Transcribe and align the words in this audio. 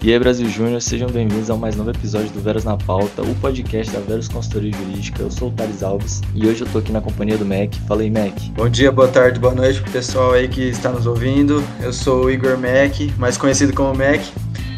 E 0.00 0.12
aí, 0.12 0.18
Brasil 0.18 0.48
Júnior, 0.48 0.80
sejam 0.80 1.08
bem-vindos 1.08 1.50
ao 1.50 1.58
mais 1.58 1.74
novo 1.74 1.90
episódio 1.90 2.30
do 2.30 2.40
Veros 2.40 2.62
na 2.62 2.76
Pauta, 2.76 3.20
o 3.20 3.34
podcast 3.40 3.92
da 3.92 3.98
Veros 3.98 4.28
Consultoria 4.28 4.70
Jurídica. 4.72 5.22
Eu 5.22 5.30
sou 5.30 5.48
o 5.48 5.50
Thales 5.50 5.82
Alves 5.82 6.20
e 6.36 6.46
hoje 6.46 6.60
eu 6.60 6.68
tô 6.68 6.78
aqui 6.78 6.92
na 6.92 7.00
companhia 7.00 7.36
do 7.36 7.44
Mac. 7.44 7.74
Fala 7.88 8.02
aí, 8.02 8.10
Mac. 8.10 8.32
Bom 8.54 8.68
dia, 8.68 8.92
boa 8.92 9.08
tarde, 9.08 9.40
boa 9.40 9.52
noite 9.52 9.82
pro 9.82 9.90
pessoal 9.90 10.34
aí 10.34 10.46
que 10.46 10.62
está 10.62 10.90
nos 10.90 11.04
ouvindo. 11.04 11.64
Eu 11.82 11.92
sou 11.92 12.26
o 12.26 12.30
Igor 12.30 12.56
Mac, 12.56 12.96
mais 13.18 13.36
conhecido 13.36 13.72
como 13.74 13.92
Mac, 13.92 14.20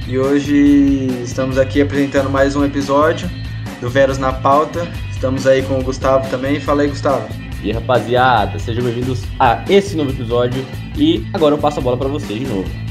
e 0.08 0.18
hoje 0.18 1.08
estamos 1.22 1.58
aqui 1.58 1.82
apresentando 1.82 2.30
mais 2.30 2.56
um 2.56 2.64
episódio 2.64 3.30
do 3.78 3.90
Veros 3.90 4.16
na 4.16 4.32
Pauta. 4.32 4.90
Estamos 5.10 5.46
aí 5.46 5.62
com 5.62 5.78
o 5.78 5.84
Gustavo 5.84 6.30
também. 6.30 6.58
Fala 6.60 6.80
aí, 6.80 6.88
Gustavo. 6.88 7.28
E 7.62 7.66
aí, 7.66 7.72
rapaziada, 7.72 8.58
sejam 8.58 8.82
bem-vindos 8.82 9.20
a 9.38 9.62
esse 9.68 9.94
novo 9.96 10.12
episódio. 10.12 10.64
E 10.96 11.26
agora 11.34 11.54
eu 11.54 11.58
passo 11.58 11.78
a 11.78 11.82
bola 11.82 11.98
para 11.98 12.08
vocês 12.08 12.40
de 12.40 12.46
novo. 12.46 12.89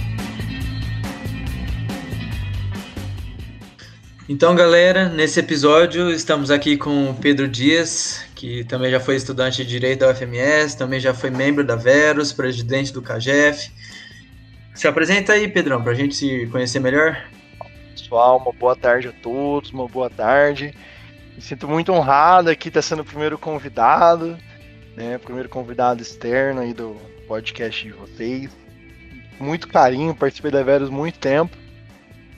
Então, 4.32 4.54
galera, 4.54 5.10
nesse 5.10 5.39
episódio 5.39 6.11
estamos 6.11 6.51
aqui 6.51 6.78
com 6.78 7.10
o 7.10 7.15
Pedro 7.15 7.47
Dias, 7.47 8.24
que 8.36 8.64
também 8.64 8.92
já 8.92 9.00
foi 9.00 9.15
estudante 9.15 9.65
de 9.65 9.68
Direito 9.68 10.01
da 10.01 10.11
UFMS, 10.11 10.78
também 10.78 11.00
já 11.00 11.15
foi 11.15 11.32
membro 11.32 11.65
da 11.65 11.75
Verus, 11.75 12.32
presidente 12.32 12.93
do 12.93 13.01
CAGEF. 13.01 13.71
Se 14.75 14.87
apresenta 14.87 15.34
aí, 15.34 15.47
Pedrão, 15.47 15.82
para 15.82 15.93
a 15.93 15.96
gente 15.96 16.14
se 16.14 16.46
conhecer 16.51 16.79
melhor. 16.79 17.20
Pessoal, 17.89 18.37
uma 18.37 18.54
boa 18.54 18.75
tarde 18.75 19.07
a 19.07 19.11
todos, 19.11 19.71
uma 19.71 19.87
boa 19.87 20.11
tarde. 20.11 20.75
Me 21.36 21.42
sinto 21.42 21.68
muito 21.68 21.92
honrado 21.92 22.51
aqui 22.51 22.68
estar 22.68 22.84
sendo 22.84 23.01
o 23.01 23.06
primeiro 23.06 23.36
convidado, 23.36 24.37
né? 24.96 25.18
Primeiro 25.18 25.50
convidado 25.50 26.04
externo 26.04 26.61
aí 26.61 26.71
do 26.71 26.96
podcast 27.28 27.84
de 27.84 27.93
vocês. 27.93 28.51
Muito 29.39 29.68
carinho, 29.68 30.14
participei 30.14 30.51
da 30.51 30.61
Verus 30.61 30.92
muito 30.92 31.18
tempo. 31.18 31.57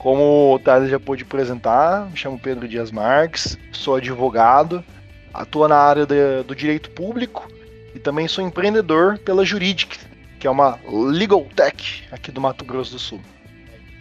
Como 0.02 0.52
o 0.52 0.58
Thales 0.58 0.90
já 0.90 0.98
pôde 0.98 1.22
apresentar, 1.22 2.10
me 2.10 2.16
chamo 2.16 2.36
Pedro 2.36 2.66
Dias 2.66 2.90
Marques, 2.90 3.56
sou 3.70 3.94
advogado, 3.94 4.84
atuo 5.32 5.68
na 5.68 5.76
área 5.76 6.04
de, 6.04 6.42
do 6.42 6.56
direito 6.56 6.90
público 6.90 7.48
e 7.94 8.00
também 8.00 8.26
sou 8.26 8.44
empreendedor 8.44 9.18
pela 9.18 9.44
Juridic, 9.44 9.96
que 10.40 10.46
é 10.48 10.50
uma 10.50 10.76
legal 10.88 11.46
tech 11.54 12.02
aqui 12.10 12.32
do 12.32 12.40
Mato 12.40 12.64
Grosso 12.64 12.94
do 12.94 12.98
Sul. 12.98 13.20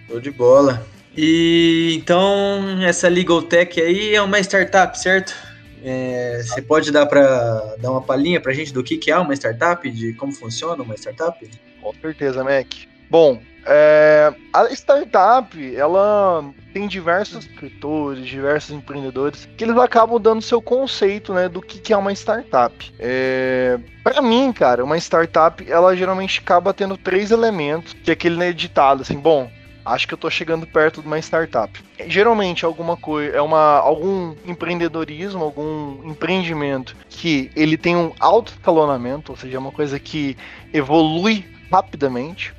Show 0.08 0.20
de 0.20 0.32
bola. 0.32 0.84
E 1.16 1.94
então 2.02 2.82
essa 2.82 3.08
legal 3.08 3.44
tech 3.44 3.80
aí 3.80 4.16
é 4.16 4.22
uma 4.24 4.40
startup, 4.40 4.98
certo? 4.98 5.36
É, 5.84 6.42
você 6.44 6.64
pode 6.64 6.92
dar 6.92 7.06
para 7.06 7.76
dar 7.80 7.92
uma 7.92 8.02
palhinha 8.02 8.42
para 8.42 8.52
a 8.52 8.56
gente 8.56 8.74
do 8.74 8.84
que, 8.84 8.98
que 8.98 9.12
é 9.12 9.18
uma 9.18 9.36
startup, 9.36 9.88
de 9.88 10.14
como 10.14 10.32
funciona 10.32 10.82
uma 10.82 10.96
startup? 10.96 11.48
Com 11.80 11.94
certeza, 12.02 12.44
Mac. 12.44 12.91
Bom, 13.12 13.42
é, 13.66 14.34
a 14.54 14.72
startup, 14.72 15.76
ela 15.76 16.46
tem 16.74 16.88
diversos 16.88 17.44
escritores, 17.46 18.26
diversos 18.26 18.72
empreendedores 18.74 19.50
que 19.58 19.66
eles 19.66 19.76
acabam 19.78 20.18
dando 20.18 20.42
seu 20.42 20.62
conceito, 20.62 21.34
né, 21.34 21.50
do 21.50 21.62
que, 21.62 21.78
que 21.78 21.92
é 21.92 21.98
uma 21.98 22.14
startup. 22.14 22.94
É, 22.98 23.78
para 24.02 24.22
mim, 24.22 24.54
cara, 24.54 24.82
uma 24.82 24.98
startup, 24.98 25.70
ela 25.70 25.94
geralmente 25.94 26.40
acaba 26.40 26.74
tendo 26.74 26.96
três 26.96 27.32
elementos, 27.32 27.92
que 27.92 28.12
é 28.12 28.14
aquele 28.14 28.38
né, 28.38 28.54
ditado, 28.54 29.02
assim, 29.02 29.20
bom, 29.20 29.52
acho 29.86 30.08
que 30.08 30.14
eu 30.14 30.18
tô 30.18 30.30
chegando 30.30 30.66
perto 30.66 31.02
de 31.02 31.08
uma 31.08 31.20
startup. 31.20 31.84
Geralmente 32.08 32.64
alguma 32.64 32.96
coisa 32.96 33.36
é 33.36 33.42
uma 33.42 33.78
algum 33.80 34.34
empreendedorismo, 34.46 35.44
algum 35.44 36.10
empreendimento 36.10 36.96
que 37.10 37.52
ele 37.58 37.76
tem 37.76 37.94
um 37.94 38.14
alto 38.22 38.54
escalonamento, 38.54 39.34
ou 39.34 39.38
seja, 39.38 39.58
é 39.58 39.60
uma 39.60 39.74
coisa 39.74 40.00
que 40.00 40.38
evolui 40.72 41.44
rapidamente 41.70 42.54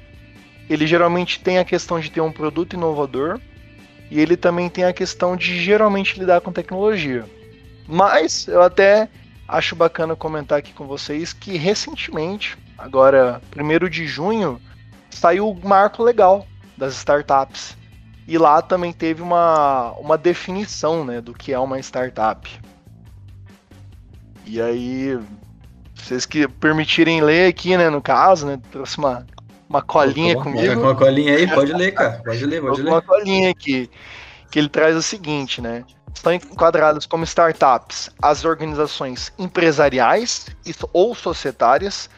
ele 0.68 0.86
geralmente 0.86 1.40
tem 1.40 1.58
a 1.58 1.64
questão 1.64 1.98
de 2.00 2.10
ter 2.10 2.20
um 2.20 2.32
produto 2.32 2.74
inovador 2.74 3.40
e 4.10 4.20
ele 4.20 4.36
também 4.36 4.68
tem 4.68 4.84
a 4.84 4.92
questão 4.92 5.36
de 5.36 5.60
geralmente 5.60 6.18
lidar 6.18 6.40
com 6.40 6.52
tecnologia. 6.52 7.24
Mas 7.86 8.46
eu 8.46 8.62
até 8.62 9.08
acho 9.48 9.74
bacana 9.74 10.14
comentar 10.14 10.58
aqui 10.58 10.72
com 10.72 10.86
vocês 10.86 11.32
que 11.32 11.56
recentemente, 11.56 12.56
agora, 12.76 13.40
primeiro 13.50 13.88
de 13.88 14.06
junho, 14.06 14.60
saiu 15.10 15.48
o 15.48 15.68
marco 15.68 16.02
legal 16.02 16.46
das 16.76 16.94
startups. 16.94 17.76
E 18.26 18.38
lá 18.38 18.62
também 18.62 18.92
teve 18.92 19.20
uma, 19.20 19.92
uma 19.92 20.16
definição 20.16 21.04
né, 21.04 21.20
do 21.20 21.34
que 21.34 21.52
é 21.52 21.58
uma 21.58 21.78
startup. 21.80 22.48
E 24.46 24.60
aí, 24.60 25.18
vocês 25.94 26.24
que 26.24 26.46
permitirem 26.46 27.20
ler 27.20 27.48
aqui, 27.48 27.76
né, 27.76 27.90
no 27.90 28.00
caso, 28.00 28.46
né, 28.46 28.60
trouxe 28.70 28.98
uma, 28.98 29.26
uma 29.72 29.80
colinha 29.80 30.36
comigo. 30.36 30.80
Uma 30.80 30.94
colinha 30.94 31.34
aí, 31.34 31.48
pode 31.48 31.72
ler, 31.72 31.92
cara. 31.92 32.20
Pode 32.24 32.44
ler, 32.44 32.60
pode 32.60 32.82
ler. 32.82 32.90
Uma 32.90 33.00
colinha 33.00 33.50
aqui, 33.50 33.90
que 34.50 34.58
ele 34.58 34.68
traz 34.68 34.94
o 34.94 35.02
seguinte, 35.02 35.62
né? 35.62 35.82
Estão 36.14 36.34
enquadradas 36.34 37.06
como 37.06 37.24
startups 37.24 38.10
as 38.20 38.44
organizações 38.44 39.32
empresariais 39.38 40.46
ou 40.92 41.14
societárias, 41.14 42.10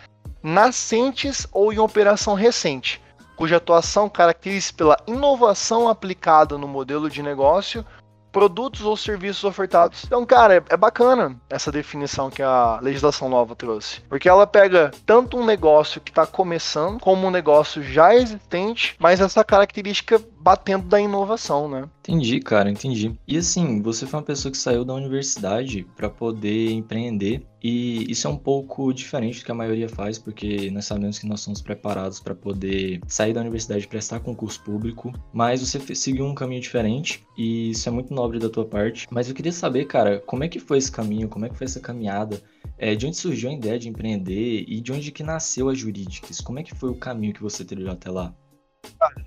nascentes 0.42 1.46
ou 1.52 1.72
em 1.72 1.78
operação 1.78 2.34
recente, 2.34 3.00
cuja 3.36 3.58
atuação 3.58 4.08
caracteriza 4.08 4.72
pela 4.76 4.96
inovação 5.06 5.88
aplicada 5.88 6.58
no 6.58 6.66
modelo 6.66 7.08
de 7.08 7.22
negócio 7.22 7.84
produtos 8.34 8.82
ou 8.82 8.96
serviços 8.96 9.44
ofertados. 9.44 10.02
Então, 10.04 10.26
cara, 10.26 10.64
é, 10.68 10.76
bacana 10.76 11.36
essa 11.48 11.70
definição 11.70 12.28
que 12.28 12.42
a 12.42 12.80
legislação 12.82 13.28
nova 13.28 13.54
trouxe. 13.54 14.00
Porque 14.08 14.28
ela 14.28 14.44
pega 14.44 14.90
tanto 15.06 15.38
um 15.38 15.46
negócio 15.46 16.00
que 16.00 16.10
está 16.10 16.26
começando, 16.26 16.98
como 16.98 17.28
um 17.28 17.30
negócio 17.30 17.80
já 17.80 18.12
existente, 18.12 18.96
mas 18.98 19.20
essa 19.20 19.44
característica 19.44 20.20
batendo 20.44 20.86
da 20.86 21.00
inovação, 21.00 21.66
né? 21.66 21.88
Entendi, 22.00 22.38
cara, 22.38 22.70
entendi. 22.70 23.18
E 23.26 23.38
assim, 23.38 23.80
você 23.80 24.06
foi 24.06 24.20
uma 24.20 24.26
pessoa 24.26 24.52
que 24.52 24.58
saiu 24.58 24.84
da 24.84 24.92
universidade 24.92 25.86
para 25.96 26.10
poder 26.10 26.70
empreender 26.70 27.46
e 27.62 28.04
isso 28.12 28.26
é 28.26 28.30
um 28.30 28.36
pouco 28.36 28.92
diferente 28.92 29.38
do 29.40 29.46
que 29.46 29.50
a 29.50 29.54
maioria 29.54 29.88
faz, 29.88 30.18
porque 30.18 30.70
nós 30.70 30.84
sabemos 30.84 31.18
que 31.18 31.26
nós 31.26 31.40
somos 31.40 31.62
preparados 31.62 32.20
para 32.20 32.34
poder 32.34 33.00
sair 33.08 33.32
da 33.32 33.40
universidade 33.40 33.84
e 33.84 33.88
prestar 33.88 34.20
concurso 34.20 34.62
público, 34.62 35.10
mas 35.32 35.62
você 35.62 35.80
seguiu 35.94 36.26
um 36.26 36.34
caminho 36.34 36.60
diferente 36.60 37.24
e 37.38 37.70
isso 37.70 37.88
é 37.88 37.92
muito 37.92 38.12
nobre 38.12 38.38
da 38.38 38.50
tua 38.50 38.66
parte. 38.66 39.06
Mas 39.10 39.30
eu 39.30 39.34
queria 39.34 39.52
saber, 39.52 39.86
cara, 39.86 40.20
como 40.26 40.44
é 40.44 40.48
que 40.48 40.60
foi 40.60 40.76
esse 40.76 40.92
caminho, 40.92 41.26
como 41.26 41.46
é 41.46 41.48
que 41.48 41.56
foi 41.56 41.64
essa 41.64 41.80
caminhada? 41.80 42.38
É, 42.76 42.94
de 42.94 43.06
onde 43.06 43.16
surgiu 43.16 43.48
a 43.48 43.54
ideia 43.54 43.78
de 43.78 43.88
empreender 43.88 44.66
e 44.68 44.78
de 44.82 44.92
onde 44.92 45.10
que 45.10 45.22
nasceu 45.22 45.70
a 45.70 45.74
Jurídicas? 45.74 46.42
Como 46.42 46.58
é 46.58 46.62
que 46.62 46.74
foi 46.74 46.90
o 46.90 46.94
caminho 46.94 47.32
que 47.32 47.42
você 47.42 47.64
trilhou 47.64 47.92
até 47.92 48.10
lá? 48.10 48.34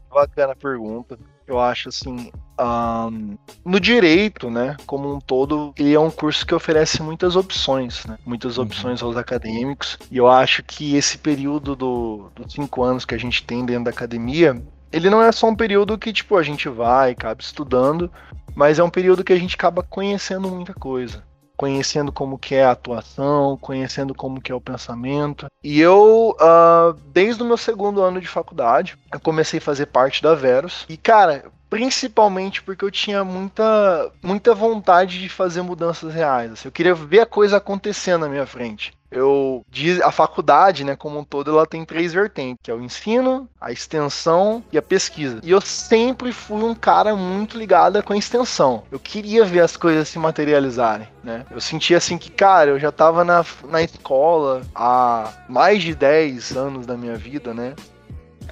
Bacana 0.09 0.53
a 0.53 0.55
pergunta. 0.55 1.17
Eu 1.45 1.59
acho 1.59 1.89
assim, 1.89 2.31
um, 2.59 3.37
no 3.63 3.79
direito, 3.79 4.49
né, 4.49 4.75
como 4.85 5.13
um 5.13 5.19
todo, 5.19 5.73
ele 5.77 5.93
é 5.93 5.99
um 5.99 6.11
curso 6.11 6.45
que 6.45 6.53
oferece 6.53 7.01
muitas 7.01 7.35
opções, 7.35 8.05
né, 8.05 8.17
muitas 8.25 8.57
uhum. 8.57 8.65
opções 8.65 9.01
aos 9.01 9.15
acadêmicos. 9.15 9.97
E 10.11 10.17
eu 10.17 10.27
acho 10.27 10.63
que 10.63 10.95
esse 10.95 11.17
período 11.17 11.75
do, 11.75 12.29
dos 12.35 12.51
cinco 12.51 12.83
anos 12.83 13.05
que 13.05 13.15
a 13.15 13.19
gente 13.19 13.43
tem 13.43 13.65
dentro 13.65 13.85
da 13.85 13.91
academia, 13.91 14.61
ele 14.91 15.09
não 15.09 15.21
é 15.21 15.31
só 15.31 15.47
um 15.47 15.55
período 15.55 15.97
que 15.97 16.11
tipo 16.11 16.35
a 16.35 16.43
gente 16.43 16.67
vai, 16.67 17.11
acaba 17.11 17.41
estudando, 17.41 18.11
mas 18.55 18.79
é 18.79 18.83
um 18.83 18.89
período 18.89 19.23
que 19.23 19.33
a 19.33 19.39
gente 19.39 19.55
acaba 19.55 19.83
conhecendo 19.83 20.49
muita 20.49 20.73
coisa 20.73 21.26
conhecendo 21.57 22.11
como 22.11 22.37
que 22.37 22.53
é 22.53 22.63
a 22.63 22.71
atuação, 22.71 23.57
conhecendo 23.59 24.13
como 24.13 24.39
que 24.39 24.51
é 24.51 24.55
o 24.55 24.61
pensamento. 24.61 25.47
E 25.63 25.81
eu, 25.81 26.37
uh, 26.39 26.93
desde 27.11 27.41
o 27.41 27.45
meu 27.45 27.57
segundo 27.57 28.01
ano 28.01 28.21
de 28.21 28.27
faculdade, 28.27 28.95
eu 29.11 29.19
comecei 29.19 29.57
a 29.57 29.61
fazer 29.61 29.87
parte 29.87 30.21
da 30.21 30.35
Verus. 30.35 30.85
E, 30.87 30.95
cara, 30.95 31.45
principalmente 31.69 32.61
porque 32.61 32.85
eu 32.85 32.91
tinha 32.91 33.23
muita, 33.23 34.11
muita 34.21 34.53
vontade 34.53 35.19
de 35.19 35.29
fazer 35.29 35.61
mudanças 35.61 36.13
reais. 36.13 36.51
Assim, 36.51 36.67
eu 36.67 36.71
queria 36.71 36.93
ver 36.93 37.21
a 37.21 37.25
coisa 37.25 37.57
acontecendo 37.57 38.21
na 38.21 38.29
minha 38.29 38.45
frente. 38.45 38.93
Eu 39.11 39.65
diz 39.69 40.01
a 40.01 40.11
faculdade, 40.11 40.83
né, 40.83 40.95
como 40.95 41.19
um 41.19 41.23
todo, 41.23 41.51
ela 41.51 41.65
tem 41.65 41.85
três 41.85 42.13
vertentes, 42.13 42.59
que 42.61 42.71
é 42.71 42.73
o 42.73 42.81
ensino, 42.81 43.47
a 43.59 43.71
extensão 43.71 44.63
e 44.71 44.77
a 44.77 44.81
pesquisa. 44.81 45.39
E 45.43 45.51
eu 45.51 45.61
sempre 45.61 46.31
fui 46.31 46.63
um 46.63 46.75
cara 46.75 47.15
muito 47.15 47.57
ligado 47.57 48.01
com 48.03 48.13
a 48.13 48.17
extensão. 48.17 48.83
Eu 48.91 48.99
queria 48.99 49.45
ver 49.45 49.61
as 49.61 49.77
coisas 49.77 50.07
se 50.09 50.19
materializarem, 50.19 51.07
né? 51.23 51.45
Eu 51.49 51.61
sentia 51.61 51.97
assim 51.97 52.17
que, 52.17 52.29
cara, 52.29 52.71
eu 52.71 52.79
já 52.79 52.89
estava 52.89 53.23
na, 53.23 53.45
na 53.69 53.81
escola 53.81 54.61
há 54.75 55.31
mais 55.47 55.81
de 55.81 55.95
10 55.95 56.55
anos 56.55 56.85
da 56.85 56.97
minha 56.97 57.15
vida, 57.15 57.53
né? 57.53 57.75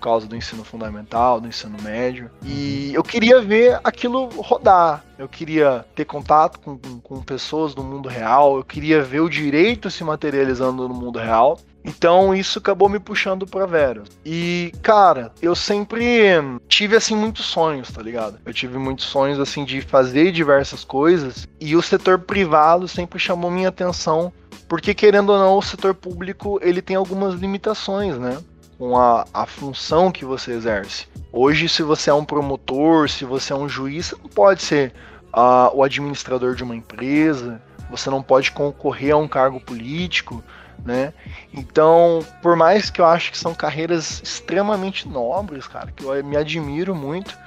Por 0.05 0.11
causa 0.11 0.27
do 0.27 0.35
ensino 0.35 0.63
fundamental, 0.63 1.41
do 1.41 1.47
ensino 1.47 1.81
médio. 1.81 2.29
E 2.43 2.93
eu 2.93 3.03
queria 3.03 3.41
ver 3.41 3.79
aquilo 3.83 4.27
rodar. 4.27 5.03
Eu 5.17 5.27
queria 5.27 5.83
ter 5.95 6.05
contato 6.05 6.59
com, 6.59 6.77
com, 6.77 6.99
com 6.99 7.23
pessoas 7.23 7.73
do 7.73 7.83
mundo 7.83 8.07
real. 8.07 8.57
Eu 8.57 8.63
queria 8.63 9.01
ver 9.01 9.21
o 9.21 9.29
direito 9.29 9.89
se 9.89 10.03
materializando 10.03 10.87
no 10.87 10.93
mundo 10.93 11.17
real. 11.17 11.57
Então 11.83 12.35
isso 12.35 12.59
acabou 12.59 12.87
me 12.87 12.99
puxando 12.99 13.47
pra 13.47 13.65
Vera. 13.65 14.03
E, 14.23 14.71
cara, 14.83 15.31
eu 15.41 15.55
sempre 15.55 16.39
tive, 16.67 16.95
assim, 16.95 17.15
muitos 17.15 17.45
sonhos, 17.45 17.89
tá 17.89 18.01
ligado? 18.01 18.37
Eu 18.45 18.53
tive 18.53 18.77
muitos 18.77 19.05
sonhos, 19.05 19.39
assim, 19.39 19.65
de 19.65 19.81
fazer 19.81 20.31
diversas 20.31 20.83
coisas. 20.83 21.47
E 21.59 21.75
o 21.75 21.81
setor 21.81 22.19
privado 22.19 22.87
sempre 22.87 23.17
chamou 23.17 23.49
minha 23.49 23.69
atenção. 23.69 24.31
Porque, 24.67 24.93
querendo 24.93 25.31
ou 25.31 25.39
não, 25.39 25.57
o 25.57 25.61
setor 25.61 25.93
público, 25.93 26.59
ele 26.61 26.81
tem 26.81 26.95
algumas 26.95 27.35
limitações, 27.35 28.17
né? 28.17 28.37
Com 28.77 28.97
a, 28.97 29.25
a 29.33 29.45
função 29.45 30.11
que 30.11 30.25
você 30.25 30.51
exerce. 30.51 31.07
Hoje, 31.31 31.67
se 31.67 31.83
você 31.83 32.09
é 32.09 32.13
um 32.13 32.25
promotor, 32.25 33.09
se 33.09 33.25
você 33.25 33.53
é 33.53 33.55
um 33.55 33.67
juiz, 33.67 34.09
você 34.09 34.15
não 34.21 34.29
pode 34.29 34.61
ser 34.61 34.93
uh, 35.33 35.75
o 35.75 35.83
administrador 35.83 36.55
de 36.55 36.63
uma 36.63 36.75
empresa, 36.75 37.61
você 37.89 38.09
não 38.09 38.21
pode 38.21 38.51
concorrer 38.51 39.13
a 39.13 39.17
um 39.17 39.27
cargo 39.27 39.59
político, 39.59 40.43
né? 40.83 41.13
Então, 41.53 42.19
por 42.41 42.55
mais 42.55 42.89
que 42.89 43.01
eu 43.01 43.05
acho 43.05 43.31
que 43.31 43.37
são 43.37 43.53
carreiras 43.53 44.21
extremamente 44.23 45.07
nobres, 45.07 45.67
cara, 45.67 45.91
que 45.91 46.03
eu 46.03 46.23
me 46.23 46.37
admiro 46.37 46.95
muito, 46.95 47.37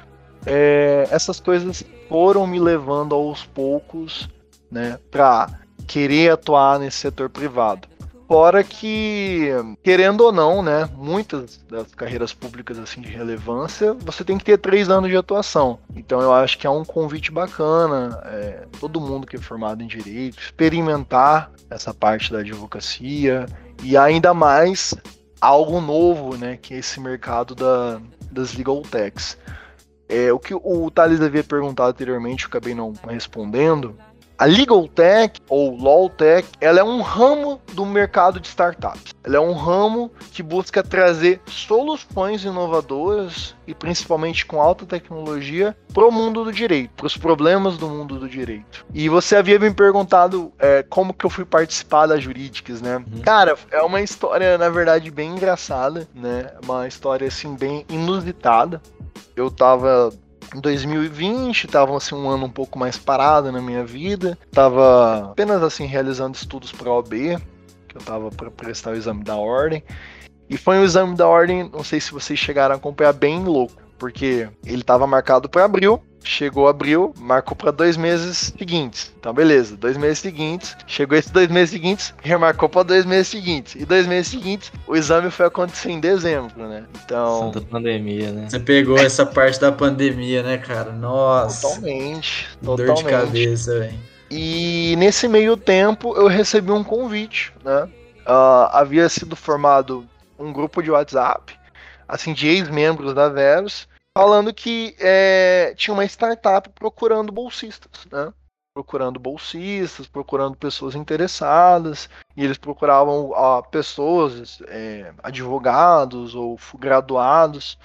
é, 0.47 1.07
essas 1.11 1.41
coisas 1.41 1.85
foram 2.09 2.47
me 2.47 2.59
levando 2.59 3.15
aos 3.15 3.45
poucos, 3.45 4.29
né, 4.71 4.99
para 5.11 5.49
querer 5.87 6.33
atuar 6.33 6.79
nesse 6.79 6.99
setor 6.99 7.29
privado. 7.29 7.89
Fora 8.29 8.63
que, 8.63 9.49
querendo 9.83 10.21
ou 10.21 10.31
não, 10.31 10.63
né, 10.63 10.87
muitas 10.95 11.65
das 11.67 11.95
carreiras 11.95 12.35
públicas 12.35 12.79
assim 12.79 13.01
de 13.01 13.09
relevância, 13.09 13.95
você 13.95 14.23
tem 14.23 14.37
que 14.37 14.45
ter 14.45 14.59
três 14.59 14.91
anos 14.91 15.09
de 15.09 15.17
atuação. 15.17 15.79
Então 15.97 16.21
eu 16.21 16.31
acho 16.35 16.59
que 16.59 16.67
é 16.67 16.71
um 16.71 16.85
convite 16.85 17.33
bacana, 17.33 18.21
é, 18.27 18.67
todo 18.79 19.01
mundo 19.01 19.27
que 19.27 19.37
é 19.37 19.41
formado 19.41 19.83
em 19.83 19.87
direito, 19.87 20.39
experimentar 20.39 21.51
essa 21.71 21.95
parte 21.95 22.31
da 22.31 22.41
advocacia 22.41 23.47
e 23.83 23.97
ainda 23.97 24.35
mais 24.35 24.95
algo 25.41 25.81
novo, 25.81 26.37
né, 26.37 26.59
que 26.61 26.75
é 26.75 26.79
esse 26.79 27.01
mercado 27.01 27.55
da, 27.55 27.99
das 28.31 28.53
legal 28.53 28.83
techs. 28.83 29.39
É, 30.07 30.31
o 30.31 30.39
que 30.39 30.55
o 30.55 30.91
Thales 30.91 31.23
havia 31.23 31.45
perguntado 31.45 31.91
anteriormente, 31.91 32.45
eu 32.45 32.49
acabei 32.49 32.75
não 32.75 32.93
respondendo, 33.09 33.97
a 34.39 34.45
Legal 34.45 34.87
Tech 34.87 35.41
ou 35.49 35.77
Law 35.77 36.09
Tech, 36.09 36.49
ela 36.61 36.79
é 36.79 36.85
um 36.85 37.03
ramo 37.03 37.61
do 37.73 37.85
mercado 37.85 38.39
de 38.39 38.47
startups. 38.47 39.13
Ela 39.25 39.37
é 39.37 39.41
um 39.41 39.53
ramo 39.53 40.13
que 40.33 40.45
busca 40.45 40.81
trazer 40.81 41.41
soluções 41.47 42.45
inovadoras 42.45 43.57
e 43.67 43.75
principalmente 43.75 44.47
com 44.47 44.63
alta 44.63 44.87
tecnologia 44.87 45.77
para 45.93 46.07
o 46.07 46.13
mundo 46.13 46.45
do 46.45 46.53
direito, 46.53 46.91
para 46.97 47.07
os 47.07 47.17
problemas 47.17 47.77
do 47.77 47.89
mundo 47.89 48.17
do 48.17 48.29
direito. 48.29 48.87
E 48.95 49.09
você 49.09 49.35
havia 49.35 49.59
me 49.59 49.75
perguntado 49.75 50.53
é, 50.57 50.85
como 50.85 51.13
que 51.13 51.27
eu 51.27 51.31
fui 51.31 51.45
participar 51.45 52.07
da 52.07 52.17
Jurídicas, 52.17 52.81
né? 52.81 52.97
Uhum. 52.97 53.21
Cara, 53.23 53.57
é 53.73 53.83
uma 53.83 54.01
história 54.01 54.57
na 54.57 54.69
verdade 54.69 55.11
bem 55.11 55.33
engraçada, 55.33 56.09
né? 56.15 56.53
Uma 56.63 56.87
história 56.87 57.27
assim 57.27 57.57
bem 57.57 57.85
inusitada. 57.89 58.81
Eu 59.35 59.51
tava 59.51 60.13
2020, 60.55 61.65
estava 61.65 61.97
assim 61.97 62.15
um 62.15 62.29
ano 62.29 62.47
um 62.47 62.51
pouco 62.51 62.79
mais 62.79 62.97
parado 62.97 63.53
na 63.53 63.61
minha 63.61 63.85
vida. 63.85 64.39
Tava 64.53 65.31
apenas 65.31 65.63
assim 65.63 65.87
realizando 65.87 66.37
estudos 66.37 66.73
para 66.73 66.91
OAB, 66.91 67.41
que 67.89 67.97
eu 67.97 68.03
tava 68.03 68.31
para 68.31 68.51
prestar 68.51 68.93
o 68.93 68.97
exame 68.97 69.23
da 69.23 69.37
ordem. 69.37 69.83
E 70.49 70.57
foi 70.57 70.79
um 70.79 70.85
exame 70.85 71.15
da 71.15 71.27
ordem, 71.27 71.69
não 71.71 71.85
sei 71.85 72.01
se 72.01 72.13
vocês 72.13 72.39
chegaram 72.39 72.75
a 72.75 72.79
acompanhar 72.79 73.13
bem 73.13 73.45
louco, 73.45 73.75
porque 73.99 74.49
ele 74.65 74.81
estava 74.81 75.07
marcado 75.07 75.49
para 75.49 75.65
abril 75.65 76.03
Chegou 76.23 76.69
abril, 76.69 77.15
marcou 77.17 77.57
para 77.57 77.71
dois 77.71 77.97
meses 77.97 78.53
seguintes. 78.57 79.13
Então, 79.19 79.33
beleza, 79.33 79.77
dois 79.77 79.97
meses 79.97 80.19
seguintes. 80.19 80.77
Chegou 80.87 81.17
esses 81.17 81.31
dois 81.31 81.49
meses 81.49 81.71
seguintes, 81.71 82.15
remarcou 82.23 82.69
para 82.69 82.83
dois 82.83 83.05
meses 83.05 83.29
seguintes. 83.29 83.75
E 83.75 83.85
dois 83.85 84.07
meses 84.07 84.31
seguintes, 84.31 84.71
o 84.87 84.95
exame 84.95 85.31
foi 85.31 85.47
acontecer 85.47 85.91
em 85.91 86.01
dezembro, 86.01 86.69
né? 86.69 86.85
Então. 87.05 87.53
Santa 87.53 87.67
pandemia, 87.67 88.31
né? 88.33 88.49
Você 88.49 88.61
pegou 88.61 88.99
essa 88.99 89.25
parte 89.25 89.61
da 89.61 89.73
pandemia, 89.73 90.43
né, 90.43 90.59
cara? 90.59 90.93
Nossa. 90.93 91.69
Totalmente. 91.69 92.49
totalmente. 92.63 92.87
Dor 92.87 92.95
de 92.95 93.05
cabeça, 93.05 93.79
velho. 93.79 93.99
E 94.31 94.95
nesse 94.99 95.27
meio 95.27 95.57
tempo 95.57 96.15
eu 96.15 96.27
recebi 96.27 96.71
um 96.71 96.85
convite, 96.85 97.53
né? 97.65 97.89
Uh, 98.27 98.69
havia 98.73 99.09
sido 99.09 99.35
formado 99.35 100.07
um 100.39 100.53
grupo 100.53 100.83
de 100.83 100.91
WhatsApp, 100.91 101.55
assim, 102.07 102.35
de 102.35 102.47
ex-membros 102.47 103.15
da 103.15 103.29
Verus, 103.29 103.89
falando 104.19 104.53
que 104.53 104.97
é, 104.99 105.73
tinha 105.77 105.95
uma 105.95 106.05
startup 106.05 106.69
procurando 106.71 107.31
bolsistas, 107.31 108.05
né? 108.11 108.33
Procurando 108.75 109.21
bolsistas, 109.21 110.09
procurando 110.09 110.57
pessoas 110.57 110.97
interessadas, 110.97 112.11
e 112.37 112.45
eles 112.45 112.59
procuravam 112.59 113.31
pessoas, 113.71 114.61
é, 114.67 115.13
advogados 115.23 116.35
ou 116.35 116.59
graduados, 116.81 117.79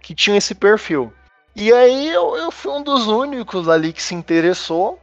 que 0.00 0.14
tinham 0.14 0.36
esse 0.36 0.54
perfil. 0.54 1.12
E 1.56 1.72
aí 1.72 2.10
eu, 2.10 2.36
eu 2.36 2.52
fui 2.52 2.70
um 2.70 2.82
dos 2.84 3.08
únicos 3.08 3.68
ali 3.68 3.92
que 3.92 4.02
se 4.02 4.14
interessou. 4.14 5.00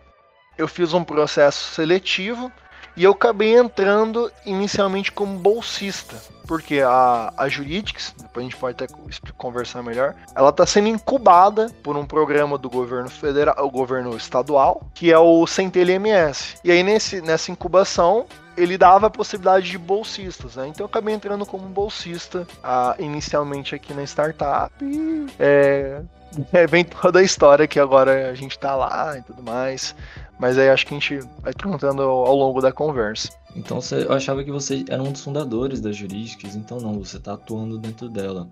Eu 0.58 0.68
fiz 0.68 0.94
um 0.94 1.04
processo 1.04 1.74
seletivo 1.74 2.50
e 2.96 3.04
eu 3.04 3.12
acabei 3.12 3.56
entrando 3.56 4.32
inicialmente 4.46 5.12
como 5.12 5.38
bolsista, 5.38 6.16
porque 6.48 6.82
a, 6.82 7.34
a 7.38 7.48
Juridics, 7.48 8.14
depois 8.18 8.46
a 8.46 8.50
gente 8.50 8.58
pode 8.58 8.84
até 8.84 8.94
conversar 9.38 9.84
melhor, 9.84 10.16
ela 10.36 10.50
está 10.50 10.66
sendo 10.66 10.88
incubada 10.88 11.70
por 11.84 11.96
um 11.96 12.06
programa 12.06 12.58
do 12.58 12.70
governo 12.70 13.10
federal, 13.10 13.56
o 13.60 13.70
governo 13.70 14.16
estadual, 14.18 14.82
que 14.94 15.12
é 15.12 15.18
o 15.18 15.46
Centelha 15.46 15.94
MS. 15.94 16.56
E 16.64 16.72
aí 16.72 16.84
nesse, 16.84 17.22
nessa 17.22 17.52
incubação 17.52 18.26
ele 18.58 18.78
dava 18.78 19.08
a 19.08 19.10
possibilidade 19.10 19.70
de 19.70 19.78
bolsistas, 19.78 20.56
né? 20.56 20.68
Então 20.68 20.84
eu 20.84 20.88
acabei 20.88 21.14
entrando 21.14 21.46
como 21.46 21.68
bolsista 21.70 22.48
uh, 22.58 23.02
inicialmente 23.02 23.74
aqui 23.74 23.94
na 23.94 24.04
startup 24.04 24.74
e 24.82 25.28
é, 25.40 26.02
é, 26.54 26.68
vem 26.68 26.84
toda 26.84 27.20
a 27.20 27.24
história 27.24 27.68
que 27.68 27.80
agora 27.80 28.30
a 28.30 28.36
gente 28.36 28.58
tá 28.58 28.76
lá 28.76 29.18
e 29.18 29.22
tudo 29.22 29.44
mais. 29.44 29.96
Mas 30.40 30.58
aí 30.58 30.70
acho 30.70 30.86
que 30.86 30.94
a 30.94 31.00
gente 31.00 31.20
vai 31.42 31.54
perguntando 31.54 32.02
ao 32.02 32.36
longo 32.36 32.62
da 32.62 32.72
conversa. 32.72 33.30
Então 33.56 33.82
você, 33.82 34.06
eu 34.06 34.14
achava 34.14 34.44
que 34.44 34.52
você 34.52 34.86
era 34.88 35.02
um 35.02 35.12
dos 35.12 35.24
fundadores 35.24 35.82
das 35.82 35.98
jurídicas, 35.98 36.56
então 36.56 36.78
não, 36.78 37.00
você 37.04 37.18
está 37.18 37.34
atuando 37.34 37.78
dentro 37.78 38.08
dela. 38.08 38.48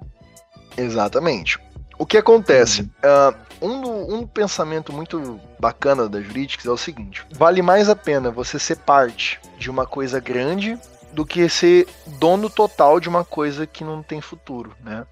Exatamente. 0.75 1.59
O 1.97 2.05
que 2.05 2.17
acontece? 2.17 2.81
Uh, 2.81 3.65
um, 3.65 4.15
um 4.17 4.27
pensamento 4.27 4.93
muito 4.93 5.39
bacana 5.59 6.07
da 6.07 6.21
jurídicas 6.21 6.65
é 6.65 6.69
o 6.69 6.77
seguinte: 6.77 7.25
vale 7.31 7.61
mais 7.61 7.89
a 7.89 7.95
pena 7.95 8.29
você 8.29 8.59
ser 8.59 8.77
parte 8.77 9.39
de 9.57 9.69
uma 9.69 9.87
coisa 9.87 10.19
grande 10.19 10.77
do 11.11 11.25
que 11.25 11.47
ser 11.49 11.87
dono 12.19 12.49
total 12.49 12.99
de 12.99 13.09
uma 13.09 13.23
coisa 13.23 13.65
que 13.65 13.83
não 13.83 14.03
tem 14.03 14.21
futuro, 14.21 14.75
né? 14.83 15.05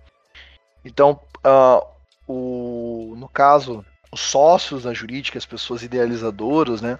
Então, 0.83 1.19
uh, 1.37 1.94
o, 2.27 3.13
no 3.17 3.27
caso 3.27 3.85
os 4.11 4.21
sócios 4.21 4.83
da 4.83 4.93
jurídica, 4.93 5.37
as 5.37 5.45
pessoas 5.45 5.83
idealizadoras, 5.83 6.81
né? 6.81 6.97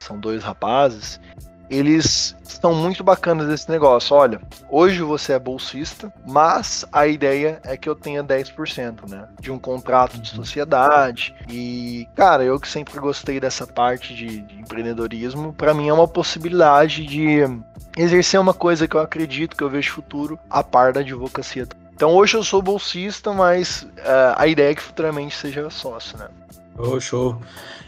São 0.00 0.18
dois 0.18 0.42
rapazes. 0.42 1.20
Eles 1.68 2.36
são 2.44 2.72
muito 2.74 3.02
bacanas 3.02 3.48
desse 3.48 3.68
negócio. 3.70 4.14
Olha, 4.14 4.40
hoje 4.70 5.02
você 5.02 5.32
é 5.32 5.38
bolsista, 5.38 6.12
mas 6.26 6.84
a 6.92 7.06
ideia 7.06 7.60
é 7.64 7.76
que 7.76 7.88
eu 7.88 7.94
tenha 7.94 8.22
10%, 8.22 9.08
né? 9.08 9.28
De 9.40 9.50
um 9.50 9.58
contrato 9.58 10.16
de 10.16 10.30
sociedade. 10.30 11.34
E, 11.48 12.06
cara, 12.14 12.44
eu 12.44 12.58
que 12.60 12.68
sempre 12.68 12.98
gostei 13.00 13.40
dessa 13.40 13.66
parte 13.66 14.14
de, 14.14 14.42
de 14.42 14.60
empreendedorismo, 14.60 15.52
para 15.52 15.74
mim 15.74 15.88
é 15.88 15.92
uma 15.92 16.08
possibilidade 16.08 17.04
de 17.04 17.40
exercer 17.96 18.38
uma 18.38 18.54
coisa 18.54 18.86
que 18.86 18.94
eu 18.94 19.00
acredito, 19.00 19.56
que 19.56 19.64
eu 19.64 19.70
vejo 19.70 19.92
futuro, 19.92 20.38
a 20.48 20.62
par 20.62 20.92
da 20.92 21.00
advocacia. 21.00 21.66
Então 21.96 22.10
hoje 22.10 22.36
eu 22.36 22.44
sou 22.44 22.60
bolsista, 22.60 23.32
mas 23.32 23.82
uh, 23.82 24.36
a 24.36 24.46
ideia 24.46 24.72
é 24.72 24.74
que 24.74 24.82
futuramente 24.82 25.34
seja 25.34 25.70
sócio, 25.70 26.18
né? 26.18 26.28
Oh, 26.76 27.00
show. 27.00 27.40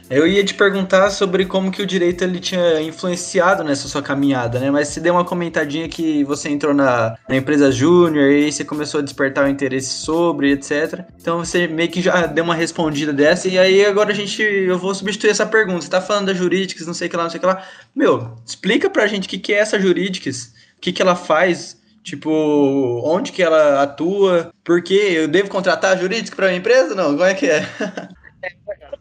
Eu 0.09 0.27
ia 0.27 0.43
te 0.43 0.55
perguntar 0.55 1.11
sobre 1.11 1.45
como 1.45 1.71
que 1.71 1.83
o 1.83 1.87
direito 1.87 2.25
ele 2.25 2.41
tinha 2.41 2.81
influenciado 2.81 3.63
nessa 3.63 3.87
sua 3.87 4.01
caminhada, 4.01 4.59
né? 4.59 4.71
Mas 4.71 4.89
você 4.89 5.01
deu 5.01 5.13
uma 5.13 5.27
comentadinha 5.27 5.87
que 5.91 6.25
você 6.25 6.49
entrou 6.49 6.73
na, 6.73 7.19
na 7.29 7.37
empresa 7.37 7.71
júnior 7.71 8.31
e 8.31 8.45
aí 8.47 8.51
você 8.51 8.65
começou 8.65 9.01
a 9.01 9.03
despertar 9.03 9.45
o 9.45 9.49
interesse 9.51 9.91
sobre, 9.91 10.53
etc. 10.53 11.05
Então 11.21 11.45
você 11.45 11.69
meio 11.69 11.91
que 11.91 12.01
já 12.01 12.25
deu 12.25 12.45
uma 12.45 12.55
respondida 12.55 13.13
dessa 13.13 13.47
e 13.47 13.59
aí 13.59 13.85
agora 13.85 14.11
a 14.11 14.15
gente 14.15 14.41
eu 14.41 14.79
vou 14.79 14.95
substituir 14.95 15.29
essa 15.29 15.45
pergunta. 15.45 15.83
Você 15.83 15.91
tá 15.91 16.01
falando 16.01 16.29
da 16.29 16.35
Jurídicas, 16.35 16.87
não 16.87 16.95
sei 16.95 17.09
o 17.09 17.11
que 17.11 17.17
lá, 17.19 17.25
não 17.25 17.31
sei 17.31 17.37
o 17.37 17.41
que 17.43 17.47
lá. 17.47 17.63
Meu, 17.95 18.35
explica 18.47 18.89
pra 18.89 19.07
gente 19.07 19.27
o 19.27 19.29
que 19.29 19.39
que 19.39 19.53
é 19.53 19.59
essa 19.59 19.79
Jurídicas, 19.79 20.55
o 20.79 20.81
que 20.81 20.95
que 20.95 21.03
ela 21.03 21.15
faz, 21.15 21.78
Tipo, 22.09 23.03
onde 23.05 23.31
que 23.33 23.43
ela 23.43 23.83
atua? 23.83 24.51
Por 24.65 24.83
que 24.83 24.95
eu 24.95 25.29
devo 25.29 25.51
contratar 25.51 25.93
a 25.93 26.01
jurídica 26.01 26.35
para 26.35 26.47
minha 26.47 26.59
empresa? 26.59 26.95
Não, 26.95 27.11
como 27.11 27.25
é 27.25 27.35
que 27.35 27.45
é? 27.45 27.61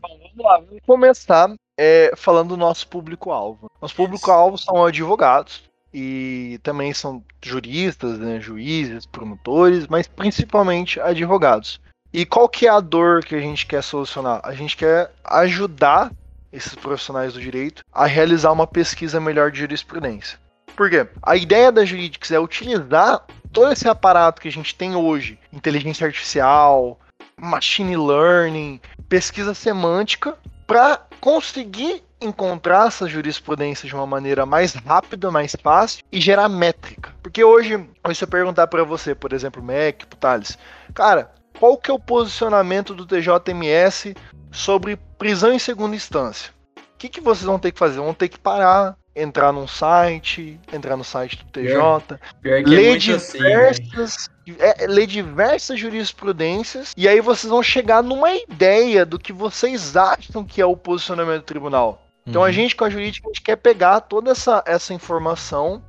vamos 0.01 0.37
lá, 0.37 0.59
vamos 0.59 0.81
começar 0.85 1.55
é, 1.79 2.11
falando 2.17 2.49
do 2.49 2.57
nosso 2.57 2.85
público-alvo. 2.89 3.71
Nosso 3.81 3.95
público-alvo 3.95 4.57
são 4.57 4.83
advogados 4.83 5.63
e 5.93 6.59
também 6.63 6.93
são 6.93 7.23
juristas, 7.41 8.19
né, 8.19 8.41
juízes, 8.41 9.05
promotores, 9.05 9.87
mas 9.87 10.05
principalmente 10.05 10.99
advogados. 10.99 11.79
E 12.11 12.25
qual 12.25 12.49
que 12.49 12.67
é 12.67 12.69
a 12.69 12.81
dor 12.81 13.23
que 13.23 13.35
a 13.35 13.39
gente 13.39 13.65
quer 13.65 13.83
solucionar? 13.83 14.41
A 14.43 14.53
gente 14.53 14.75
quer 14.75 15.13
ajudar 15.23 16.11
esses 16.51 16.75
profissionais 16.75 17.35
do 17.35 17.39
direito 17.39 17.83
a 17.89 18.05
realizar 18.05 18.51
uma 18.51 18.67
pesquisa 18.67 19.17
melhor 19.21 19.49
de 19.49 19.59
jurisprudência. 19.59 20.37
Por 20.77 20.91
quê? 20.91 21.07
A 21.23 21.35
ideia 21.35 21.71
da 21.71 21.83
Juridix 21.83 22.29
é 22.31 22.39
utilizar 22.39 23.25
todo 23.51 23.71
esse 23.71 23.89
aparato 23.89 24.39
que 24.39 24.47
a 24.47 24.51
gente 24.51 24.75
tem 24.75 24.95
hoje, 24.95 25.39
inteligência 25.51 26.05
artificial, 26.05 26.99
machine 27.41 27.97
learning, 27.97 28.79
pesquisa 29.09 29.55
semântica, 29.55 30.37
para 30.67 31.01
conseguir 31.19 32.03
encontrar 32.21 32.87
essa 32.87 33.07
jurisprudência 33.07 33.89
de 33.89 33.95
uma 33.95 34.05
maneira 34.05 34.45
mais 34.45 34.75
rápida, 34.75 35.31
mais 35.31 35.55
fácil 35.61 36.03
e 36.11 36.21
gerar 36.21 36.47
métrica. 36.47 37.11
Porque 37.23 37.43
hoje, 37.43 37.83
se 38.13 38.23
eu 38.23 38.27
perguntar 38.27 38.67
para 38.67 38.83
você, 38.83 39.15
por 39.15 39.33
exemplo, 39.33 39.63
Mac, 39.63 40.03
Thales, 40.19 40.59
cara, 40.93 41.31
qual 41.59 41.75
que 41.77 41.89
é 41.89 41.93
o 41.93 41.99
posicionamento 41.99 42.93
do 42.93 43.05
TJMS 43.05 44.15
sobre 44.51 44.95
prisão 45.17 45.51
em 45.51 45.59
segunda 45.59 45.95
instância? 45.95 46.51
O 46.77 46.97
que, 46.99 47.09
que 47.09 47.21
vocês 47.21 47.45
vão 47.45 47.57
ter 47.57 47.71
que 47.71 47.79
fazer? 47.79 47.99
Vão 47.99 48.13
ter 48.13 48.27
que 48.27 48.39
parar, 48.39 48.95
entrar 49.17 49.51
num 49.51 49.67
site, 49.67 50.59
entrar 50.71 50.95
no 50.95 51.03
site 51.03 51.37
do 51.37 51.45
TJ, 51.45 51.71
pior, 51.71 52.01
pior 52.41 52.63
ler 52.65 52.95
é 52.95 52.97
diversas, 52.97 54.29
assim, 54.45 54.55
é, 54.59 54.85
ler 54.87 55.07
diversas 55.07 55.79
jurisprudências 55.79 56.93
e 56.95 57.07
aí 57.07 57.19
vocês 57.19 57.49
vão 57.49 57.63
chegar 57.63 58.03
numa 58.03 58.31
ideia 58.31 59.05
do 59.05 59.17
que 59.17 59.33
vocês 59.33 59.97
acham 59.97 60.43
que 60.43 60.61
é 60.61 60.65
o 60.65 60.77
posicionamento 60.77 61.41
do 61.41 61.45
tribunal. 61.45 62.03
Então 62.25 62.41
uhum. 62.41 62.47
a 62.47 62.51
gente 62.51 62.75
com 62.75 62.85
a 62.85 62.89
jurídica 62.89 63.27
a 63.27 63.31
gente 63.31 63.41
quer 63.41 63.55
pegar 63.55 64.01
toda 64.01 64.31
essa, 64.31 64.63
essa 64.65 64.93
informação, 64.93 65.83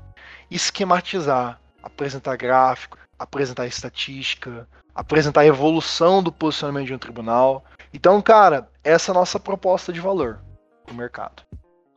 esquematizar, 0.51 1.61
apresentar 1.83 2.37
gráfico, 2.37 2.97
apresentar 3.19 3.67
estatística, 3.67 4.67
apresentar 4.95 5.43
a 5.43 5.47
evolução 5.47 6.23
do 6.23 6.33
posicionamento 6.33 6.87
de 6.87 6.95
um 6.95 6.99
tribunal. 6.99 7.65
Então, 7.93 8.21
cara, 8.23 8.69
essa 8.83 9.11
é 9.11 9.13
a 9.13 9.15
nossa 9.15 9.39
proposta 9.39 9.93
de 9.93 10.01
valor 10.01 10.41
para 10.85 10.95
o 10.95 10.97
mercado. 10.97 11.43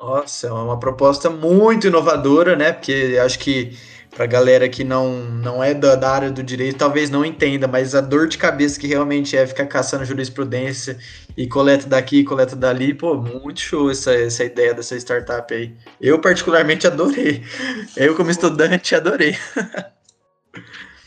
Nossa, 0.02 0.48
é 0.48 0.52
uma 0.52 0.80
proposta 0.80 1.30
muito 1.30 1.86
inovadora, 1.86 2.56
né? 2.56 2.74
Porque 2.74 3.20
acho 3.24 3.38
que 3.38 3.78
para 4.10 4.26
galera 4.26 4.68
que 4.68 4.84
não, 4.84 5.20
não 5.20 5.64
é 5.64 5.76
da, 5.76 5.96
da, 5.96 6.10
área 6.10 6.32
do 6.32 6.42
direito, 6.42 6.80
talvez 6.80 7.12
não 7.12 7.24
entenda, 7.24 7.68
mas 7.68 7.94
a 7.94 8.02
dor 8.02 8.28
de 8.28 8.38
cabeça 8.38 8.80
que 8.80 8.88
realmente 8.88 9.38
é 9.38 9.46
ficar 9.46 9.68
caçando 9.68 10.04
jurisprudência 10.04 10.98
e 11.38 11.48
coleta 11.48 11.88
daqui, 11.88 12.24
coleta 12.24 12.56
dali, 12.56 12.96
pô, 12.96 13.16
muito 13.16 13.62
show 13.62 13.92
essa, 13.92 14.12
essa 14.12 14.44
ideia 14.44 14.74
dessa 14.74 14.98
startup 14.98 15.54
aí. 15.54 15.78
Eu 16.02 16.20
particularmente 16.20 16.88
adorei. 16.88 17.44
Eu 17.96 18.16
como 18.16 18.32
estudante 18.32 18.96
adorei. 18.96 19.38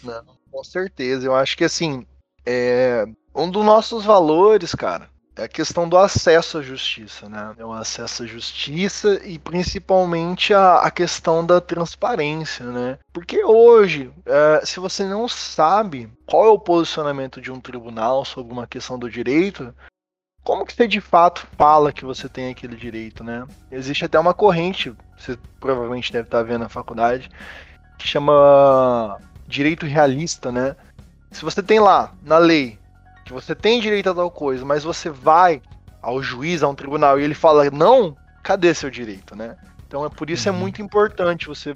Não, 0.05 0.25
com 0.53 0.63
certeza. 0.63 1.27
Eu 1.27 1.35
acho 1.35 1.57
que 1.57 1.65
assim, 1.65 2.07
é 2.47 3.05
um 3.35 3.51
dos 3.51 3.65
nossos 3.65 4.05
valores, 4.05 4.73
cara, 4.73 5.11
é 5.37 5.45
a 5.45 5.49
questão 5.49 5.89
do 5.89 5.99
acesso 5.99 6.59
à 6.59 6.63
justiça, 6.63 7.29
né? 7.29 7.55
É 7.59 7.65
o 7.65 7.73
acesso 7.73 8.23
à 8.23 8.27
justiça 8.27 9.21
e 9.25 9.39
principalmente 9.39 10.55
a, 10.55 10.77
a 10.77 10.91
questão 10.91 11.45
da 11.45 11.61
transparência, 11.61 12.65
né? 12.67 12.99
Porque 13.13 13.45
hoje, 13.45 14.13
é, 14.25 14.65
se 14.65 14.79
você 14.79 15.05
não 15.05 15.29
sabe 15.29 16.09
qual 16.25 16.47
é 16.47 16.51
o 16.51 16.59
posicionamento 16.59 17.41
de 17.41 17.51
um 17.51 17.61
tribunal 17.61 18.25
sobre 18.25 18.53
uma 18.53 18.67
questão 18.67 18.99
do 18.99 19.11
direito, 19.11 19.75
como 20.45 20.65
que 20.65 20.75
você 20.75 20.87
de 20.87 21.01
fato 21.01 21.47
fala 21.57 21.93
que 21.93 22.05
você 22.05 22.29
tem 22.29 22.51
aquele 22.51 22.77
direito, 22.77 23.25
né? 23.25 23.45
Existe 23.73 24.05
até 24.05 24.19
uma 24.19 24.35
corrente, 24.35 24.95
você 25.19 25.37
provavelmente 25.59 26.13
deve 26.13 26.29
estar 26.29 26.43
vendo 26.43 26.61
na 26.61 26.69
faculdade, 26.69 27.29
que 27.99 28.07
chama 28.07 29.19
direito 29.49 29.85
realista, 29.85 30.53
né? 30.53 30.77
Se 31.33 31.43
você 31.43 31.61
tem 31.61 31.81
lá 31.81 32.13
na 32.23 32.39
lei 32.39 32.79
que 33.25 33.33
você 33.33 33.55
tem 33.55 33.81
direito 33.81 34.11
a 34.11 34.15
tal 34.15 34.31
coisa, 34.31 34.65
mas 34.65 34.85
você 34.85 35.11
vai 35.11 35.63
ao 36.03 36.23
juiz, 36.23 36.63
a 36.63 36.69
um 36.69 36.75
tribunal, 36.75 37.19
e 37.19 37.25
ele 37.25 37.35
fala 37.35 37.71
não, 37.71 38.17
cadê 38.43 38.75
seu 38.75 38.91
direito, 38.91 39.35
né? 39.35 39.57
Então 39.87 40.05
é 40.05 40.11
por 40.11 40.29
isso 40.29 40.49
é 40.49 40.53
uhum. 40.53 40.59
é 40.59 40.61
muito 40.61 40.83
importante 40.83 41.47
você 41.47 41.75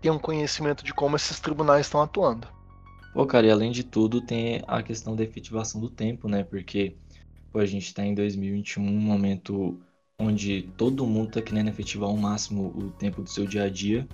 ter 0.00 0.10
um 0.10 0.18
conhecimento 0.18 0.84
de 0.84 0.92
como 0.92 1.16
esses 1.16 1.40
tribunais 1.40 1.86
estão 1.86 2.02
atuando. 2.02 2.46
Pô, 3.12 3.26
cara, 3.26 3.46
e 3.46 3.50
além 3.50 3.72
de 3.72 3.82
tudo, 3.82 4.20
tem 4.20 4.62
a 4.66 4.82
questão 4.82 5.16
da 5.16 5.24
efetivação 5.24 5.80
do 5.80 5.90
tempo, 5.90 6.28
né? 6.28 6.44
Porque 6.44 6.96
pô, 7.52 7.58
a 7.58 7.66
gente 7.66 7.86
está 7.86 8.04
em 8.04 8.14
2021, 8.14 8.82
um 8.82 9.00
momento 9.00 9.80
onde 10.18 10.68
todo 10.76 11.06
mundo 11.06 11.28
está 11.28 11.42
querendo 11.42 11.68
efetivar 11.68 12.08
ao 12.08 12.16
máximo 12.16 12.72
o 12.76 12.90
tempo 12.90 13.22
do 13.22 13.30
seu 13.30 13.46
dia 13.46 13.64
a 13.64 13.70
dia 13.70 14.06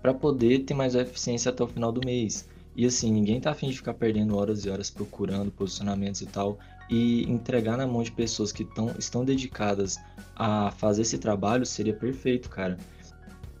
para 0.00 0.14
poder 0.14 0.60
ter 0.60 0.74
mais 0.74 0.94
eficiência 0.94 1.50
até 1.50 1.62
o 1.62 1.66
final 1.66 1.90
do 1.90 2.00
mês. 2.04 2.48
E 2.78 2.86
assim, 2.86 3.10
ninguém 3.10 3.40
tá 3.40 3.50
afim 3.50 3.68
de 3.70 3.76
ficar 3.76 3.94
perdendo 3.94 4.36
horas 4.36 4.64
e 4.64 4.70
horas 4.70 4.88
procurando 4.88 5.50
posicionamentos 5.50 6.20
e 6.20 6.26
tal. 6.26 6.60
E 6.88 7.24
entregar 7.24 7.76
na 7.76 7.88
mão 7.88 8.04
de 8.04 8.12
pessoas 8.12 8.52
que 8.52 8.64
tão, 8.64 8.94
estão 8.96 9.24
dedicadas 9.24 9.96
a 10.36 10.70
fazer 10.70 11.02
esse 11.02 11.18
trabalho 11.18 11.66
seria 11.66 11.92
perfeito, 11.92 12.48
cara. 12.48 12.78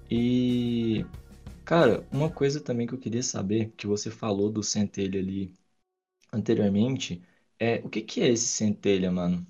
E. 0.08 1.04
Cara, 1.64 2.06
uma 2.12 2.30
coisa 2.30 2.60
também 2.60 2.86
que 2.86 2.94
eu 2.94 2.98
queria 2.98 3.22
saber, 3.24 3.72
que 3.76 3.88
você 3.88 4.08
falou 4.08 4.48
do 4.48 4.62
centelha 4.62 5.18
ali 5.18 5.52
anteriormente, 6.32 7.20
é 7.58 7.82
o 7.84 7.88
que, 7.88 8.02
que 8.02 8.20
é 8.20 8.28
esse 8.28 8.46
centelha, 8.46 9.10
mano? 9.10 9.44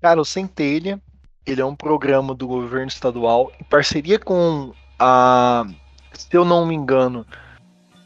Cara, 0.00 0.20
o 0.20 0.24
centelha, 0.24 1.02
ele 1.44 1.60
é 1.60 1.64
um 1.64 1.74
programa 1.74 2.32
do 2.32 2.46
governo 2.46 2.86
estadual 2.86 3.50
em 3.60 3.64
parceria 3.64 4.20
com 4.20 4.72
a, 5.00 5.66
se 6.12 6.34
eu 6.34 6.44
não 6.44 6.64
me 6.64 6.76
engano, 6.76 7.26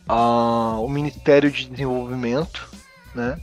a, 0.08 0.78
o 0.78 0.88
Ministério 0.88 1.50
de 1.50 1.66
Desenvolvimento, 1.66 2.68
né? 3.14 3.38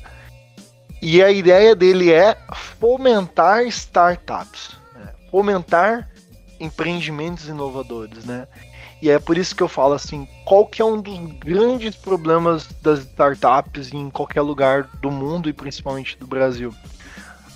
E 1.01 1.24
a 1.24 1.32
ideia 1.32 1.75
dele 1.75 2.12
é 2.12 2.38
fomentar 2.80 3.63
startups, 3.63 4.77
né? 4.94 5.10
fomentar 5.32 6.10
empreendimentos 6.60 7.48
inovadores, 7.48 8.24
né? 8.24 8.48
E 9.01 9.10
é 9.10 9.18
por 9.18 9.36
isso 9.36 9.56
que 9.56 9.63
eu 9.63 9.68
falo 9.68 9.96
assim, 9.96 10.27
qual 10.46 10.63
que 10.68 10.80
é 10.80 10.86
um 10.86 11.01
dos 11.01 11.18
grandes 11.39 11.96
problemas 11.96 12.68
das 12.84 13.00
startups 13.00 13.91
em 13.91 14.12
qualquer 14.12 14.41
lugar 14.41 14.84
do 15.01 15.10
mundo 15.10 15.50
e 15.50 15.53
principalmente 15.53 16.15
do 16.20 16.27
Brasil? 16.27 16.72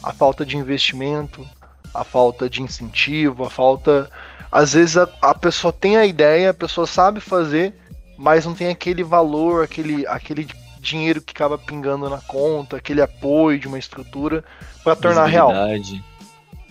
A 0.01 0.11
falta 0.11 0.43
de 0.43 0.57
investimento, 0.57 1.47
a 1.93 2.03
falta 2.03 2.49
de 2.49 2.63
incentivo, 2.63 3.45
a 3.45 3.49
falta 3.49 4.09
às 4.51 4.73
vezes 4.73 4.97
a, 4.97 5.07
a 5.21 5.35
pessoa 5.35 5.73
tem 5.73 5.97
a 5.97 6.05
ideia, 6.05 6.49
a 6.49 6.53
pessoa 6.53 6.87
sabe 6.87 7.19
fazer, 7.19 7.75
mas 8.17 8.45
não 8.45 8.53
tem 8.53 8.69
aquele 8.69 9.03
valor, 9.03 9.63
aquele, 9.63 10.05
aquele 10.07 10.47
dinheiro 10.79 11.21
que 11.21 11.31
acaba 11.31 11.57
pingando 11.57 12.09
na 12.09 12.19
conta, 12.21 12.77
aquele 12.77 13.01
apoio 13.01 13.59
de 13.59 13.67
uma 13.67 13.79
estrutura 13.79 14.43
para 14.83 14.95
tornar 14.95 15.25
real. 15.25 15.51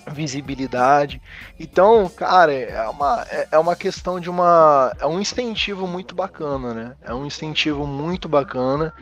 Visibilidade. 0.07 1.21
Então, 1.59 2.09
cara, 2.11 2.53
é 2.53 2.89
uma, 2.89 3.27
é, 3.31 3.49
é 3.53 3.59
uma 3.59 3.75
questão 3.75 4.21
de 4.21 4.29
uma. 4.29 4.95
É 5.01 5.07
um 5.07 5.19
incentivo 5.19 5.87
muito 5.87 6.15
bacana, 6.15 6.75
né? 6.75 6.93
É 7.03 7.15
um 7.15 7.25
incentivo 7.25 7.87
muito 7.87 8.29
bacana. 8.29 8.93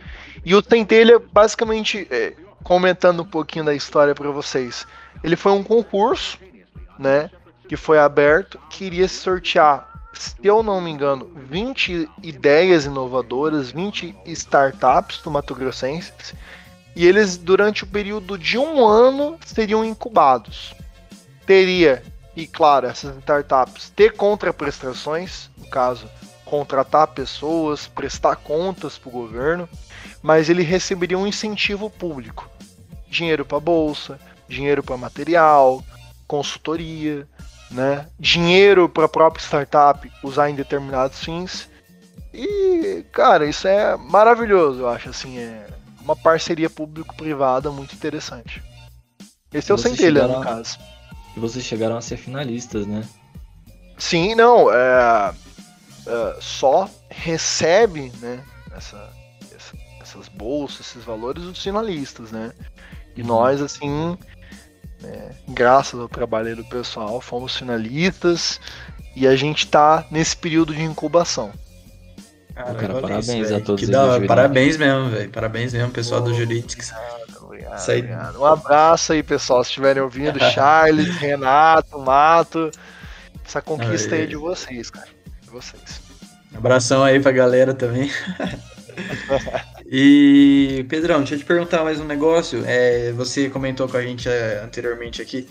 E 0.44 0.54
o 0.54 0.62
Tentelha, 0.62 1.18
basicamente, 1.18 2.06
é, 2.08 2.34
comentando 2.62 3.22
um 3.22 3.26
pouquinho 3.26 3.64
da 3.64 3.74
história 3.74 4.14
para 4.14 4.30
vocês, 4.30 4.86
ele 5.24 5.34
foi 5.34 5.50
um 5.50 5.64
concurso, 5.64 6.38
né? 6.96 7.28
Que 7.68 7.76
foi 7.76 7.98
aberto, 7.98 8.60
queria 8.70 9.08
sortear 9.08 9.91
se 10.12 10.34
eu 10.42 10.62
não 10.62 10.80
me 10.80 10.90
engano, 10.90 11.30
20 11.48 12.08
ideias 12.22 12.84
inovadoras, 12.84 13.70
20 13.70 14.14
startups 14.26 15.20
do 15.22 15.30
Mato 15.30 15.54
Grossense, 15.54 16.12
e 16.94 17.06
eles, 17.06 17.36
durante 17.36 17.84
o 17.84 17.86
período 17.86 18.38
de 18.38 18.58
um 18.58 18.86
ano, 18.86 19.38
seriam 19.44 19.84
incubados. 19.84 20.74
Teria, 21.46 22.02
e 22.36 22.46
claro, 22.46 22.86
essas 22.86 23.16
startups 23.18 23.90
ter 23.90 24.14
contraprestações, 24.14 25.50
no 25.56 25.68
caso, 25.68 26.08
contratar 26.44 27.06
pessoas, 27.08 27.86
prestar 27.86 28.36
contas 28.36 28.98
para 28.98 29.08
o 29.08 29.12
governo, 29.12 29.68
mas 30.22 30.50
ele 30.50 30.62
receberia 30.62 31.18
um 31.18 31.26
incentivo 31.26 31.88
público: 31.88 32.48
dinheiro 33.08 33.44
para 33.44 33.58
bolsa, 33.58 34.20
dinheiro 34.46 34.82
para 34.82 34.96
material, 34.98 35.82
consultoria, 36.26 37.26
né? 37.72 38.06
Dinheiro 38.18 38.88
para 38.88 39.06
a 39.06 39.08
própria 39.08 39.42
startup 39.42 40.10
usar 40.22 40.50
em 40.50 40.54
determinados 40.54 41.22
fins. 41.22 41.68
E, 42.32 43.04
cara, 43.12 43.46
isso 43.46 43.68
é 43.68 43.96
maravilhoso, 43.96 44.80
eu 44.80 44.88
acho, 44.88 45.10
assim, 45.10 45.38
é 45.38 45.66
uma 46.00 46.16
parceria 46.16 46.70
público-privada 46.70 47.70
muito 47.70 47.94
interessante. 47.94 48.62
Esse 49.52 49.70
é 49.70 49.74
o 49.74 49.78
Centelha, 49.78 50.26
no 50.26 50.40
caso. 50.40 50.78
E 51.36 51.40
vocês 51.40 51.64
chegaram 51.64 51.96
a 51.96 52.00
ser 52.00 52.16
finalistas, 52.16 52.86
né? 52.86 53.06
Sim, 53.98 54.34
não, 54.34 54.72
é, 54.72 55.34
é 56.06 56.36
só 56.40 56.88
recebe, 57.10 58.10
né, 58.20 58.42
essa, 58.74 59.10
essa, 59.54 59.76
essas 60.00 60.28
bolsas, 60.28 60.80
esses 60.80 61.04
valores 61.04 61.44
os 61.44 61.62
finalistas, 61.62 62.32
né? 62.32 62.52
E 63.14 63.20
uhum. 63.20 63.28
nós, 63.28 63.60
assim, 63.60 64.16
né? 65.02 65.30
Graças 65.48 65.98
ao 65.98 66.08
trabalho 66.08 66.56
do 66.56 66.64
pessoal, 66.64 67.20
fomos 67.20 67.56
finalistas 67.56 68.60
e 69.14 69.26
a 69.26 69.36
gente 69.36 69.64
está 69.64 70.06
nesse 70.10 70.36
período 70.36 70.74
de 70.74 70.82
incubação. 70.82 71.52
Cara, 72.54 72.74
cara 72.74 73.00
parabéns 73.00 73.50
a 73.50 73.60
todos. 73.60 73.84
Que 73.84 73.90
da, 73.90 74.20
parabéns 74.26 74.76
mesmo, 74.76 75.08
velho. 75.10 75.30
Parabéns 75.30 75.72
mesmo, 75.72 75.90
pessoal 75.90 76.20
oh, 76.20 76.24
do 76.24 76.34
Jurídicos. 76.34 76.92
Obrigado, 77.40 77.82
obrigado. 77.82 78.40
Um 78.40 78.46
abraço 78.46 79.12
aí, 79.12 79.22
pessoal. 79.22 79.64
Se 79.64 79.70
estiverem 79.70 80.02
ouvindo, 80.02 80.38
Charles, 80.52 81.08
Renato, 81.16 81.98
Mato. 81.98 82.70
Essa 83.44 83.62
conquista 83.62 84.14
aí, 84.14 84.22
aí 84.22 84.26
de 84.26 84.36
vocês, 84.36 84.90
cara. 84.90 85.08
De 85.40 85.50
vocês. 85.50 86.00
abração 86.54 87.02
aí 87.02 87.18
pra 87.20 87.32
galera 87.32 87.74
também. 87.74 88.10
E, 89.94 90.86
Pedrão, 90.88 91.18
deixa 91.18 91.34
eu 91.34 91.38
te 91.40 91.44
perguntar 91.44 91.84
mais 91.84 92.00
um 92.00 92.06
negócio. 92.06 92.64
É, 92.64 93.12
você 93.12 93.50
comentou 93.50 93.86
com 93.86 93.98
a 93.98 94.02
gente 94.02 94.26
é, 94.26 94.62
anteriormente 94.64 95.20
aqui 95.20 95.46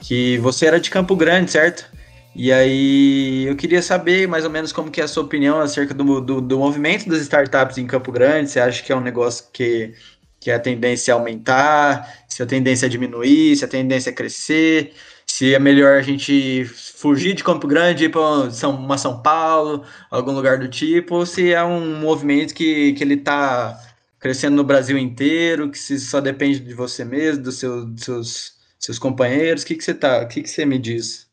que 0.00 0.38
você 0.38 0.66
era 0.66 0.78
de 0.78 0.88
Campo 0.88 1.16
Grande, 1.16 1.50
certo? 1.50 1.90
E 2.32 2.52
aí 2.52 3.44
eu 3.44 3.56
queria 3.56 3.82
saber 3.82 4.28
mais 4.28 4.44
ou 4.44 4.50
menos 4.52 4.72
como 4.72 4.88
que 4.88 5.00
é 5.00 5.04
a 5.04 5.08
sua 5.08 5.24
opinião 5.24 5.60
acerca 5.60 5.92
do, 5.92 6.20
do, 6.20 6.40
do 6.40 6.58
movimento 6.60 7.08
das 7.08 7.22
startups 7.22 7.76
em 7.76 7.84
Campo 7.84 8.12
Grande. 8.12 8.50
Você 8.50 8.60
acha 8.60 8.80
que 8.84 8.92
é 8.92 8.96
um 8.96 9.00
negócio 9.00 9.46
que, 9.52 9.92
que 10.38 10.52
a 10.52 10.60
tendência 10.60 11.10
é 11.10 11.14
aumentar, 11.14 12.08
se 12.28 12.40
a 12.40 12.46
tendência 12.46 12.86
é 12.86 12.88
diminuir, 12.88 13.56
se 13.56 13.64
a 13.64 13.68
tendência 13.68 14.10
é 14.10 14.12
crescer, 14.12 14.92
se 15.32 15.54
é 15.54 15.58
melhor 15.58 15.96
a 15.96 16.02
gente 16.02 16.62
fugir 16.66 17.32
de 17.32 17.42
Campo 17.42 17.66
Grande 17.66 18.02
e 18.02 18.06
ir 18.06 18.10
para 18.10 18.50
São, 18.50 18.76
uma 18.76 18.98
São 18.98 19.22
Paulo, 19.22 19.82
algum 20.10 20.32
lugar 20.32 20.58
do 20.58 20.68
tipo, 20.68 21.14
ou 21.14 21.24
se 21.24 21.54
é 21.54 21.64
um 21.64 21.98
movimento 21.98 22.52
que, 22.52 22.92
que 22.92 23.02
ele 23.02 23.14
está 23.14 23.82
crescendo 24.18 24.56
no 24.56 24.62
Brasil 24.62 24.98
inteiro, 24.98 25.70
que 25.70 25.78
se 25.78 25.98
só 25.98 26.20
depende 26.20 26.60
de 26.60 26.74
você 26.74 27.02
mesmo, 27.02 27.44
dos, 27.44 27.54
seu, 27.54 27.86
dos 27.86 28.04
seus, 28.04 28.52
seus 28.78 28.98
companheiros. 28.98 29.62
O 29.62 29.66
que, 29.66 29.74
que 29.74 29.82
você 29.82 29.94
tá, 29.94 30.22
o 30.22 30.28
que, 30.28 30.42
que 30.42 30.50
você 30.50 30.66
me 30.66 30.78
diz? 30.78 31.26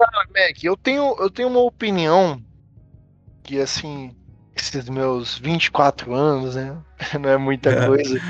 Ah, 0.00 0.24
Mac, 0.32 0.62
eu 0.62 0.76
tenho, 0.76 1.16
eu 1.18 1.28
tenho 1.28 1.48
uma 1.48 1.60
opinião 1.60 2.40
que, 3.42 3.60
assim, 3.60 4.14
esses 4.54 4.88
meus 4.88 5.38
24 5.38 6.14
anos, 6.14 6.54
né? 6.54 6.80
Não 7.20 7.28
é 7.28 7.36
muita 7.36 7.70
é. 7.70 7.84
coisa 7.84 8.20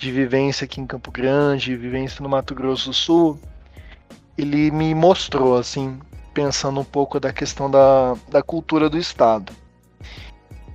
de 0.00 0.10
vivência 0.10 0.64
aqui 0.64 0.80
em 0.80 0.86
Campo 0.86 1.10
Grande, 1.10 1.76
vivência 1.76 2.22
no 2.22 2.28
Mato 2.28 2.54
Grosso 2.54 2.88
do 2.88 2.94
Sul. 2.94 3.38
Ele 4.36 4.70
me 4.70 4.94
mostrou, 4.94 5.58
assim, 5.58 6.00
pensando 6.32 6.80
um 6.80 6.84
pouco 6.84 7.20
da 7.20 7.32
questão 7.32 7.70
da, 7.70 8.16
da 8.30 8.42
cultura 8.42 8.88
do 8.88 8.96
Estado. 8.96 9.52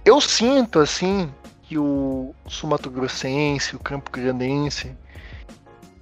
Eu 0.05 0.21
sinto, 0.21 0.79
assim, 0.79 1.33
que 1.63 1.75
o 1.75 2.35
sul-mato-grossense, 2.47 3.75
o 3.75 3.79
campo-grandense, 3.79 4.95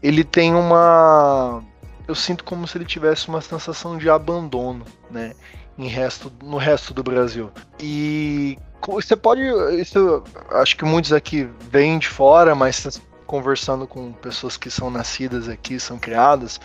ele 0.02 0.26
tem 0.26 0.54
uma 0.54 1.64
eu 2.06 2.16
sinto 2.16 2.44
como 2.44 2.68
se 2.68 2.78
ele 2.78 2.84
tivesse 2.84 3.30
uma 3.30 3.40
sensação 3.40 3.98
de 3.98 4.10
abandono, 4.10 4.84
né? 5.10 5.34
Em 5.78 5.88
resto, 5.88 6.30
no 6.44 6.58
resto 6.58 6.94
do 6.94 7.02
Brasil. 7.02 7.50
E 7.80 8.58
você 8.86 9.16
pode. 9.16 9.42
Isso, 9.80 10.22
acho 10.52 10.76
que 10.76 10.84
muitos 10.84 11.14
aqui 11.14 11.48
vêm 11.72 11.98
de 11.98 12.10
fora, 12.10 12.54
mas 12.54 13.02
conversando 13.34 13.88
com 13.88 14.12
pessoas 14.12 14.58
que 14.58 14.70
são 14.70 14.92
nascidas 14.92 15.50
aqui, 15.50 15.80
são 15.80 15.98
criadas, 15.98 16.62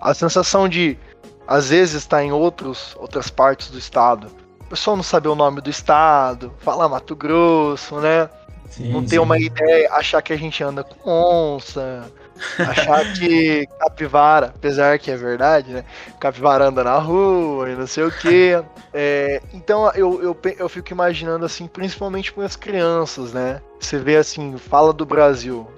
a 0.00 0.14
sensação 0.14 0.68
de 0.68 0.96
às 1.48 1.70
vezes 1.70 1.96
estar 1.96 2.22
em 2.22 2.30
outros, 2.30 2.94
outras 2.96 3.28
partes 3.28 3.70
do 3.70 3.76
estado. 3.76 4.28
O 4.60 4.66
pessoal 4.66 4.94
não 4.94 5.02
saber 5.02 5.26
o 5.26 5.34
nome 5.34 5.60
do 5.60 5.68
estado, 5.68 6.54
falar 6.60 6.88
Mato 6.88 7.16
Grosso, 7.16 7.98
né? 7.98 8.30
Sim, 8.70 8.92
não 8.92 9.04
ter 9.04 9.18
uma 9.18 9.36
ideia, 9.36 9.92
achar 9.94 10.22
que 10.22 10.32
a 10.32 10.36
gente 10.36 10.62
anda 10.62 10.84
com 10.84 11.10
onça, 11.10 12.08
Achar 12.56 13.12
que 13.14 13.66
capivara, 13.78 14.52
apesar 14.54 14.98
que 15.00 15.10
é 15.10 15.16
verdade, 15.16 15.72
né? 15.72 15.84
Capivara 16.20 16.66
anda 16.66 16.84
na 16.84 16.98
rua 16.98 17.68
e 17.68 17.74
não 17.74 17.86
sei 17.86 18.04
o 18.04 18.12
quê. 18.12 18.62
É, 18.94 19.42
então 19.52 19.90
eu, 19.94 20.22
eu, 20.22 20.36
eu 20.56 20.68
fico 20.68 20.92
imaginando 20.92 21.44
assim, 21.44 21.66
principalmente 21.66 22.32
com 22.32 22.42
as 22.42 22.54
crianças, 22.54 23.32
né? 23.32 23.60
Você 23.80 23.98
vê 23.98 24.16
assim, 24.16 24.56
fala 24.56 24.92
do 24.92 25.04
Brasil. 25.04 25.68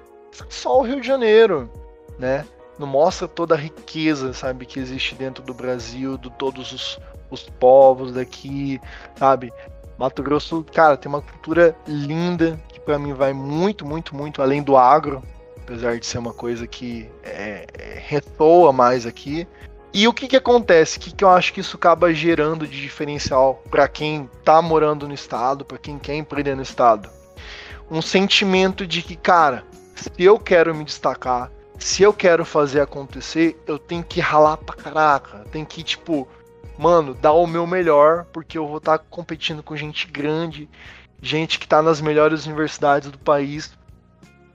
Só 0.49 0.79
o 0.79 0.83
Rio 0.83 1.01
de 1.01 1.07
Janeiro, 1.07 1.71
né? 2.19 2.45
Não 2.79 2.87
mostra 2.87 3.29
toda 3.29 3.55
a 3.55 3.59
riqueza, 3.59 4.33
sabe, 4.33 4.67
que 4.67 4.81
existe 4.81 5.15
dentro 5.15 5.43
do 5.45 5.55
Brasil, 5.55 6.19
de 6.19 6.31
todos 6.31 6.73
os, 6.73 7.01
os 7.31 7.43
povos 7.43 8.13
daqui, 8.13 8.81
sabe? 9.17 9.53
Mato 9.97 10.23
Grosso, 10.23 10.65
cara, 10.73 10.97
tem 10.97 11.09
uma 11.09 11.23
cultura 11.23 11.77
linda 11.87 12.61
que 12.69 12.81
para 12.81 12.99
mim 12.99 13.13
vai 13.13 13.33
muito, 13.33 13.87
muito, 13.87 14.15
muito 14.15 14.43
além 14.43 14.63
do 14.63 14.77
agro, 14.77 15.23
apesar 15.57 15.99
de 15.99 16.07
ser 16.07 16.19
uma 16.19 16.33
coisa 16.33 16.67
que 16.67 17.09
é, 17.23 17.67
é, 17.79 18.03
ressoa 18.05 18.73
mais 18.73 19.07
aqui. 19.07 19.47
E 19.93 20.09
o 20.09 20.13
que, 20.13 20.27
que 20.27 20.37
acontece? 20.37 20.99
O 20.99 21.01
que, 21.01 21.15
que 21.15 21.23
eu 21.23 21.31
acho 21.31 21.53
que 21.53 21.61
isso 21.61 21.77
acaba 21.77 22.13
gerando 22.13 22.67
de 22.67 22.81
diferencial 22.81 23.63
para 23.71 23.87
quem 23.87 24.29
tá 24.45 24.61
morando 24.61 25.07
no 25.07 25.15
estado, 25.15 25.65
para 25.65 25.79
quem 25.79 25.99
quer 26.01 26.17
empreender 26.17 26.57
no 26.57 26.63
estado? 26.63 27.09
Um 27.89 28.03
sentimento 28.03 28.85
de 28.85 29.03
que, 29.03 29.15
cara, 29.15 29.65
se 29.95 30.11
eu 30.19 30.39
quero 30.39 30.75
me 30.75 30.85
destacar, 30.85 31.51
se 31.79 32.03
eu 32.03 32.13
quero 32.13 32.45
fazer 32.45 32.81
acontecer, 32.81 33.61
eu 33.67 33.79
tenho 33.79 34.03
que 34.03 34.21
ralar 34.21 34.57
pra 34.57 34.75
caraca. 34.75 35.45
Tem 35.51 35.65
que, 35.65 35.83
tipo, 35.83 36.29
mano, 36.79 37.15
dar 37.15 37.33
o 37.33 37.47
meu 37.47 37.67
melhor, 37.67 38.25
porque 38.33 38.57
eu 38.57 38.67
vou 38.67 38.79
estar 38.79 38.99
tá 38.99 39.05
competindo 39.11 39.63
com 39.63 39.77
gente 39.77 40.07
grande, 40.07 40.69
gente 41.21 41.59
que 41.59 41.67
tá 41.67 41.83
nas 41.83 42.01
melhores 42.01 42.47
universidades 42.47 43.11
do 43.11 43.19
país. 43.19 43.77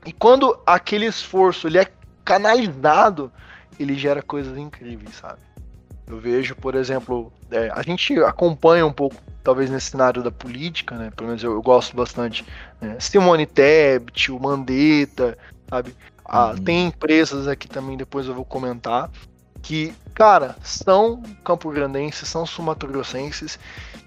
E 0.06 0.14
quando 0.14 0.60
aquele 0.66 1.06
esforço 1.06 1.68
ele 1.68 1.78
é 1.78 1.88
canalizado, 2.24 3.32
ele 3.80 3.96
gera 3.96 4.22
coisas 4.22 4.58
incríveis, 4.58 5.16
sabe? 5.16 5.40
Eu 6.10 6.18
vejo, 6.18 6.56
por 6.56 6.74
exemplo, 6.74 7.32
é, 7.52 7.70
a 7.72 7.84
gente 7.84 8.18
acompanha 8.24 8.84
um 8.84 8.92
pouco, 8.92 9.16
talvez 9.44 9.70
nesse 9.70 9.92
cenário 9.92 10.24
da 10.24 10.32
política, 10.32 10.96
né? 10.96 11.12
Pelo 11.16 11.28
menos 11.28 11.44
eu, 11.44 11.52
eu 11.52 11.62
gosto 11.62 11.96
bastante. 11.96 12.44
Né? 12.82 12.98
Simone 13.00 13.46
Tebet, 13.46 14.32
o 14.32 14.40
Mandetta, 14.40 15.38
sabe? 15.70 15.96
Ah, 16.26 16.50
uhum. 16.50 16.64
Tem 16.64 16.88
empresas 16.88 17.48
aqui 17.48 17.68
também, 17.68 17.96
depois 17.96 18.26
eu 18.26 18.34
vou 18.34 18.44
comentar, 18.44 19.10
que, 19.62 19.94
cara, 20.16 20.56
são 20.64 21.22
campo-grandenses, 21.44 22.28
são 22.28 22.44
sumatogrossenses, 22.44 23.60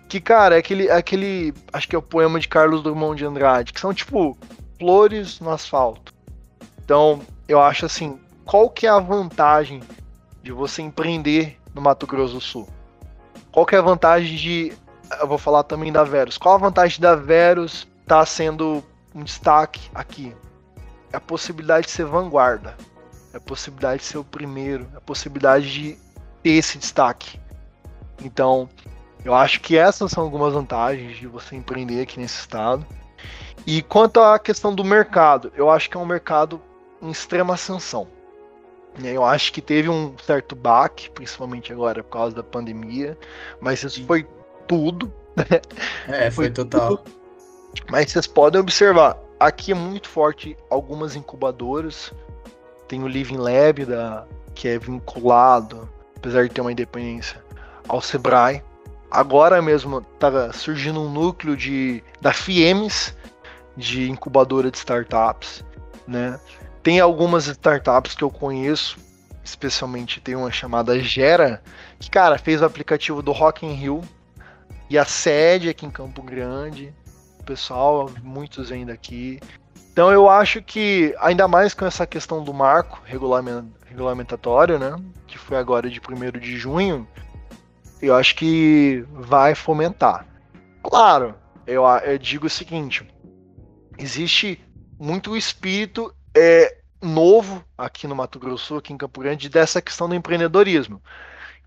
que, 0.09 0.21
cara, 0.21 0.57
é 0.57 0.59
aquele, 0.59 0.89
é 0.89 0.97
aquele, 0.97 1.55
acho 1.73 1.89
que 1.89 1.95
é 1.95 1.99
o 1.99 2.03
poema 2.03 2.41
de 2.41 2.49
Carlos 2.49 2.83
Drummond 2.83 3.17
de 3.17 3.25
Andrade, 3.25 3.73
que 3.73 3.81
são, 3.81 3.95
tipo, 3.95 4.37
flores 4.77 5.39
no 5.39 5.51
asfalto. 5.51 6.13
Então, 6.85 7.21
eu 7.47 7.61
acho 7.61 7.87
assim, 7.87 8.19
qual 8.45 8.69
que 8.69 8.89
é 8.89 8.91
a 8.91 8.99
vantagem 8.99 9.81
de 10.43 10.51
você 10.51 10.83
empreender 10.83 11.62
no 11.75 11.81
Mato 11.81 12.07
Grosso 12.07 12.35
do 12.35 12.41
Sul? 12.41 12.69
Qual 13.51 13.67
que 13.67 13.75
é 13.75 13.79
a 13.79 13.83
vantagem 13.83 14.37
de, 14.37 14.73
eu 15.21 15.27
vou 15.27 15.39
falar 15.39 15.63
também 15.63 15.93
da 15.93 16.05
Verus. 16.05 16.39
Qual 16.39 16.55
a 16.55 16.59
vantagem 16.59 17.01
da 17.01 17.15
Verus 17.15 17.87
tá 18.07 18.25
sendo 18.25 18.83
um 19.15 19.23
destaque 19.23 19.91
aqui? 19.95 20.35
É 21.13 21.17
a 21.17 21.21
possibilidade 21.21 21.87
de 21.87 21.93
ser 21.93 22.07
vanguarda, 22.07 22.77
é 23.33 23.37
a 23.37 23.41
possibilidade 23.41 24.01
de 24.01 24.07
ser 24.07 24.19
o 24.19 24.25
primeiro, 24.25 24.89
é 24.95 24.97
a 24.97 25.01
possibilidade 25.01 25.71
de 25.71 25.99
ter 26.43 26.51
esse 26.51 26.79
destaque. 26.79 27.39
Então, 28.25 28.69
eu 29.25 29.35
acho 29.35 29.61
que 29.61 29.77
essas 29.77 30.11
são 30.11 30.23
algumas 30.25 30.55
vantagens 30.55 31.17
de 31.19 31.27
você 31.27 31.55
empreender 31.55 32.03
aqui 32.03 32.19
nesse 32.19 32.41
estado. 32.41 32.87
E 33.67 33.83
quanto 33.83 34.21
à 34.21 34.39
questão 34.39 34.75
do 34.75 34.85
mercado, 34.85 35.53
eu 35.55 35.71
acho 35.71 35.89
que 35.89 35.97
é 35.97 36.01
um 36.01 36.07
mercado 36.07 36.61
em 37.01 37.11
extrema 37.11 37.55
ascensão. 37.55 38.09
Eu 39.03 39.25
acho 39.25 39.53
que 39.53 39.63
teve 39.63 39.89
um 39.89 40.15
certo 40.19 40.55
baque, 40.55 41.11
principalmente 41.11 41.73
agora 41.73 42.03
por 42.03 42.11
causa 42.11 42.37
da 42.37 42.43
pandemia, 42.43 43.17
mas 43.61 43.83
isso 43.83 44.05
foi 44.07 44.27
tudo. 44.67 45.13
Né? 45.35 45.63
É, 46.09 46.31
foi, 46.31 46.47
foi 46.47 46.51
total. 46.51 46.99
Tudo. 46.99 47.11
Mas 47.91 48.11
vocês 48.11 48.27
podem 48.27 48.61
observar, 48.61 49.19
aqui 49.41 49.73
é 49.73 49.75
muito 49.75 50.09
forte 50.09 50.57
algumas 50.69 51.17
incubadoras. 51.17 52.13
Tem 52.87 53.03
o 53.03 53.09
Living 53.09 53.39
Lab, 53.39 53.87
da, 53.87 54.27
que 54.55 54.69
é 54.69 54.79
vinculado, 54.79 55.89
apesar 56.17 56.47
de 56.47 56.51
ter 56.51 56.61
uma 56.61 56.73
independência, 56.73 57.43
ao 57.89 58.01
Sebrae. 58.01 58.63
Agora 59.11 59.61
mesmo 59.61 59.99
está 60.15 60.53
surgindo 60.53 61.01
um 61.01 61.11
núcleo 61.11 61.57
de 61.57 62.03
da 62.21 62.33
FIEMES, 62.33 63.17
de 63.77 64.11
incubadora 64.11 64.71
de 64.71 64.79
startups, 64.79 65.65
né? 66.07 66.39
Tem 66.83 66.99
algumas 66.99 67.47
startups 67.47 68.15
que 68.15 68.25
eu 68.25 68.31
conheço, 68.31 68.99
especialmente 69.45 70.21
tem 70.21 70.35
uma 70.35 70.51
chamada 70.51 70.99
Gera, 70.99 71.63
que, 71.99 72.11
cara, 72.11 72.39
fez 72.39 72.61
o 72.61 72.65
aplicativo 72.65 73.23
do 73.23 73.31
Rock 73.31 73.65
in 73.65 73.73
Rio 73.73 74.03
e 74.91 74.99
a 74.99 75.05
sede 75.05 75.69
aqui 75.69 75.87
em 75.87 75.91
Campo 75.91 76.23
Grande. 76.23 76.93
O 77.41 77.45
pessoal, 77.45 78.11
muitos 78.23 78.73
ainda 78.73 78.93
aqui. 78.93 79.41
Então 79.93 80.11
eu 80.11 80.29
acho 80.29 80.61
que, 80.63 81.15
ainda 81.21 81.47
mais 81.47 81.73
com 81.73 81.85
essa 81.85 82.07
questão 82.07 82.43
do 82.43 82.53
marco 82.53 83.01
regulamentatório, 83.05 84.79
né? 84.79 84.97
Que 85.27 85.39
foi 85.39 85.59
agora 85.59 85.89
de 85.89 86.01
1 86.01 86.41
de 86.41 86.57
junho, 86.57 87.07
eu 88.01 88.17
acho 88.17 88.35
que 88.35 89.05
vai 89.13 89.55
fomentar. 89.55 90.27
Claro, 90.83 91.35
eu, 91.67 91.85
eu 92.05 92.19
digo 92.19 92.47
o 92.47 92.51
seguinte: 92.51 93.07
existe 93.99 94.61
muito 94.99 95.37
espírito 95.37 96.13
é, 96.35 96.79
novo 97.01 97.65
aqui 97.77 98.07
no 98.07 98.15
Mato 98.15 98.39
Grosso, 98.39 98.77
aqui 98.77 98.93
em 98.93 98.99
Campo 98.99 99.21
Grande, 99.21 99.49
dessa 99.49 99.83
questão 99.83 100.09
do 100.09 100.15
empreendedorismo. 100.15 101.03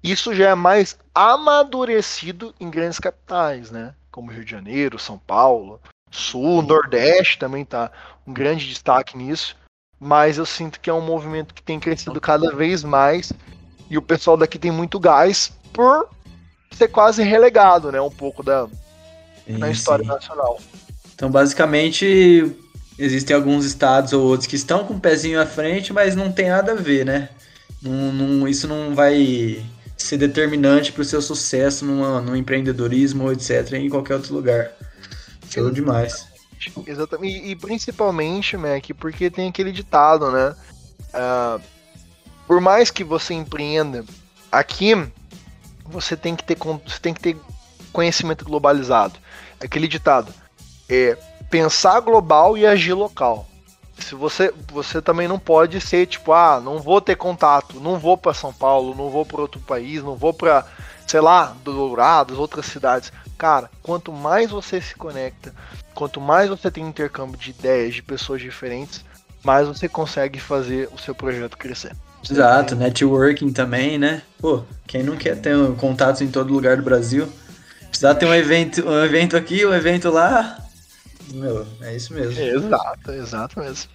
Isso 0.04 0.36
já 0.36 0.50
é 0.50 0.56
mais 0.56 0.98
amadurecido 1.14 2.54
em 2.60 2.70
grandes 2.70 3.00
capitais, 3.00 3.72
né? 3.72 3.94
Como 4.12 4.32
Rio 4.32 4.46
de 4.46 4.52
Janeiro, 4.52 5.00
São 5.00 5.18
Paulo, 5.18 5.82
Sul, 6.12 6.62
Nordeste 6.62 7.40
também 7.40 7.64
está 7.64 7.92
um 8.26 8.34
grande 8.34 8.68
destaque 8.68 9.18
nisso. 9.18 9.58
Mas 10.00 10.38
eu 10.38 10.46
sinto 10.46 10.80
que 10.80 10.90
é 10.90 10.94
um 10.94 11.02
movimento 11.02 11.54
que 11.54 11.64
tem 11.64 11.80
crescido 11.80 12.20
cada 12.22 12.56
vez 12.56 12.84
mais 12.84 13.32
e 13.90 13.98
o 13.98 14.02
pessoal 14.02 14.38
daqui 14.38 14.60
tem 14.60 14.72
muito 14.72 15.00
gás 15.00 15.52
por 15.74 16.10
ser 16.72 16.90
quase 16.90 17.24
relegado, 17.24 17.92
né? 17.92 18.00
Um 18.00 18.12
pouco 18.12 18.44
da, 18.44 18.68
da 19.48 19.72
história 19.72 20.06
nacional. 20.06 20.60
Então, 21.14 21.32
basicamente, 21.32 22.56
existem 22.98 23.36
alguns 23.36 23.66
estados 23.66 24.14
ou 24.14 24.24
outros 24.24 24.48
que 24.48 24.56
estão 24.56 24.86
com 24.86 24.96
o 24.96 25.00
pezinho 25.00 25.42
à 25.42 25.46
frente, 25.46 25.92
mas 25.92 26.16
não 26.16 26.32
tem 26.32 26.50
nada 26.50 26.74
a 26.74 26.76
ver, 26.76 27.06
né? 27.06 27.30
Não, 27.82 28.12
não, 28.12 28.48
isso 28.48 28.68
não 28.68 28.96
vai 28.96 29.64
ser 29.98 30.18
determinante 30.18 30.92
para 30.92 31.02
o 31.02 31.06
seu 31.06 31.22
sucesso 31.22 31.86
numa, 31.86 32.22
no 32.22 32.36
empreendedorismo 32.36 33.32
etc. 33.32 33.74
em 33.74 33.90
qualquer 33.90 34.16
outro 34.16 34.34
lugar. 34.34 34.72
Show 35.50 35.70
demais. 35.72 36.28
Exatamente. 36.86 37.46
E, 37.46 37.52
e, 37.52 37.56
principalmente, 37.56 38.58
Mac, 38.58 38.84
porque 38.98 39.30
tem 39.30 39.50
aquele 39.50 39.72
ditado, 39.72 40.32
né? 40.32 40.56
Uh, 41.14 41.62
por 42.48 42.60
mais 42.60 42.90
que 42.92 43.04
você 43.04 43.34
empreenda, 43.34 44.04
aqui 44.52 44.94
você 45.86 46.16
tem 46.16 46.36
que 46.36 46.44
ter, 46.44 46.58
você 46.58 47.00
tem 47.02 47.14
que 47.14 47.22
ter 47.22 47.38
conhecimento 47.92 48.44
globalizado. 48.44 49.20
Aquele 49.60 49.88
ditado 49.88 50.34
é 50.90 51.18
pensar 51.56 52.02
global 52.02 52.58
e 52.58 52.66
agir 52.66 52.92
local. 52.92 53.48
Se 53.98 54.14
você, 54.14 54.54
você 54.74 55.02
também 55.02 55.26
não 55.26 55.40
pode 55.40 55.80
ser 55.80 56.06
tipo, 56.06 56.34
ah, 56.34 56.60
não 56.62 56.80
vou 56.80 57.00
ter 57.00 57.16
contato, 57.16 57.80
não 57.80 57.98
vou 57.98 58.18
para 58.18 58.34
São 58.34 58.52
Paulo, 58.52 58.94
não 58.94 59.10
vou 59.10 59.26
para 59.26 59.40
outro 59.40 59.62
país, 59.62 60.04
não 60.04 60.18
vou 60.18 60.34
para, 60.34 60.66
sei 61.08 61.22
lá, 61.22 61.56
Dourados, 61.64 62.38
outras 62.38 62.66
cidades. 62.66 63.10
Cara, 63.38 63.72
quanto 63.82 64.12
mais 64.12 64.52
você 64.52 64.82
se 64.82 64.96
conecta, 64.96 65.54
quanto 65.94 66.20
mais 66.20 66.50
você 66.50 66.70
tem 66.70 66.86
intercâmbio 66.86 67.38
de 67.38 67.52
ideias 67.52 67.96
de 67.96 68.04
pessoas 68.04 68.42
diferentes, 68.42 69.06
mais 69.42 69.66
você 69.66 69.88
consegue 69.88 70.42
fazer 70.42 70.90
o 70.94 70.98
seu 70.98 71.16
projeto 71.16 71.58
crescer. 71.58 71.96
Exato, 72.30 72.76
networking 72.76 73.54
também, 73.54 73.98
né? 73.98 74.24
Pô, 74.42 74.64
quem 74.86 75.04
não 75.04 75.16
quer 75.16 75.40
ter 75.40 75.56
contatos 75.78 76.22
em 76.22 76.28
todo 76.28 76.54
lugar 76.54 76.76
do 76.76 76.84
Brasil? 76.84 77.30
Precisar 77.88 78.16
ter 78.16 78.26
um 78.26 78.34
evento, 78.34 78.86
um 78.86 79.06
evento 79.06 79.38
aqui, 79.38 79.66
um 79.66 79.74
evento 79.74 80.10
lá. 80.10 80.65
Meu, 81.34 81.66
é 81.82 81.96
isso 81.96 82.14
mesmo. 82.14 82.40
Exato, 82.40 83.12
exato 83.12 83.60
mesmo. 83.60 83.90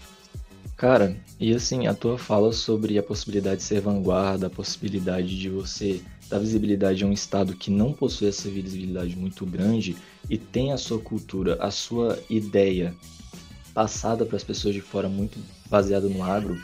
Cara, 0.77 1.15
e 1.39 1.55
assim, 1.55 1.87
a 1.87 1.95
tua 1.95 2.17
fala 2.17 2.53
sobre 2.53 2.99
a 2.99 3.03
possibilidade 3.03 3.59
de 3.59 3.63
ser 3.65 3.81
vanguarda, 3.81 4.47
a 4.47 4.51
possibilidade 4.51 5.39
de 5.39 5.49
você 5.51 6.01
dar 6.29 6.39
visibilidade 6.39 7.05
a 7.05 7.07
um 7.07 7.13
estado 7.13 7.55
que 7.55 7.71
não 7.71 7.93
possui 7.93 8.29
essa 8.29 8.49
visibilidade 8.49 9.17
muito 9.17 9.45
grande 9.45 9.97
e 10.29 10.39
tem 10.39 10.73
a 10.73 10.79
sua 10.79 10.99
cultura, 10.99 11.59
a 11.61 11.71
sua 11.71 12.19
ideia 12.31 12.95
passada 13.75 14.25
para 14.25 14.37
as 14.37 14.45
pessoas 14.45 14.75
de 14.75 14.81
fora 14.81 15.09
muito 15.09 15.39
baseada 15.69 16.09
no 16.09 16.23
agro, 16.23 16.59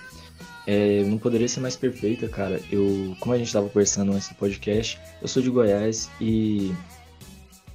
é, 0.67 1.05
não 1.05 1.19
poderia 1.19 1.49
ser 1.49 1.61
mais 1.61 1.77
perfeita, 1.77 2.29
cara. 2.29 2.61
Eu, 2.71 3.17
como 3.21 3.35
a 3.35 3.39
gente 3.39 3.47
estava 3.47 3.69
conversando 3.69 4.13
antes 4.13 4.29
do 4.29 4.35
podcast, 4.35 4.99
eu 5.23 5.29
sou 5.29 5.43
de 5.43 5.49
Goiás 5.49 6.11
e, 6.21 6.75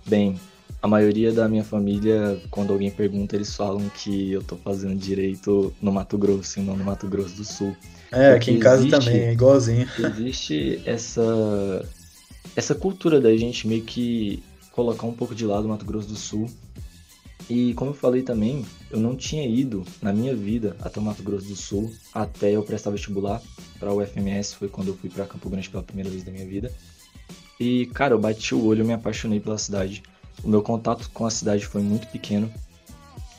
bem, 0.06 0.40
a 0.82 0.88
maioria 0.88 1.32
da 1.32 1.48
minha 1.48 1.63
família, 1.63 2.41
quando 2.50 2.74
alguém 2.74 2.89
pergunta, 2.89 3.36
eles 3.36 3.56
falam 3.56 3.88
que 3.89 4.32
eu 4.32 4.41
tô 4.41 4.56
fazendo 4.56 4.96
direito 4.96 5.72
no 5.80 5.91
Mato 5.91 6.17
Grosso 6.17 6.60
e 6.60 6.63
não 6.63 6.76
no 6.76 6.84
Mato 6.84 7.08
Grosso 7.08 7.36
do 7.36 7.46
Sul. 7.46 7.76
É, 8.12 8.34
aqui 8.34 8.52
em 8.52 8.60
casa 8.60 8.88
existe, 8.88 9.00
também, 9.00 9.22
é 9.22 9.34
igualzinho. 9.34 9.88
Existe 10.00 10.82
essa, 10.84 11.88
essa 12.56 12.74
cultura 12.74 13.22
da 13.22 13.36
gente 13.38 13.67
meio 13.67 13.84
que 13.84 14.41
colocar 14.72 15.06
um 15.06 15.13
pouco 15.13 15.36
de 15.36 15.46
lado 15.46 15.65
o 15.65 15.70
Mato 15.70 15.86
Grosso 15.86 16.08
do 16.08 16.15
Sul. 16.15 16.50
E 17.48 17.74
como 17.76 17.91
eu 17.91 17.96
falei 17.96 18.24
também, 18.24 18.65
eu 18.89 19.00
não 19.00 19.15
tinha 19.15 19.48
ido 19.48 19.84
na 20.02 20.12
minha 20.12 20.36
vida 20.36 20.76
até 20.82 21.00
o 21.00 21.04
Mato 21.04 21.22
Grosso 21.22 21.48
do 21.48 21.56
Sul 21.56 21.94
até 22.12 22.52
eu 22.52 22.63
prestar 22.63 22.89
vestibular 22.89 23.39
para 23.80 23.91
o 23.91 24.02
UFMS, 24.02 24.56
foi 24.56 24.67
quando 24.67 24.88
eu 24.88 24.98
fui 24.98 25.10
para 25.12 25.26
Campo 25.26 25.48
Grande 25.48 25.70
pela 25.70 25.84
primeira 25.84 26.10
vez 26.10 26.24
da 26.24 26.32
minha 26.32 26.46
vida. 26.46 26.72
E 27.60 27.86
cara, 27.88 28.15
eu 28.15 28.20
bati 28.20 28.56
o 28.56 28.65
olho, 28.65 28.82
eu 28.82 28.86
me 28.86 28.94
apaixonei 28.94 29.39
pela 29.39 29.58
cidade. 29.60 30.02
O 30.44 30.50
meu 30.50 30.62
contato 30.62 31.10
com 31.13 31.26
a 31.26 31.30
cidade 31.30 31.65
foi 31.65 31.82
muito 31.82 32.08
pequeno. 32.08 32.52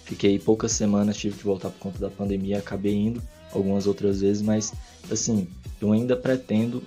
Fiquei 0.04 0.38
poucas 0.38 0.72
semanas, 0.72 1.16
tive 1.16 1.38
que 1.38 1.44
voltar 1.44 1.70
por 1.70 1.78
conta 1.78 1.98
da 1.98 2.10
pandemia, 2.10 2.58
acabei 2.58 2.94
indo 2.94 3.22
algumas 3.52 3.86
outras 3.86 4.20
vezes, 4.20 4.42
mas 4.42 4.72
assim, 5.10 5.48
eu 5.80 5.92
ainda 5.92 6.16
pretendo 6.16 6.82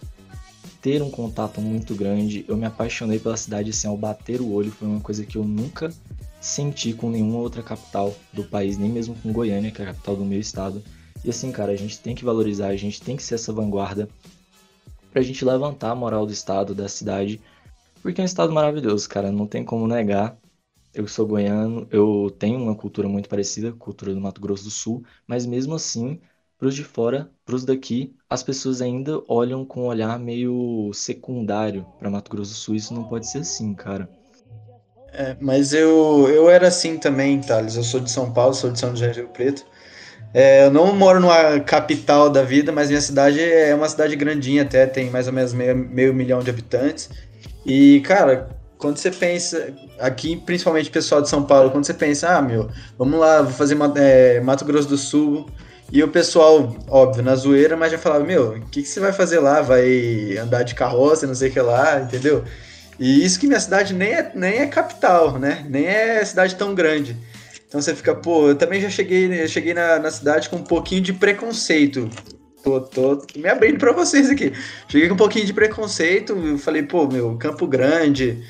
ter 0.81 1.01
um 1.01 1.09
contato 1.09 1.59
muito 1.59 1.95
grande. 1.95 2.45
Eu 2.47 2.55
me 2.55 2.65
apaixonei 2.65 3.19
pela 3.19 3.37
cidade 3.37 3.71
assim, 3.71 3.87
ao 3.87 3.97
bater 3.97 4.41
o 4.41 4.51
olho, 4.51 4.71
foi 4.71 4.87
uma 4.87 5.01
coisa 5.01 5.25
que 5.25 5.37
eu 5.37 5.43
nunca 5.43 5.91
senti 6.39 6.93
com 6.93 7.09
nenhuma 7.09 7.39
outra 7.39 7.63
capital 7.63 8.15
do 8.31 8.43
país, 8.43 8.77
nem 8.77 8.89
mesmo 8.89 9.15
com 9.15 9.33
Goiânia, 9.33 9.71
que 9.71 9.81
é 9.81 9.85
a 9.85 9.87
capital 9.87 10.15
do 10.15 10.23
meu 10.23 10.39
estado. 10.39 10.83
E 11.23 11.29
assim, 11.29 11.51
cara, 11.51 11.71
a 11.71 11.75
gente 11.75 11.99
tem 11.99 12.13
que 12.13 12.23
valorizar, 12.23 12.67
a 12.67 12.75
gente 12.75 13.01
tem 13.01 13.15
que 13.15 13.23
ser 13.23 13.35
essa 13.35 13.51
vanguarda 13.51 14.07
pra 15.11 15.23
gente 15.23 15.43
levantar 15.43 15.91
a 15.91 15.95
moral 15.95 16.25
do 16.25 16.33
estado, 16.33 16.75
da 16.75 16.87
cidade 16.87 17.41
porque 18.05 18.21
é 18.21 18.23
um 18.23 18.25
estado 18.25 18.53
maravilhoso, 18.53 19.09
cara, 19.09 19.31
não 19.31 19.47
tem 19.47 19.63
como 19.65 19.87
negar. 19.87 20.37
Eu 20.93 21.07
sou 21.07 21.25
goiano, 21.25 21.87
eu 21.89 22.29
tenho 22.37 22.61
uma 22.61 22.75
cultura 22.75 23.09
muito 23.09 23.27
parecida, 23.27 23.73
cultura 23.73 24.13
do 24.13 24.21
Mato 24.21 24.39
Grosso 24.39 24.63
do 24.63 24.69
Sul, 24.69 25.03
mas 25.25 25.43
mesmo 25.43 25.73
assim, 25.73 26.21
pros 26.55 26.75
de 26.75 26.83
fora, 26.83 27.31
pros 27.43 27.65
daqui, 27.65 28.15
as 28.29 28.43
pessoas 28.43 28.79
ainda 28.79 29.23
olham 29.27 29.65
com 29.65 29.81
um 29.81 29.85
olhar 29.87 30.19
meio 30.19 30.91
secundário 30.93 31.83
para 31.97 32.11
Mato 32.11 32.29
Grosso 32.29 32.51
do 32.51 32.57
Sul. 32.57 32.75
Isso 32.75 32.93
não 32.93 33.05
pode 33.05 33.27
ser 33.27 33.39
assim, 33.39 33.73
cara. 33.73 34.07
É, 35.11 35.35
mas 35.41 35.73
eu, 35.73 36.29
eu 36.29 36.47
era 36.47 36.67
assim 36.67 36.99
também, 36.99 37.41
Thales. 37.41 37.75
Eu 37.75 37.83
sou 37.83 37.99
de 37.99 38.11
São 38.11 38.31
Paulo, 38.31 38.53
sou 38.53 38.69
de 38.71 38.79
São 38.79 38.91
José 38.91 39.13
Rio 39.13 39.29
Preto. 39.29 39.65
É, 40.31 40.67
eu 40.67 40.71
não 40.71 40.95
moro 40.95 41.19
numa 41.19 41.59
capital 41.59 42.29
da 42.29 42.43
vida, 42.43 42.71
mas 42.71 42.89
minha 42.89 43.01
cidade 43.01 43.41
é 43.41 43.73
uma 43.73 43.89
cidade 43.89 44.15
grandinha 44.15 44.61
até, 44.61 44.85
tem 44.85 45.09
mais 45.09 45.25
ou 45.25 45.33
menos 45.33 45.53
meio, 45.53 45.75
meio 45.75 46.13
milhão 46.13 46.43
de 46.43 46.51
habitantes. 46.51 47.09
E, 47.65 48.01
cara, 48.01 48.49
quando 48.77 48.97
você 48.97 49.09
pensa, 49.09 49.73
aqui 49.99 50.35
principalmente 50.37 50.89
pessoal 50.89 51.21
de 51.21 51.29
São 51.29 51.43
Paulo, 51.43 51.71
quando 51.71 51.85
você 51.85 51.93
pensa, 51.93 52.37
ah, 52.37 52.41
meu, 52.41 52.69
vamos 52.97 53.19
lá, 53.19 53.41
vou 53.41 53.53
fazer 53.53 53.77
é, 53.95 54.39
Mato 54.41 54.65
Grosso 54.65 54.87
do 54.87 54.97
Sul. 54.97 55.49
E 55.91 56.03
o 56.03 56.07
pessoal, 56.07 56.75
óbvio, 56.89 57.23
na 57.23 57.35
zoeira, 57.35 57.77
mas 57.77 57.91
já 57.91 57.97
falava, 57.97 58.23
meu, 58.23 58.55
o 58.55 58.61
que, 58.61 58.81
que 58.81 58.87
você 58.87 58.99
vai 58.99 59.13
fazer 59.13 59.39
lá? 59.39 59.61
Vai 59.61 60.35
andar 60.37 60.63
de 60.63 60.73
carroça, 60.73 61.27
não 61.27 61.35
sei 61.35 61.49
o 61.49 61.53
que 61.53 61.61
lá, 61.61 62.01
entendeu? 62.01 62.43
E 62.99 63.23
isso 63.23 63.39
que 63.39 63.47
minha 63.47 63.59
cidade 63.59 63.93
nem 63.93 64.13
é, 64.13 64.31
nem 64.33 64.59
é 64.59 64.67
capital, 64.67 65.37
né? 65.37 65.65
Nem 65.69 65.85
é 65.85 66.25
cidade 66.25 66.55
tão 66.55 66.73
grande. 66.73 67.15
Então 67.67 67.81
você 67.81 67.93
fica, 67.93 68.15
pô, 68.15 68.49
eu 68.49 68.55
também 68.55 68.81
já 68.81 68.89
cheguei, 68.89 69.47
cheguei 69.47 69.73
na, 69.73 69.99
na 69.99 70.09
cidade 70.09 70.49
com 70.49 70.57
um 70.57 70.63
pouquinho 70.63 71.01
de 71.01 71.13
preconceito 71.13 72.09
tô, 72.65 72.81
tô 72.81 73.21
me 73.35 73.47
abrindo 73.47 73.77
para 73.77 73.91
vocês 73.91 74.29
aqui. 74.29 74.51
Cheguei 74.87 75.07
com 75.07 75.13
um 75.13 75.17
pouquinho 75.17 75.45
de 75.45 75.53
preconceito, 75.53 76.57
falei, 76.57 76.83
pô, 76.83 77.07
meu, 77.07 77.37
Campo 77.37 77.67
Grande, 77.67 78.43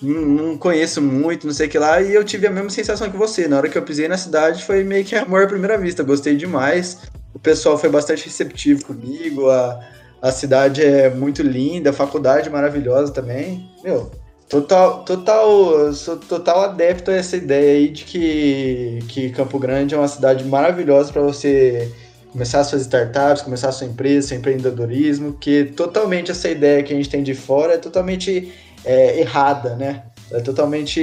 não, 0.00 0.22
não 0.22 0.58
conheço 0.58 1.00
muito, 1.00 1.46
não 1.46 1.54
sei 1.54 1.68
o 1.68 1.70
que 1.70 1.78
lá, 1.78 2.02
e 2.02 2.12
eu 2.12 2.24
tive 2.24 2.46
a 2.46 2.50
mesma 2.50 2.70
sensação 2.70 3.10
que 3.10 3.16
você. 3.16 3.46
Na 3.46 3.58
hora 3.58 3.68
que 3.68 3.78
eu 3.78 3.82
pisei 3.82 4.08
na 4.08 4.16
cidade, 4.16 4.64
foi 4.64 4.82
meio 4.82 5.04
que 5.04 5.14
amor 5.16 5.44
à 5.44 5.46
primeira 5.46 5.78
vista, 5.78 6.02
gostei 6.02 6.36
demais. 6.36 6.98
O 7.32 7.38
pessoal 7.38 7.78
foi 7.78 7.88
bastante 7.88 8.26
receptivo 8.26 8.84
comigo, 8.84 9.48
a, 9.48 9.80
a 10.20 10.32
cidade 10.32 10.82
é 10.82 11.08
muito 11.08 11.42
linda, 11.42 11.90
a 11.90 11.94
faculdade 11.94 12.50
maravilhosa 12.50 13.12
também. 13.12 13.70
Meu, 13.82 14.10
Total, 14.52 15.02
total, 15.04 15.94
sou 15.94 16.18
total 16.18 16.60
adepto 16.60 17.10
a 17.10 17.14
essa 17.14 17.38
ideia 17.38 17.72
aí 17.72 17.88
de 17.88 18.04
que, 18.04 18.98
que 19.08 19.30
Campo 19.30 19.58
Grande 19.58 19.94
é 19.94 19.96
uma 19.98 20.06
cidade 20.06 20.44
maravilhosa 20.44 21.10
para 21.10 21.22
você 21.22 21.90
começar 22.32 22.64
suas 22.64 22.82
startups, 22.82 23.42
começar 23.42 23.70
sua 23.72 23.86
empresa, 23.86 24.28
seu 24.28 24.38
empreendedorismo, 24.38 25.34
que 25.34 25.64
totalmente 25.64 26.30
essa 26.30 26.48
ideia 26.48 26.82
que 26.82 26.92
a 26.92 26.96
gente 26.96 27.10
tem 27.10 27.22
de 27.22 27.34
fora 27.34 27.74
é 27.74 27.78
totalmente 27.78 28.52
é, 28.84 29.20
errada, 29.20 29.76
né? 29.76 30.04
É 30.30 30.40
totalmente 30.40 31.00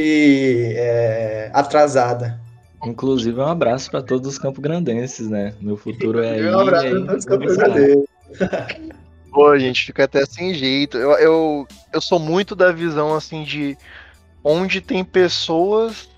é, 0.76 1.52
atrasada. 1.54 2.40
Inclusive, 2.84 3.40
um 3.40 3.46
abraço 3.46 3.92
para 3.92 4.02
todos 4.02 4.28
os 4.28 4.38
campograndenses, 4.40 5.30
né? 5.30 5.54
Meu 5.62 5.78
futuro 5.78 6.24
é 6.24 6.32
aí. 6.34 6.50
Um 6.50 6.60
abraço 6.60 6.90
para 6.90 7.00
todos 7.00 7.16
os 7.18 7.26
campograndenses. 7.26 8.06
Pô, 9.32 9.58
gente, 9.60 9.86
fica 9.86 10.06
até 10.06 10.26
sem 10.26 10.54
jeito. 10.56 10.98
Eu, 10.98 11.12
eu, 11.12 11.68
eu 11.94 12.02
sou 12.02 12.18
muito 12.18 12.56
da 12.56 12.72
visão, 12.72 13.14
assim, 13.14 13.44
de 13.44 13.78
onde 14.44 14.82
tem 14.82 15.04
pessoas, 15.04 16.10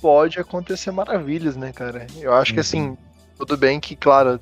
pode 0.00 0.38
acontecer 0.38 0.92
maravilhas, 0.92 1.56
né, 1.56 1.72
cara? 1.72 2.06
Eu 2.20 2.32
acho 2.32 2.52
uhum. 2.52 2.54
que, 2.54 2.60
assim, 2.60 2.96
tudo 3.36 3.56
bem 3.56 3.80
que, 3.80 3.96
claro, 3.96 4.38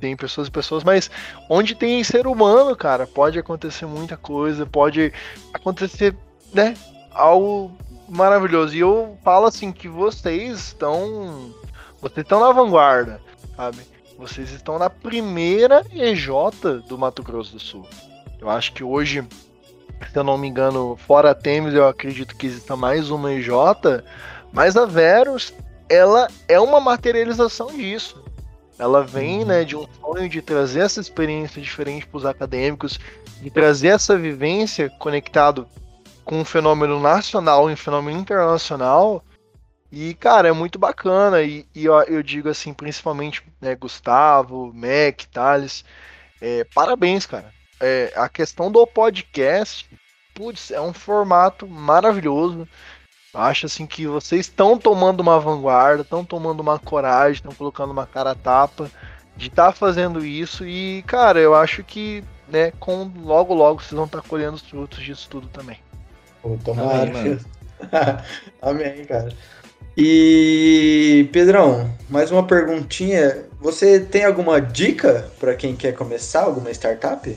tem 0.00 0.16
pessoas 0.16 0.48
e 0.48 0.50
pessoas, 0.50 0.82
mas 0.82 1.10
onde 1.48 1.74
tem 1.74 2.02
ser 2.02 2.26
humano, 2.26 2.74
cara, 2.74 3.06
pode 3.06 3.38
acontecer 3.38 3.86
muita 3.86 4.16
coisa, 4.16 4.66
pode 4.66 5.12
acontecer, 5.52 6.16
né, 6.52 6.74
algo 7.12 7.70
maravilhoso. 8.08 8.74
E 8.74 8.80
eu 8.80 9.16
falo 9.22 9.46
assim 9.46 9.70
que 9.70 9.88
vocês 9.88 10.58
estão 10.58 11.54
vocês 12.00 12.24
estão 12.24 12.40
na 12.40 12.50
vanguarda, 12.50 13.20
sabe? 13.54 13.78
Vocês 14.18 14.50
estão 14.50 14.78
na 14.78 14.88
primeira 14.88 15.84
EJ 15.92 16.28
do 16.88 16.98
Mato 16.98 17.22
Grosso 17.22 17.52
do 17.52 17.60
Sul. 17.60 17.86
Eu 18.40 18.48
acho 18.48 18.72
que 18.72 18.82
hoje, 18.82 19.22
se 20.10 20.18
eu 20.18 20.24
não 20.24 20.38
me 20.38 20.48
engano, 20.48 20.96
fora 20.96 21.30
a 21.30 21.34
Temes, 21.34 21.74
eu 21.74 21.86
acredito 21.86 22.34
que 22.36 22.46
exista 22.46 22.74
mais 22.74 23.10
uma 23.10 23.32
EJ, 23.32 23.50
mas 24.50 24.76
a 24.76 24.86
Verus, 24.86 25.52
ela 25.90 26.26
é 26.48 26.58
uma 26.58 26.80
materialização 26.80 27.66
disso. 27.68 28.22
Ela 28.80 29.04
vem, 29.04 29.44
né, 29.44 29.62
de 29.62 29.76
um 29.76 29.86
sonho 30.00 30.26
de 30.26 30.40
trazer 30.40 30.80
essa 30.80 31.02
experiência 31.02 31.60
diferente 31.60 32.06
para 32.06 32.16
os 32.16 32.24
acadêmicos, 32.24 32.98
de 33.42 33.50
trazer 33.50 33.88
essa 33.88 34.16
vivência 34.16 34.88
conectado 34.98 35.68
com 36.24 36.40
um 36.40 36.44
fenômeno 36.46 36.98
nacional 36.98 37.68
e 37.68 37.74
um 37.74 37.76
fenômeno 37.76 38.18
internacional. 38.18 39.22
E, 39.92 40.14
cara, 40.14 40.48
é 40.48 40.52
muito 40.52 40.78
bacana. 40.78 41.42
E, 41.42 41.66
e 41.74 41.84
eu, 41.84 41.92
eu, 42.04 42.22
digo 42.22 42.48
assim, 42.48 42.72
principalmente, 42.72 43.42
né, 43.60 43.74
Gustavo, 43.74 44.72
Mac, 44.72 45.24
Thales, 45.30 45.84
é, 46.40 46.64
parabéns, 46.74 47.26
cara. 47.26 47.52
É, 47.78 48.10
a 48.16 48.30
questão 48.30 48.72
do 48.72 48.86
podcast, 48.86 49.86
putz, 50.34 50.70
é 50.70 50.80
um 50.80 50.94
formato 50.94 51.68
maravilhoso. 51.68 52.66
Acho 53.32 53.66
assim 53.66 53.86
que 53.86 54.06
vocês 54.06 54.42
estão 54.42 54.76
tomando 54.76 55.20
uma 55.20 55.38
vanguarda, 55.38 56.02
estão 56.02 56.24
tomando 56.24 56.60
uma 56.60 56.78
coragem, 56.78 57.34
estão 57.34 57.52
colocando 57.52 57.92
uma 57.92 58.06
cara 58.06 58.34
tapa 58.34 58.90
de 59.36 59.46
estar 59.46 59.66
tá 59.66 59.72
fazendo 59.72 60.24
isso 60.24 60.66
e, 60.66 61.02
cara, 61.06 61.38
eu 61.38 61.54
acho 61.54 61.84
que, 61.84 62.24
né, 62.48 62.72
com 62.80 63.10
logo 63.22 63.54
logo 63.54 63.80
vocês 63.80 63.92
vão 63.92 64.04
estar 64.04 64.20
tá 64.20 64.28
colhendo 64.28 64.54
os 64.54 64.62
frutos 64.62 65.02
disso 65.02 65.28
tudo 65.30 65.46
também. 65.48 65.78
Pô, 66.42 66.58
tomara. 66.64 67.10
Amém, 67.10 67.38
Amém, 68.60 69.04
cara. 69.04 69.32
E 69.96 71.28
Pedrão, 71.32 71.94
mais 72.08 72.30
uma 72.30 72.46
perguntinha. 72.46 73.44
Você 73.60 74.00
tem 74.00 74.24
alguma 74.24 74.60
dica 74.60 75.30
para 75.38 75.54
quem 75.54 75.76
quer 75.76 75.92
começar 75.92 76.42
alguma 76.42 76.70
startup? 76.70 77.36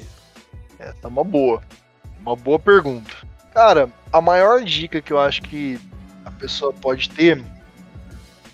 É, 0.80 0.92
tá 1.02 1.08
uma 1.08 1.24
boa. 1.24 1.62
Uma 2.20 2.36
boa 2.36 2.60
pergunta. 2.60 3.12
Cara, 3.54 3.90
a 4.14 4.22
maior 4.22 4.64
dica 4.64 5.02
que 5.02 5.12
eu 5.12 5.20
acho 5.20 5.42
que 5.42 5.80
a 6.24 6.30
pessoa 6.30 6.72
pode 6.72 7.10
ter 7.10 7.44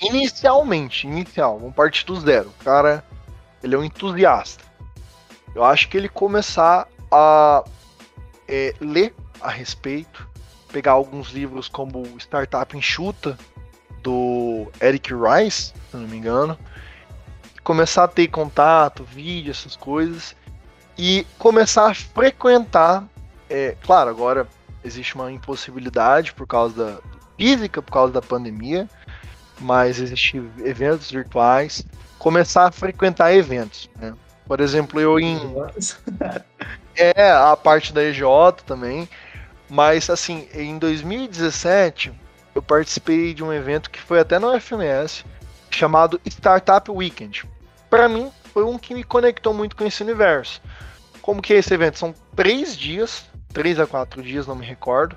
inicialmente, 0.01 1.05
inicial, 1.05 1.59
vamos 1.59 1.75
partir 1.75 2.05
do 2.05 2.17
zero. 2.17 2.49
O 2.49 2.63
cara, 2.63 3.03
ele 3.61 3.75
é 3.75 3.77
um 3.77 3.83
entusiasta. 3.83 4.63
Eu 5.53 5.65
acho 5.65 5.89
que 5.89 5.97
ele 5.97 6.07
começar 6.07 6.87
a 7.11 7.65
é, 8.47 8.73
ler 8.79 9.13
a 9.41 9.49
respeito, 9.49 10.25
pegar 10.71 10.93
alguns 10.93 11.31
livros 11.31 11.67
como 11.67 12.03
Startup 12.17 12.77
Enxuta, 12.77 13.37
do 14.01 14.71
Eric 14.81 15.11
Rice, 15.13 15.73
se 15.91 15.97
não 15.97 16.07
me 16.07 16.17
engano, 16.17 16.57
começar 17.65 18.05
a 18.05 18.07
ter 18.07 18.29
contato, 18.29 19.03
vídeo, 19.03 19.51
essas 19.51 19.75
coisas, 19.75 20.33
e 20.97 21.27
começar 21.37 21.89
a 21.89 21.93
frequentar. 21.93 23.03
É, 23.49 23.75
claro, 23.81 24.09
agora 24.09 24.47
existe 24.83 25.15
uma 25.15 25.31
impossibilidade 25.31 26.33
por 26.33 26.47
causa 26.47 26.85
da 26.85 26.99
física, 27.37 27.81
por 27.81 27.91
causa 27.91 28.13
da 28.13 28.21
pandemia, 28.21 28.89
mas 29.59 29.99
existem 29.99 30.49
eventos 30.59 31.11
virtuais. 31.11 31.85
Começar 32.17 32.67
a 32.67 32.71
frequentar 32.71 33.33
eventos. 33.33 33.89
Né? 33.95 34.13
Por 34.45 34.59
exemplo, 34.59 34.99
eu 34.99 35.19
em. 35.19 35.39
é, 36.95 37.31
a 37.31 37.55
parte 37.55 37.93
da 37.93 38.03
EJ 38.03 38.21
também. 38.65 39.07
Mas, 39.69 40.09
assim, 40.09 40.47
em 40.53 40.79
2017, 40.79 42.11
eu 42.55 42.61
participei 42.61 43.33
de 43.33 43.43
um 43.43 43.53
evento 43.53 43.91
que 43.91 44.01
foi 44.01 44.19
até 44.19 44.39
na 44.39 44.59
FMS, 44.59 45.23
chamado 45.69 46.19
Startup 46.25 46.89
Weekend. 46.89 47.47
Para 47.89 48.09
mim, 48.09 48.31
foi 48.51 48.63
um 48.63 48.77
que 48.77 48.95
me 48.95 49.03
conectou 49.03 49.53
muito 49.53 49.75
com 49.75 49.85
esse 49.85 50.01
universo. 50.01 50.59
Como 51.21 51.41
que 51.41 51.53
é 51.53 51.57
esse 51.57 51.73
evento? 51.73 51.99
São 51.99 52.15
três 52.35 52.75
dias, 52.75 53.28
três 53.53 53.79
a 53.79 53.87
quatro 53.87 54.21
dias, 54.21 54.47
não 54.47 54.55
me 54.55 54.65
recordo, 54.65 55.15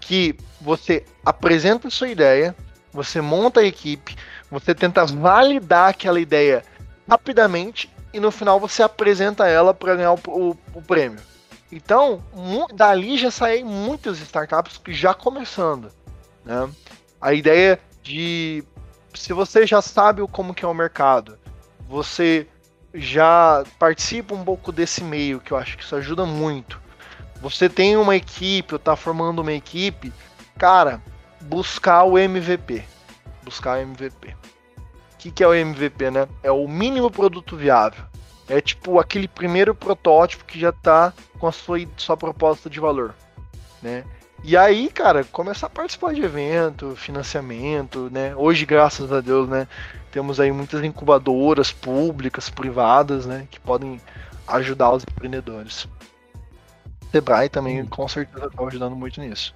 que 0.00 0.34
você 0.60 1.04
apresenta 1.24 1.88
a 1.88 1.90
sua 1.90 2.08
ideia, 2.08 2.54
você 2.92 3.20
monta 3.20 3.60
a 3.60 3.64
equipe, 3.64 4.16
você 4.50 4.74
tenta 4.74 5.04
validar 5.04 5.90
aquela 5.90 6.20
ideia 6.20 6.62
rapidamente 7.08 7.90
e 8.12 8.20
no 8.20 8.30
final 8.30 8.58
você 8.58 8.82
apresenta 8.82 9.46
ela 9.46 9.74
para 9.74 9.96
ganhar 9.96 10.12
o, 10.12 10.20
o, 10.26 10.56
o 10.74 10.82
prêmio. 10.82 11.20
Então, 11.70 12.22
dali 12.72 13.18
já 13.18 13.30
saem 13.30 13.64
muitas 13.64 14.18
startups 14.20 14.80
já 14.88 15.12
começando. 15.12 15.92
Né? 16.44 16.68
A 17.20 17.34
ideia 17.34 17.78
de 18.02 18.64
se 19.12 19.32
você 19.32 19.66
já 19.66 19.82
sabe 19.82 20.26
como 20.28 20.54
que 20.54 20.64
é 20.64 20.68
o 20.68 20.74
mercado, 20.74 21.38
você 21.86 22.46
já 22.94 23.64
participa 23.78 24.34
um 24.34 24.44
pouco 24.44 24.72
desse 24.72 25.04
meio, 25.04 25.40
que 25.40 25.52
eu 25.52 25.56
acho 25.56 25.76
que 25.76 25.84
isso 25.84 25.94
ajuda 25.94 26.24
muito. 26.24 26.80
Você 27.40 27.68
tem 27.68 27.96
uma 27.96 28.16
equipe, 28.16 28.74
ou 28.74 28.78
tá 28.78 28.96
formando 28.96 29.40
uma 29.40 29.52
equipe, 29.52 30.12
cara, 30.58 31.00
buscar 31.40 32.04
o 32.04 32.18
MVP. 32.18 32.84
Buscar 33.42 33.78
o 33.78 33.82
MVP. 33.82 34.28
O 34.28 35.16
que, 35.18 35.30
que 35.30 35.42
é 35.42 35.46
o 35.46 35.54
MVP, 35.54 36.10
né? 36.10 36.28
É 36.42 36.50
o 36.50 36.66
mínimo 36.68 37.10
produto 37.10 37.56
viável. 37.56 38.04
É 38.48 38.60
tipo 38.60 38.98
aquele 38.98 39.28
primeiro 39.28 39.74
protótipo 39.74 40.44
que 40.44 40.58
já 40.58 40.72
tá 40.72 41.12
com 41.38 41.46
a 41.46 41.52
sua, 41.52 41.78
sua 41.96 42.16
proposta 42.16 42.68
de 42.70 42.80
valor, 42.80 43.14
né? 43.82 44.04
E 44.44 44.56
aí, 44.56 44.88
cara, 44.88 45.24
começar 45.24 45.66
a 45.66 45.70
participar 45.70 46.14
de 46.14 46.22
evento, 46.22 46.94
financiamento, 46.94 48.08
né? 48.10 48.34
Hoje, 48.36 48.64
graças 48.64 49.12
a 49.12 49.20
Deus, 49.20 49.48
né, 49.48 49.66
temos 50.12 50.38
aí 50.38 50.52
muitas 50.52 50.82
incubadoras 50.84 51.72
públicas, 51.72 52.48
privadas, 52.48 53.26
né, 53.26 53.48
que 53.50 53.58
podem 53.58 54.00
ajudar 54.46 54.92
os 54.92 55.02
empreendedores. 55.02 55.88
Sebrae 57.12 57.48
também, 57.48 57.84
com 57.86 58.06
certeza, 58.08 58.46
está 58.46 58.66
ajudando 58.66 58.96
muito 58.96 59.20
nisso. 59.20 59.54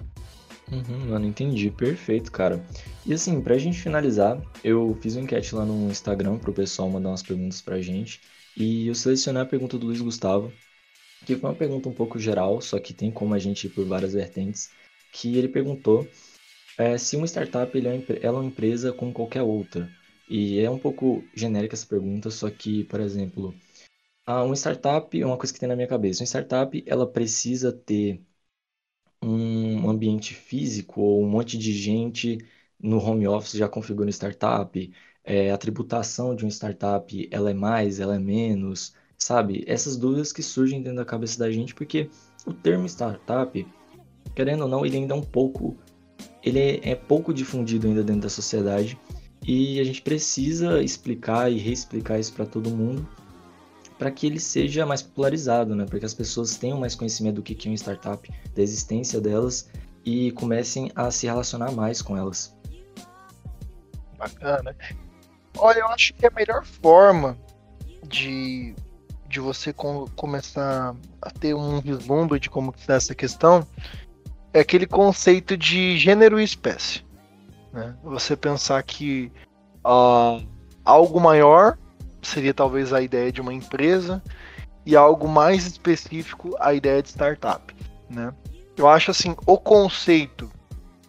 Uhum, 0.71 1.09
mano, 1.09 1.25
entendi. 1.25 1.69
Perfeito, 1.69 2.31
cara. 2.31 2.65
E 3.05 3.13
assim, 3.13 3.41
pra 3.41 3.57
gente 3.57 3.79
finalizar, 3.81 4.41
eu 4.63 4.97
fiz 5.01 5.15
uma 5.15 5.23
enquete 5.23 5.53
lá 5.55 5.65
no 5.65 5.89
Instagram 5.89 6.37
pro 6.39 6.53
pessoal 6.53 6.89
mandar 6.89 7.09
umas 7.09 7.23
perguntas 7.23 7.61
pra 7.61 7.81
gente. 7.81 8.21
E 8.55 8.87
eu 8.87 8.95
selecionei 8.95 9.41
a 9.41 9.45
pergunta 9.45 9.77
do 9.77 9.87
Luiz 9.87 10.01
Gustavo, 10.01 10.51
que 11.25 11.35
foi 11.35 11.49
uma 11.49 11.55
pergunta 11.55 11.89
um 11.89 11.93
pouco 11.93 12.19
geral, 12.19 12.61
só 12.61 12.79
que 12.79 12.93
tem 12.93 13.11
como 13.11 13.33
a 13.33 13.39
gente 13.39 13.67
ir 13.67 13.69
por 13.71 13.85
várias 13.85 14.13
vertentes, 14.13 14.71
que 15.11 15.37
ele 15.37 15.47
perguntou 15.47 16.07
é, 16.77 16.97
se 16.97 17.15
uma 17.15 17.27
startup 17.27 17.77
é, 17.77 17.81
ela 17.81 18.37
é 18.37 18.41
uma 18.41 18.45
empresa 18.45 18.93
como 18.93 19.13
qualquer 19.13 19.43
outra. 19.43 19.89
E 20.29 20.59
é 20.59 20.69
um 20.69 20.79
pouco 20.79 21.23
genérica 21.35 21.75
essa 21.75 21.85
pergunta, 21.85 22.31
só 22.31 22.49
que, 22.49 22.85
por 22.85 22.99
exemplo, 22.99 23.53
uma 24.27 24.55
startup 24.55 25.19
é 25.19 25.25
uma 25.25 25.37
coisa 25.37 25.53
que 25.53 25.59
tem 25.59 25.69
na 25.69 25.75
minha 25.75 25.87
cabeça. 25.87 26.21
Uma 26.21 26.27
startup, 26.27 26.83
ela 26.87 27.07
precisa 27.07 27.71
ter 27.71 28.21
um 29.21 29.89
ambiente 29.89 30.33
físico 30.33 31.01
ou 31.01 31.23
um 31.23 31.29
monte 31.29 31.57
de 31.57 31.71
gente 31.73 32.37
no 32.79 32.97
home 32.97 33.27
office 33.27 33.53
já 33.53 33.67
configurando 33.67 34.11
startup. 34.11 34.93
É, 35.23 35.51
a 35.51 35.57
tributação 35.57 36.35
de 36.35 36.43
uma 36.43 36.51
startup, 36.51 37.29
ela 37.31 37.51
é 37.51 37.53
mais, 37.53 37.99
ela 37.99 38.15
é 38.15 38.19
menos 38.19 38.93
sabe? 39.23 39.63
Essas 39.65 39.97
dúvidas 39.97 40.31
que 40.31 40.43
surgem 40.43 40.81
dentro 40.81 40.97
da 40.97 41.05
cabeça 41.05 41.39
da 41.39 41.49
gente, 41.49 41.73
porque 41.73 42.09
o 42.45 42.53
termo 42.53 42.85
startup, 42.87 43.65
querendo 44.35 44.63
ou 44.63 44.67
não, 44.67 44.85
ele 44.85 44.97
ainda 44.97 45.13
é 45.13 45.17
um 45.17 45.23
pouco. 45.23 45.77
Ele 46.43 46.59
é, 46.59 46.89
é 46.91 46.95
pouco 46.95 47.33
difundido 47.33 47.87
ainda 47.87 48.03
dentro 48.03 48.23
da 48.23 48.29
sociedade 48.29 48.99
e 49.45 49.79
a 49.79 49.83
gente 49.83 50.01
precisa 50.01 50.81
explicar 50.83 51.51
e 51.51 51.57
reexplicar 51.57 52.19
isso 52.19 52.33
para 52.33 52.45
todo 52.45 52.69
mundo 52.69 53.07
para 53.97 54.11
que 54.11 54.27
ele 54.27 54.39
seja 54.39 54.85
mais 54.85 55.01
popularizado, 55.01 55.75
né? 55.75 55.85
Para 55.85 55.99
que 55.99 56.05
as 56.05 56.13
pessoas 56.13 56.55
tenham 56.55 56.79
mais 56.79 56.95
conhecimento 56.95 57.35
do 57.35 57.43
que 57.43 57.67
é 57.67 57.71
uma 57.71 57.75
startup, 57.75 58.29
da 58.55 58.61
existência 58.61 59.19
delas 59.21 59.69
e 60.05 60.31
comecem 60.33 60.91
a 60.95 61.09
se 61.11 61.27
relacionar 61.27 61.71
mais 61.71 62.01
com 62.01 62.17
elas. 62.17 62.55
Bacana. 64.17 64.75
Olha, 65.57 65.79
eu 65.79 65.87
acho 65.87 66.13
que 66.13 66.25
a 66.25 66.31
melhor 66.31 66.65
forma 66.65 67.37
de 68.07 68.75
de 69.33 69.39
você 69.39 69.73
com, 69.73 70.05
começar 70.15 70.95
a 71.19 71.31
ter 71.31 71.55
um 71.55 71.81
vislumbre 71.81 72.39
de 72.39 72.51
como 72.51 72.71
está 72.77 72.93
essa 72.93 73.15
questão, 73.15 73.67
é 74.53 74.59
aquele 74.59 74.85
conceito 74.85 75.57
de 75.57 75.97
gênero 75.97 76.39
e 76.39 76.43
espécie. 76.43 77.03
Né? 77.73 77.95
Você 78.03 78.35
pensar 78.35 78.83
que 78.83 79.31
uh, 79.83 80.45
algo 80.85 81.19
maior 81.19 81.79
seria 82.27 82.53
talvez 82.53 82.93
a 82.93 83.01
ideia 83.01 83.31
de 83.31 83.41
uma 83.41 83.53
empresa 83.53 84.21
e 84.85 84.95
algo 84.95 85.27
mais 85.27 85.65
específico 85.65 86.55
a 86.59 86.73
ideia 86.73 87.01
de 87.01 87.09
startup. 87.09 87.73
Né? 88.09 88.33
Eu 88.75 88.87
acho 88.87 89.11
assim, 89.11 89.35
o 89.45 89.57
conceito, 89.57 90.51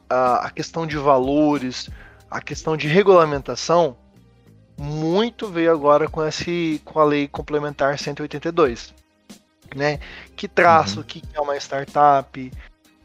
a, 0.09 0.46
a 0.46 0.50
questão 0.50 0.87
de 0.87 0.96
valores, 0.96 1.90
a 2.31 2.40
questão 2.40 2.77
de 2.77 2.88
regulamentação, 2.88 3.96
muito 4.77 5.48
veio 5.48 5.72
agora 5.72 6.09
com, 6.09 6.24
esse, 6.24 6.81
com 6.85 6.98
a 6.98 7.05
lei 7.05 7.29
complementar 7.29 7.98
182, 7.98 8.92
né? 9.74 10.00
Que 10.35 10.48
traça 10.48 10.96
uhum. 10.96 11.03
o 11.03 11.05
que 11.05 11.22
é 11.33 11.40
uma 11.40 11.57
startup, 11.57 12.53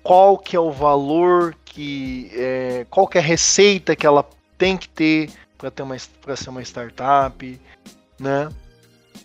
qual 0.01 0.37
que 0.37 0.55
é 0.55 0.59
o 0.59 0.71
valor 0.71 1.55
que, 1.63 2.31
é, 2.33 2.85
qual 2.89 3.07
que 3.07 3.17
é 3.17 3.21
a 3.21 3.23
receita 3.23 3.95
que 3.95 4.07
ela 4.07 4.27
tem 4.57 4.75
que 4.75 4.89
ter 4.89 5.29
para 5.57 5.69
ter 5.69 5.83
uma 5.83 5.95
para 6.21 6.35
ser 6.35 6.49
uma 6.49 6.61
startup, 6.61 7.61
né? 8.19 8.49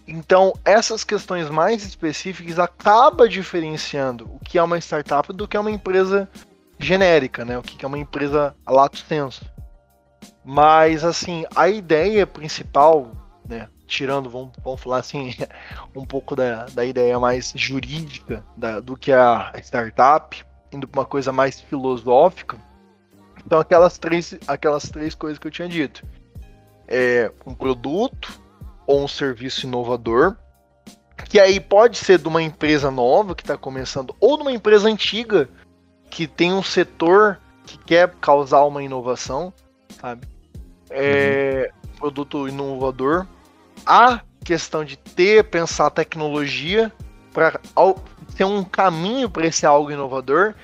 Então, 0.06 0.52
essas 0.64 1.02
questões 1.02 1.48
mais 1.48 1.84
específicas 1.84 2.58
acaba 2.58 3.28
diferenciando 3.28 4.26
o 4.34 4.38
que 4.38 4.58
é 4.58 4.62
uma 4.62 4.78
startup 4.78 5.32
do 5.32 5.48
que 5.48 5.56
é 5.56 5.60
uma 5.60 5.70
empresa 5.70 6.28
genérica, 6.78 7.44
né? 7.44 7.58
O 7.58 7.62
que 7.62 7.84
é 7.84 7.88
uma 7.88 7.98
empresa 7.98 8.54
a 8.66 8.72
lato 8.72 8.98
senso. 8.98 9.44
Mas, 10.44 11.04
assim, 11.04 11.46
a 11.54 11.68
ideia 11.68 12.26
principal, 12.26 13.12
né, 13.48 13.68
tirando, 13.86 14.28
vamos, 14.28 14.52
vamos 14.62 14.80
falar 14.80 14.98
assim, 14.98 15.34
um 15.96 16.04
pouco 16.04 16.36
da, 16.36 16.66
da 16.66 16.84
ideia 16.84 17.18
mais 17.18 17.52
jurídica 17.56 18.44
da, 18.56 18.80
do 18.80 18.96
que 18.96 19.10
a 19.10 19.52
startup, 19.62 20.44
indo 20.70 20.86
para 20.86 21.00
uma 21.00 21.06
coisa 21.06 21.32
mais 21.32 21.60
filosófica, 21.60 22.58
então 23.46 23.58
aquelas 23.58 23.98
três, 23.98 24.36
aquelas 24.46 24.88
três 24.88 25.14
coisas 25.14 25.38
que 25.38 25.46
eu 25.46 25.50
tinha 25.50 25.68
dito. 25.68 26.04
É 26.86 27.30
um 27.46 27.54
produto 27.54 28.43
ou 28.86 29.02
um 29.02 29.08
serviço 29.08 29.66
inovador 29.66 30.36
que 31.34 31.40
aí 31.40 31.58
pode 31.58 31.98
ser 31.98 32.18
de 32.18 32.28
uma 32.28 32.42
empresa 32.42 32.90
nova 32.90 33.34
que 33.34 33.42
está 33.42 33.56
começando, 33.56 34.14
ou 34.20 34.36
de 34.36 34.42
uma 34.42 34.52
empresa 34.52 34.88
antiga 34.88 35.48
que 36.10 36.26
tem 36.26 36.52
um 36.52 36.62
setor 36.62 37.40
que 37.66 37.78
quer 37.78 38.14
causar 38.20 38.64
uma 38.64 38.82
inovação, 38.82 39.52
sabe? 40.00 40.28
É, 40.90 41.72
uhum. 41.74 41.90
Produto 41.98 42.48
inovador. 42.48 43.26
A 43.86 44.20
questão 44.44 44.84
de 44.84 44.96
ter, 44.96 45.44
pensar 45.44 45.90
tecnologia 45.90 46.92
para 47.32 47.60
ter 48.36 48.44
um 48.44 48.62
caminho 48.62 49.28
para 49.28 49.46
esse 49.46 49.66
algo 49.66 49.90
inovador 49.90 50.54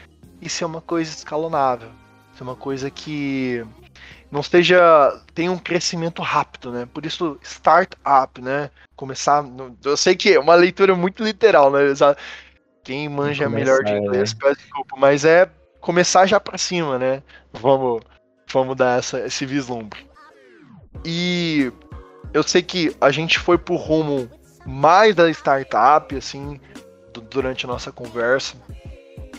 e 0.40 0.48
ser 0.48 0.66
uma 0.66 0.80
coisa 0.80 1.11
escalonável. 1.11 1.88
Ser 2.37 2.44
uma 2.44 2.54
coisa 2.54 2.90
que 2.90 3.64
não 4.30 4.40
esteja 4.40 5.20
tem 5.34 5.48
um 5.48 5.58
crescimento 5.58 6.22
rápido, 6.22 6.70
né? 6.70 6.86
Por 6.92 7.04
isso 7.04 7.38
startup, 7.42 8.40
né? 8.40 8.70
Começar, 8.94 9.44
eu 9.84 9.96
sei 9.96 10.14
que 10.14 10.34
é 10.34 10.40
uma 10.40 10.54
leitura 10.54 10.94
muito 10.94 11.24
literal, 11.24 11.70
né? 11.70 11.80
Quem 12.84 13.08
manja 13.08 13.44
começar, 13.44 13.58
melhor 13.58 13.84
de 13.84 13.92
inglês, 13.92 14.36
é. 14.44 14.54
desculpa, 14.54 14.96
mas 14.96 15.24
é 15.24 15.50
começar 15.80 16.26
já 16.26 16.38
para 16.38 16.58
cima, 16.58 16.98
né? 16.98 17.22
Vamos, 17.52 18.02
vamos 18.52 18.76
dar 18.76 18.98
essa, 18.98 19.20
esse 19.20 19.44
vislumbre. 19.44 20.06
E 21.04 21.72
eu 22.32 22.42
sei 22.42 22.62
que 22.62 22.94
a 23.00 23.10
gente 23.10 23.38
foi 23.38 23.58
pro 23.58 23.76
rumo 23.76 24.30
mais 24.66 25.14
da 25.14 25.30
startup, 25.30 26.14
assim, 26.14 26.60
durante 27.30 27.64
a 27.64 27.68
nossa 27.68 27.90
conversa, 27.90 28.56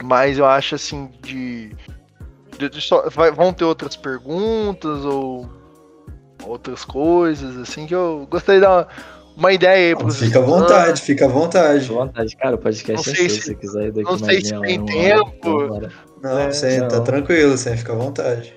mas 0.03 0.37
eu 0.37 0.45
acho 0.45 0.75
assim 0.75 1.09
de 1.21 1.75
só, 2.79 3.09
vai, 3.09 3.31
vão 3.31 3.53
ter 3.53 3.63
outras 3.63 3.95
perguntas 3.95 5.05
ou 5.05 5.49
outras 6.45 6.83
coisas, 6.83 7.57
assim, 7.57 7.85
que 7.85 7.95
eu 7.95 8.27
gostaria 8.29 8.61
de 8.61 8.67
dar 8.67 8.71
uma, 8.71 8.87
uma 9.37 9.53
ideia 9.53 9.95
aí 9.95 10.11
Fica 10.11 10.39
à 10.39 10.41
vontade, 10.41 11.01
fica 11.01 11.25
à 11.25 11.27
vontade. 11.27 11.81
Fica 11.81 11.95
à 11.95 11.97
vontade, 12.05 12.35
cara, 12.35 12.55
o 12.55 12.57
podcast 12.57 13.07
não 13.07 13.13
é 13.13 13.17
sei 13.17 13.29
seu, 13.29 13.41
se, 13.41 13.47
se 13.47 13.55
quiser 13.55 13.87
ir 13.87 13.91
daqui 13.91 14.09
Não 14.09 14.17
sei 14.17 14.41
se 14.41 14.59
tem 14.61 14.85
tempo. 14.85 15.89
não, 16.21 16.39
é, 16.39 16.51
você 16.51 16.79
não. 16.79 16.87
tá 16.87 17.01
tranquilo, 17.01 17.57
você 17.57 17.75
fica 17.77 17.93
à 17.93 17.95
vontade. 17.95 18.53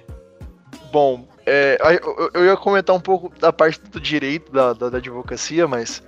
Bom, 0.93 1.27
é, 1.47 1.79
eu, 2.03 2.31
eu, 2.35 2.45
ia 2.47 2.57
comentar 2.57 2.95
um 2.95 3.01
pouco 3.01 3.33
da 3.39 3.53
parte 3.53 3.81
do 3.91 4.01
direito 4.01 4.51
da, 4.53 4.73
da, 4.73 4.91
da 4.91 4.99
advocacia, 4.99 5.67
mas, 5.67 6.03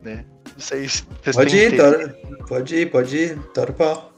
né, 0.00 0.24
não 0.52 0.60
sei 0.60 0.88
se 0.88 1.04
vocês 1.22 1.36
Pode 1.36 1.56
ir, 1.56 1.76
tora, 1.76 2.16
pode 2.48 2.76
ir, 2.76 2.90
pode 2.90 3.16
ir, 3.16 3.38
tora 3.52 3.70
o 3.70 3.74
pau. 3.74 4.12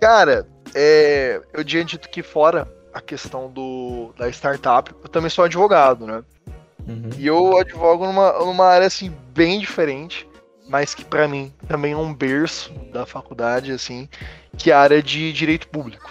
Cara, 0.00 0.46
é, 0.78 1.40
eu 1.54 1.64
tinha 1.64 1.82
dito 1.82 2.10
que 2.10 2.22
fora 2.22 2.70
a 2.92 3.00
questão 3.00 3.50
do, 3.50 4.12
da 4.18 4.28
startup, 4.28 4.94
eu 5.02 5.08
também 5.08 5.30
sou 5.30 5.44
advogado, 5.44 6.06
né? 6.06 6.22
Uhum. 6.86 7.10
E 7.16 7.26
eu 7.26 7.56
advogo 7.56 8.04
numa, 8.04 8.32
numa 8.40 8.66
área 8.66 8.86
assim 8.86 9.10
bem 9.34 9.58
diferente, 9.58 10.28
mas 10.68 10.94
que 10.94 11.02
para 11.02 11.26
mim 11.26 11.50
também 11.66 11.92
é 11.92 11.96
um 11.96 12.12
berço 12.12 12.72
da 12.92 13.06
faculdade, 13.06 13.72
assim, 13.72 14.06
que 14.58 14.70
é 14.70 14.74
a 14.74 14.80
área 14.80 15.02
de 15.02 15.32
direito 15.32 15.66
público. 15.68 16.10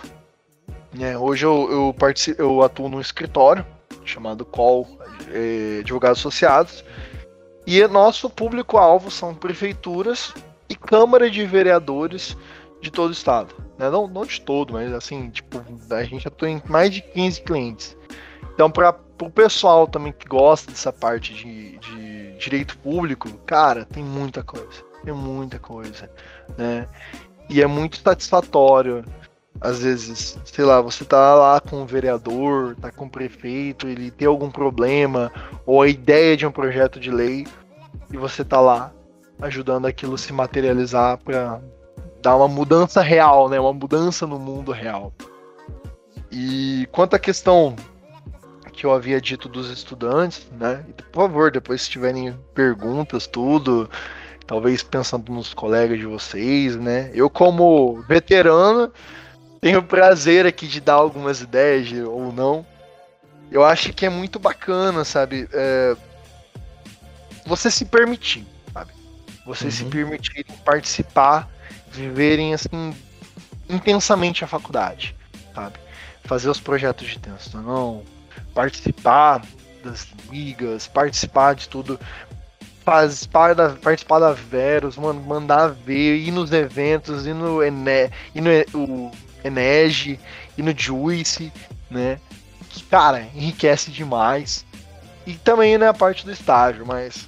É, 1.00 1.16
hoje 1.16 1.46
eu, 1.46 1.72
eu, 1.72 1.94
participo, 1.94 2.42
eu 2.42 2.64
atuo 2.64 2.90
num 2.90 3.02
escritório 3.02 3.64
chamado 4.04 4.44
Call 4.46 4.88
é, 5.32 5.80
Advogados 5.82 6.20
Associados, 6.20 6.84
e 7.68 7.86
nosso 7.88 8.30
público-alvo 8.32 9.12
são 9.12 9.36
prefeituras 9.36 10.34
e 10.68 10.76
Câmara 10.76 11.30
de 11.30 11.46
Vereadores 11.46 12.36
de 12.86 12.92
todo 12.92 13.10
o 13.10 13.14
estado. 13.14 13.54
Né? 13.78 13.90
Não, 13.90 14.08
não 14.08 14.26
de 14.26 14.40
todo, 14.40 14.74
mas 14.74 14.94
assim, 14.94 15.30
tipo, 15.30 15.62
a 15.90 16.04
gente 16.04 16.28
atua 16.28 16.50
em 16.50 16.62
mais 16.70 16.92
de 16.92 17.02
15 17.02 17.42
clientes. 17.42 17.98
Então, 18.54 18.70
para 18.70 18.96
o 19.22 19.30
pessoal 19.30 19.88
também 19.88 20.14
que 20.14 20.28
gosta 20.28 20.72
dessa 20.72 20.94
parte 20.94 21.34
de, 21.34 21.78
de 21.80 22.38
direito 22.38 22.78
público, 22.78 23.30
cara, 23.46 23.86
tem 23.86 24.04
muita 24.04 24.44
coisa. 24.44 24.84
Tem 25.04 25.14
muita 25.14 25.60
coisa, 25.60 26.10
né? 26.58 26.88
E 27.50 27.62
é 27.62 27.68
muito 27.68 27.98
satisfatório. 27.98 29.04
Às 29.60 29.82
vezes, 29.82 30.38
sei 30.46 30.66
lá, 30.66 30.82
você 30.82 31.06
tá 31.06 31.34
lá 31.34 31.60
com 31.60 31.82
o 31.82 31.86
vereador, 31.86 32.76
tá 32.76 32.92
com 32.92 33.06
o 33.06 33.10
prefeito, 33.10 33.88
ele 33.88 34.12
tem 34.12 34.28
algum 34.28 34.52
problema, 34.52 35.32
ou 35.66 35.82
a 35.82 35.88
ideia 35.88 36.36
de 36.36 36.46
um 36.46 36.52
projeto 36.52 37.00
de 37.00 37.10
lei, 37.10 37.48
e 38.12 38.18
você 38.18 38.44
tá 38.44 38.60
lá 38.60 38.92
ajudando 39.42 39.86
aquilo 39.86 40.18
se 40.18 40.34
materializar 40.34 41.18
para 41.20 41.62
dar 42.26 42.36
uma 42.36 42.48
mudança 42.48 43.04
real, 43.04 43.48
né? 43.48 43.60
Uma 43.60 43.72
mudança 43.72 44.26
no 44.26 44.40
mundo 44.40 44.72
real. 44.72 45.14
E 46.32 46.90
quanto 46.92 47.16
à 47.16 47.20
questão 47.20 47.76
que 48.74 48.84
eu 48.84 48.92
havia 48.92 49.22
dito 49.22 49.48
dos 49.48 49.70
estudantes, 49.70 50.48
né? 50.60 50.84
Por 51.12 51.22
favor, 51.22 51.52
depois 51.52 51.84
se 51.84 51.90
tiverem 51.92 52.36
perguntas, 52.56 53.28
tudo, 53.28 53.88
talvez 54.48 54.82
pensando 54.82 55.32
nos 55.32 55.54
colegas 55.54 56.00
de 56.00 56.08
vocês, 56.08 56.76
né? 56.76 57.12
Eu 57.14 57.30
como 57.30 58.02
veterano 58.08 58.92
tenho 59.62 59.78
o 59.80 59.84
prazer 59.84 60.48
aqui 60.48 60.68
de 60.68 60.82
dar 60.82 60.96
algumas 60.96 61.42
ideias 61.42 61.92
ou 62.08 62.34
não. 62.34 62.66
Eu 63.52 63.64
acho 63.64 63.94
que 63.94 64.04
é 64.04 64.10
muito 64.10 64.40
bacana, 64.40 65.06
sabe? 65.06 65.48
É... 65.54 65.96
Você 67.46 67.70
se 67.70 67.86
permitir, 67.86 68.48
sabe? 68.74 68.94
Você 69.46 69.66
uhum. 69.66 69.72
se 69.72 69.86
permitir 69.86 70.44
participar 70.66 71.54
viverem 71.96 72.54
assim 72.54 72.94
intensamente 73.70 74.44
a 74.44 74.48
faculdade, 74.48 75.16
sabe? 75.54 75.78
Fazer 76.24 76.50
os 76.50 76.60
projetos 76.60 77.08
de 77.08 77.14
extensão, 77.14 78.04
participar 78.54 79.42
das 79.84 80.08
ligas, 80.30 80.88
participar 80.88 81.56
de 81.56 81.70
tudo, 81.70 82.00
participar 82.84 83.54
da, 83.54 83.70
participar 83.70 84.20
da 84.20 84.32
Verus, 84.32 84.98
mandar 84.98 85.70
ver, 85.70 86.18
ir 86.18 86.32
nos 86.32 86.52
eventos, 86.52 87.26
ir 87.26 87.34
no, 87.34 87.64
Ene, 87.64 88.12
ir 88.34 88.42
no 88.42 88.50
o 88.80 89.12
Enege, 89.44 90.20
ir 90.58 90.64
no 90.64 90.78
Juice, 90.78 91.52
né? 91.90 92.20
Que, 92.70 92.84
cara, 92.84 93.22
enriquece 93.34 93.92
demais. 93.92 94.66
E 95.26 95.34
também 95.34 95.78
né, 95.78 95.88
a 95.88 95.94
parte 95.94 96.26
do 96.26 96.32
estágio, 96.32 96.86
mas 96.86 97.28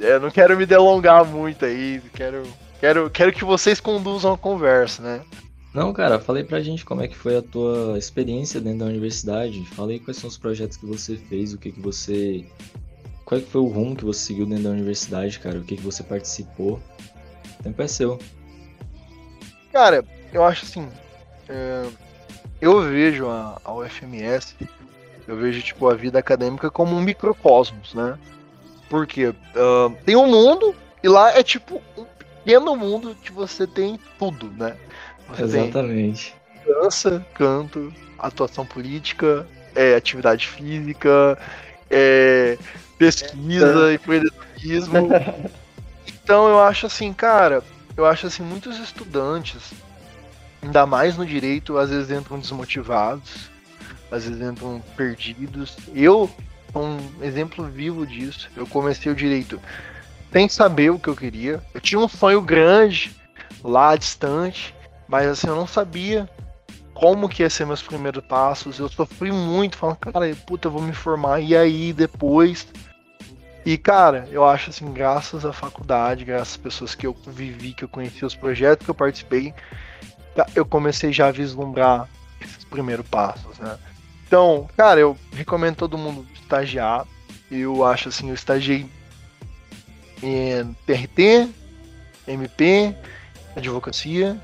eu 0.00 0.18
não 0.18 0.30
quero 0.30 0.56
me 0.56 0.66
delongar 0.66 1.24
muito 1.24 1.64
aí, 1.64 2.02
quero 2.14 2.42
Quero, 2.80 3.10
quero 3.10 3.30
que 3.30 3.44
vocês 3.44 3.78
conduzam 3.78 4.32
a 4.32 4.38
conversa, 4.38 5.02
né? 5.02 5.20
Não, 5.74 5.92
cara, 5.92 6.18
falei 6.18 6.42
pra 6.42 6.62
gente 6.62 6.84
como 6.84 7.02
é 7.02 7.06
que 7.06 7.16
foi 7.16 7.36
a 7.36 7.42
tua 7.42 7.98
experiência 7.98 8.58
dentro 8.58 8.80
da 8.80 8.86
universidade. 8.86 9.64
Falei 9.66 10.00
quais 10.00 10.16
são 10.16 10.28
os 10.28 10.38
projetos 10.38 10.78
que 10.78 10.86
você 10.86 11.16
fez, 11.16 11.52
o 11.52 11.58
que 11.58 11.70
que 11.70 11.80
você... 11.80 12.44
Qual 13.24 13.38
é 13.38 13.44
que 13.44 13.50
foi 13.50 13.60
o 13.60 13.68
rumo 13.68 13.94
que 13.94 14.04
você 14.04 14.20
seguiu 14.20 14.46
dentro 14.46 14.64
da 14.64 14.70
universidade, 14.70 15.38
cara? 15.38 15.58
O 15.58 15.62
que 15.62 15.76
que 15.76 15.82
você 15.82 16.02
participou? 16.02 16.80
O 17.60 17.62
tempo 17.62 17.80
é 17.82 17.86
seu. 17.86 18.18
Cara, 19.70 20.02
eu 20.32 20.42
acho 20.42 20.64
assim... 20.64 20.88
É... 21.48 21.86
Eu 22.60 22.82
vejo 22.82 23.28
a, 23.28 23.60
a 23.64 23.72
UFMS, 23.72 24.54
eu 25.26 25.36
vejo, 25.36 25.62
tipo, 25.62 25.88
a 25.88 25.94
vida 25.94 26.18
acadêmica 26.18 26.70
como 26.70 26.94
um 26.94 27.00
microcosmos, 27.00 27.94
né? 27.94 28.18
Porque 28.88 29.28
uh, 29.28 29.96
tem 30.04 30.16
um 30.16 30.26
mundo 30.26 30.74
e 31.02 31.08
lá 31.08 31.30
é 31.38 31.42
tipo 31.42 31.80
um 31.96 32.04
pequeno 32.50 32.74
mundo 32.74 33.16
que 33.22 33.30
você 33.30 33.64
tem 33.64 33.98
tudo, 34.18 34.50
né? 34.50 34.76
Você 35.28 35.44
Exatamente. 35.44 36.34
Dança, 36.66 37.24
canto, 37.32 37.92
atuação 38.18 38.66
política, 38.66 39.46
é, 39.74 39.94
atividade 39.94 40.48
física, 40.48 41.38
é, 41.88 42.58
pesquisa, 42.98 43.92
é. 43.92 43.94
empreendedorismo. 43.94 45.08
então 46.06 46.48
eu 46.48 46.60
acho 46.60 46.86
assim, 46.86 47.12
cara, 47.12 47.62
eu 47.96 48.04
acho 48.04 48.26
assim, 48.26 48.42
muitos 48.42 48.78
estudantes, 48.80 49.72
ainda 50.60 50.84
mais 50.86 51.16
no 51.16 51.24
direito, 51.24 51.78
às 51.78 51.90
vezes 51.90 52.10
entram 52.10 52.40
desmotivados, 52.40 53.48
às 54.10 54.24
vezes 54.24 54.42
entram 54.42 54.82
perdidos. 54.96 55.76
Eu 55.94 56.28
sou 56.72 56.82
um 56.82 56.98
exemplo 57.22 57.64
vivo 57.64 58.04
disso. 58.04 58.50
Eu 58.56 58.66
comecei 58.66 59.10
o 59.10 59.14
direito 59.14 59.60
sem 60.32 60.48
saber 60.48 60.90
o 60.90 60.98
que 60.98 61.08
eu 61.08 61.16
queria. 61.16 61.62
Eu 61.74 61.80
tinha 61.80 61.98
um 61.98 62.08
sonho 62.08 62.40
grande 62.40 63.14
lá 63.62 63.96
distante, 63.96 64.74
mas 65.08 65.26
assim, 65.26 65.48
eu 65.48 65.56
não 65.56 65.66
sabia 65.66 66.28
como 66.94 67.28
que 67.28 67.42
ia 67.42 67.50
ser 67.50 67.66
meus 67.66 67.82
primeiros 67.82 68.24
passos. 68.24 68.78
Eu 68.78 68.88
sofri 68.88 69.32
muito, 69.32 69.76
falando, 69.76 69.96
cara, 69.96 70.36
puta, 70.46 70.68
eu 70.68 70.72
vou 70.72 70.82
me 70.82 70.92
formar, 70.92 71.40
e 71.40 71.56
aí 71.56 71.92
depois? 71.92 72.66
E, 73.64 73.76
cara, 73.76 74.28
eu 74.30 74.44
acho 74.44 74.70
assim, 74.70 74.90
graças 74.92 75.44
à 75.44 75.52
faculdade, 75.52 76.24
graças 76.24 76.54
às 76.54 76.56
pessoas 76.56 76.94
que 76.94 77.06
eu 77.06 77.14
vivi, 77.26 77.74
que 77.74 77.84
eu 77.84 77.88
conheci, 77.88 78.24
os 78.24 78.34
projetos 78.34 78.84
que 78.84 78.90
eu 78.90 78.94
participei, 78.94 79.52
eu 80.54 80.64
comecei 80.64 81.12
já 81.12 81.28
a 81.28 81.32
vislumbrar 81.32 82.08
esses 82.40 82.64
primeiros 82.64 83.06
passos, 83.06 83.58
né? 83.58 83.78
Então, 84.26 84.68
cara, 84.76 85.00
eu 85.00 85.18
recomendo 85.32 85.76
todo 85.76 85.98
mundo 85.98 86.26
estagiar. 86.34 87.04
Eu 87.50 87.84
acho 87.84 88.08
assim, 88.08 88.28
eu 88.28 88.34
estagiei 88.34 88.88
em 90.22 90.74
TRT, 90.86 91.48
MP, 92.26 92.94
advocacia. 93.56 94.38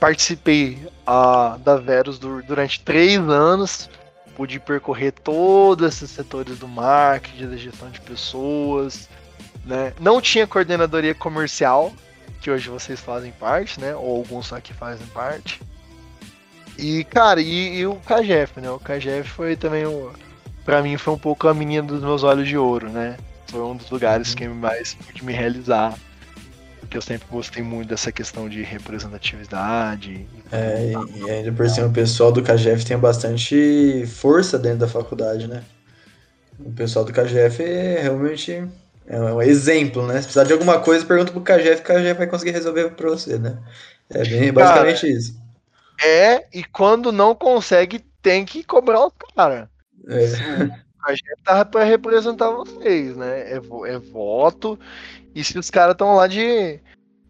Participei 0.00 0.78
uh, 1.06 1.58
da 1.58 1.76
Verus 1.76 2.18
durante 2.18 2.80
três 2.80 3.18
anos. 3.18 3.90
Pude 4.36 4.60
percorrer 4.60 5.12
todos 5.12 5.88
esses 5.88 6.10
setores 6.10 6.58
do 6.58 6.68
marketing, 6.68 7.48
da 7.48 7.56
gestão 7.56 7.90
de 7.90 8.00
pessoas, 8.00 9.08
né? 9.64 9.92
Não 9.98 10.20
tinha 10.20 10.46
coordenadoria 10.46 11.14
comercial, 11.14 11.92
que 12.40 12.48
hoje 12.48 12.68
vocês 12.68 13.00
fazem 13.00 13.32
parte, 13.32 13.80
né? 13.80 13.96
Ou 13.96 14.18
alguns 14.18 14.52
aqui 14.52 14.72
fazem 14.72 15.06
parte. 15.08 15.60
E, 16.78 17.02
cara, 17.02 17.40
e, 17.40 17.78
e 17.78 17.86
o 17.86 17.96
KGF, 17.96 18.60
né? 18.60 18.70
O 18.70 18.78
KGF 18.78 19.28
foi 19.28 19.56
também, 19.56 19.84
o, 19.84 20.12
pra 20.64 20.80
mim, 20.80 20.96
foi 20.96 21.14
um 21.14 21.18
pouco 21.18 21.48
a 21.48 21.54
menina 21.54 21.82
dos 21.82 22.00
meus 22.00 22.22
olhos 22.22 22.46
de 22.46 22.56
ouro, 22.56 22.88
né? 22.88 23.16
Foi 23.50 23.60
um 23.60 23.76
dos 23.76 23.90
lugares 23.90 24.30
uhum. 24.30 24.36
que 24.36 24.48
mais 24.48 24.94
pude 24.94 25.24
me 25.24 25.32
realizar. 25.32 25.98
Porque 26.80 26.96
eu 26.96 27.02
sempre 27.02 27.28
gostei 27.30 27.62
muito 27.62 27.88
dessa 27.88 28.10
questão 28.10 28.48
de 28.48 28.62
representatividade. 28.62 30.26
É, 30.50 30.92
e 31.16 31.30
ainda 31.30 31.52
por 31.52 31.68
cima 31.68 31.88
o 31.88 31.92
pessoal 31.92 32.32
do 32.32 32.42
KGF 32.42 32.84
tem 32.84 32.96
bastante 32.96 34.06
força 34.06 34.58
dentro 34.58 34.78
da 34.78 34.88
faculdade, 34.88 35.46
né? 35.46 35.62
O 36.58 36.72
pessoal 36.72 37.04
do 37.04 37.12
KGF 37.12 37.62
é 37.62 38.00
realmente 38.02 38.66
é 39.06 39.20
um 39.20 39.42
exemplo, 39.42 40.06
né? 40.06 40.14
Se 40.14 40.24
precisar 40.24 40.44
de 40.44 40.52
alguma 40.52 40.80
coisa, 40.80 41.04
pergunta 41.04 41.32
pro 41.32 41.40
KGF, 41.40 41.82
que 41.82 41.92
o 41.92 41.94
KGF 41.94 42.14
vai 42.14 42.26
conseguir 42.26 42.50
resolver 42.52 42.90
pra 42.90 43.10
você, 43.10 43.38
né? 43.38 43.58
É 44.10 44.24
bem, 44.24 44.52
basicamente 44.52 45.00
Cara, 45.00 45.12
isso. 45.12 45.40
É, 46.02 46.46
e 46.52 46.62
quando 46.64 47.10
não 47.10 47.34
consegue, 47.34 48.04
tem 48.22 48.44
que 48.44 48.62
cobrar 48.62 49.00
o 49.00 49.12
cara. 49.34 49.70
É. 50.08 50.87
A 51.04 51.12
gente 51.12 51.36
tava 51.44 51.64
pra 51.64 51.84
representar 51.84 52.50
vocês, 52.50 53.16
né? 53.16 53.52
É, 53.52 53.56
é 53.86 53.98
voto. 53.98 54.78
E 55.34 55.44
se 55.44 55.58
os 55.58 55.70
caras 55.70 55.92
estão 55.92 56.16
lá 56.16 56.26
de. 56.26 56.80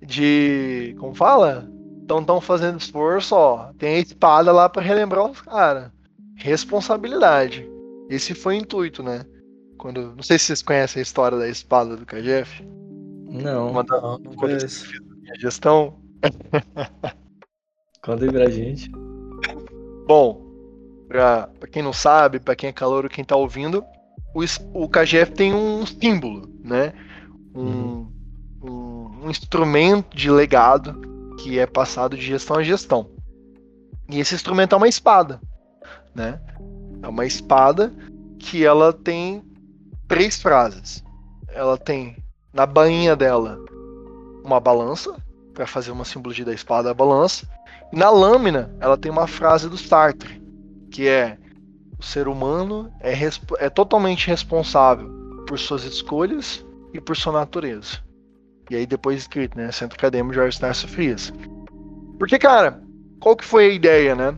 de. 0.00 0.96
como 0.98 1.14
fala? 1.14 1.68
Estão 2.00 2.24
tão 2.24 2.40
fazendo 2.40 2.78
esforço, 2.78 3.34
ó. 3.34 3.72
Tem 3.78 3.96
a 3.96 3.98
espada 3.98 4.50
lá 4.50 4.68
para 4.68 4.82
relembrar 4.82 5.30
os 5.30 5.40
caras. 5.42 5.90
Responsabilidade. 6.36 7.68
Esse 8.08 8.34
foi 8.34 8.56
o 8.56 8.58
intuito, 8.58 9.02
né? 9.02 9.26
Quando, 9.76 10.14
não 10.16 10.22
sei 10.22 10.38
se 10.38 10.46
vocês 10.46 10.62
conhecem 10.62 11.00
a 11.00 11.02
história 11.02 11.38
da 11.38 11.48
espada 11.48 11.96
do 11.96 12.06
KGF. 12.06 12.64
Não. 13.28 13.70
Uma 13.70 13.84
da, 13.84 14.00
não, 14.00 14.18
não 14.18 14.32
conheço. 14.32 14.90
Minha 15.20 15.34
gestão. 15.38 15.98
Conta 18.02 18.24
aí 18.24 18.32
pra 18.32 18.48
gente. 18.48 18.90
Bom, 20.06 20.47
pra, 21.08 21.48
pra 21.58 21.68
quem 21.68 21.82
não 21.82 21.92
sabe, 21.92 22.38
pra 22.38 22.54
quem 22.54 22.68
é 22.68 22.72
calor 22.72 23.08
quem 23.08 23.24
tá 23.24 23.34
ouvindo, 23.34 23.84
o, 24.34 24.44
o 24.74 24.88
KGF 24.88 25.32
tem 25.32 25.54
um 25.54 25.84
símbolo, 25.86 26.48
né? 26.62 26.92
Um, 27.54 27.62
uhum. 27.62 28.12
um, 28.62 29.24
um 29.24 29.30
instrumento 29.30 30.16
de 30.16 30.30
legado 30.30 31.00
que 31.38 31.58
é 31.58 31.66
passado 31.66 32.16
de 32.16 32.24
gestão 32.24 32.56
a 32.56 32.62
gestão. 32.62 33.10
E 34.10 34.20
esse 34.20 34.34
instrumento 34.34 34.74
é 34.74 34.76
uma 34.76 34.88
espada, 34.88 35.40
né? 36.14 36.40
É 37.02 37.08
uma 37.08 37.26
espada 37.26 37.92
que 38.38 38.64
ela 38.64 38.92
tem 38.92 39.42
três 40.06 40.40
frases. 40.40 41.04
Ela 41.48 41.76
tem 41.76 42.16
na 42.52 42.66
bainha 42.66 43.14
dela 43.14 43.58
uma 44.44 44.60
balança 44.60 45.14
para 45.52 45.66
fazer 45.66 45.90
uma 45.90 46.04
simbologia 46.04 46.44
da 46.44 46.54
espada, 46.54 46.90
a 46.90 46.94
balança. 46.94 47.48
E 47.92 47.96
na 47.96 48.10
lâmina 48.10 48.74
ela 48.80 48.96
tem 48.96 49.10
uma 49.10 49.26
frase 49.26 49.68
do 49.68 49.76
Sartre, 49.76 50.37
que 50.90 51.06
é 51.06 51.38
o 51.98 52.02
ser 52.02 52.28
humano 52.28 52.92
é, 53.00 53.12
é 53.58 53.70
totalmente 53.70 54.28
responsável 54.28 55.08
por 55.46 55.58
suas 55.58 55.84
escolhas 55.84 56.64
e 56.92 57.00
por 57.00 57.16
sua 57.16 57.32
natureza. 57.32 57.98
E 58.70 58.76
aí 58.76 58.86
depois 58.86 59.18
escrito, 59.18 59.56
né? 59.56 59.72
Centro 59.72 59.96
Acadêmico 59.96 60.34
Jorge 60.34 60.54
Estácio 60.54 60.88
Frias. 60.88 61.32
Porque, 62.18 62.38
cara, 62.38 62.82
qual 63.18 63.36
que 63.36 63.44
foi 63.44 63.66
a 63.66 63.72
ideia, 63.72 64.14
né? 64.14 64.36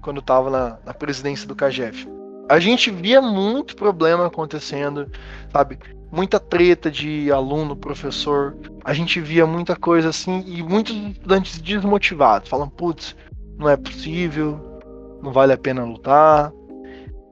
Quando 0.00 0.18
eu 0.18 0.22
tava 0.22 0.50
na, 0.50 0.78
na 0.84 0.94
presidência 0.94 1.46
do 1.46 1.54
CAGEF? 1.54 2.08
A 2.48 2.58
gente 2.58 2.90
via 2.90 3.20
muito 3.20 3.74
problema 3.76 4.26
acontecendo, 4.26 5.10
sabe? 5.50 5.78
Muita 6.10 6.38
treta 6.38 6.90
de 6.90 7.32
aluno, 7.32 7.74
professor. 7.74 8.56
A 8.84 8.92
gente 8.92 9.20
via 9.20 9.46
muita 9.46 9.74
coisa 9.74 10.10
assim 10.10 10.44
e 10.46 10.62
muitos 10.62 10.94
estudantes 10.94 11.60
desmotivados, 11.60 12.48
falando, 12.48 12.70
putz, 12.70 13.16
não 13.56 13.68
é 13.68 13.76
possível, 13.76 14.71
não 15.22 15.32
vale 15.32 15.52
a 15.52 15.58
pena 15.58 15.84
lutar. 15.84 16.52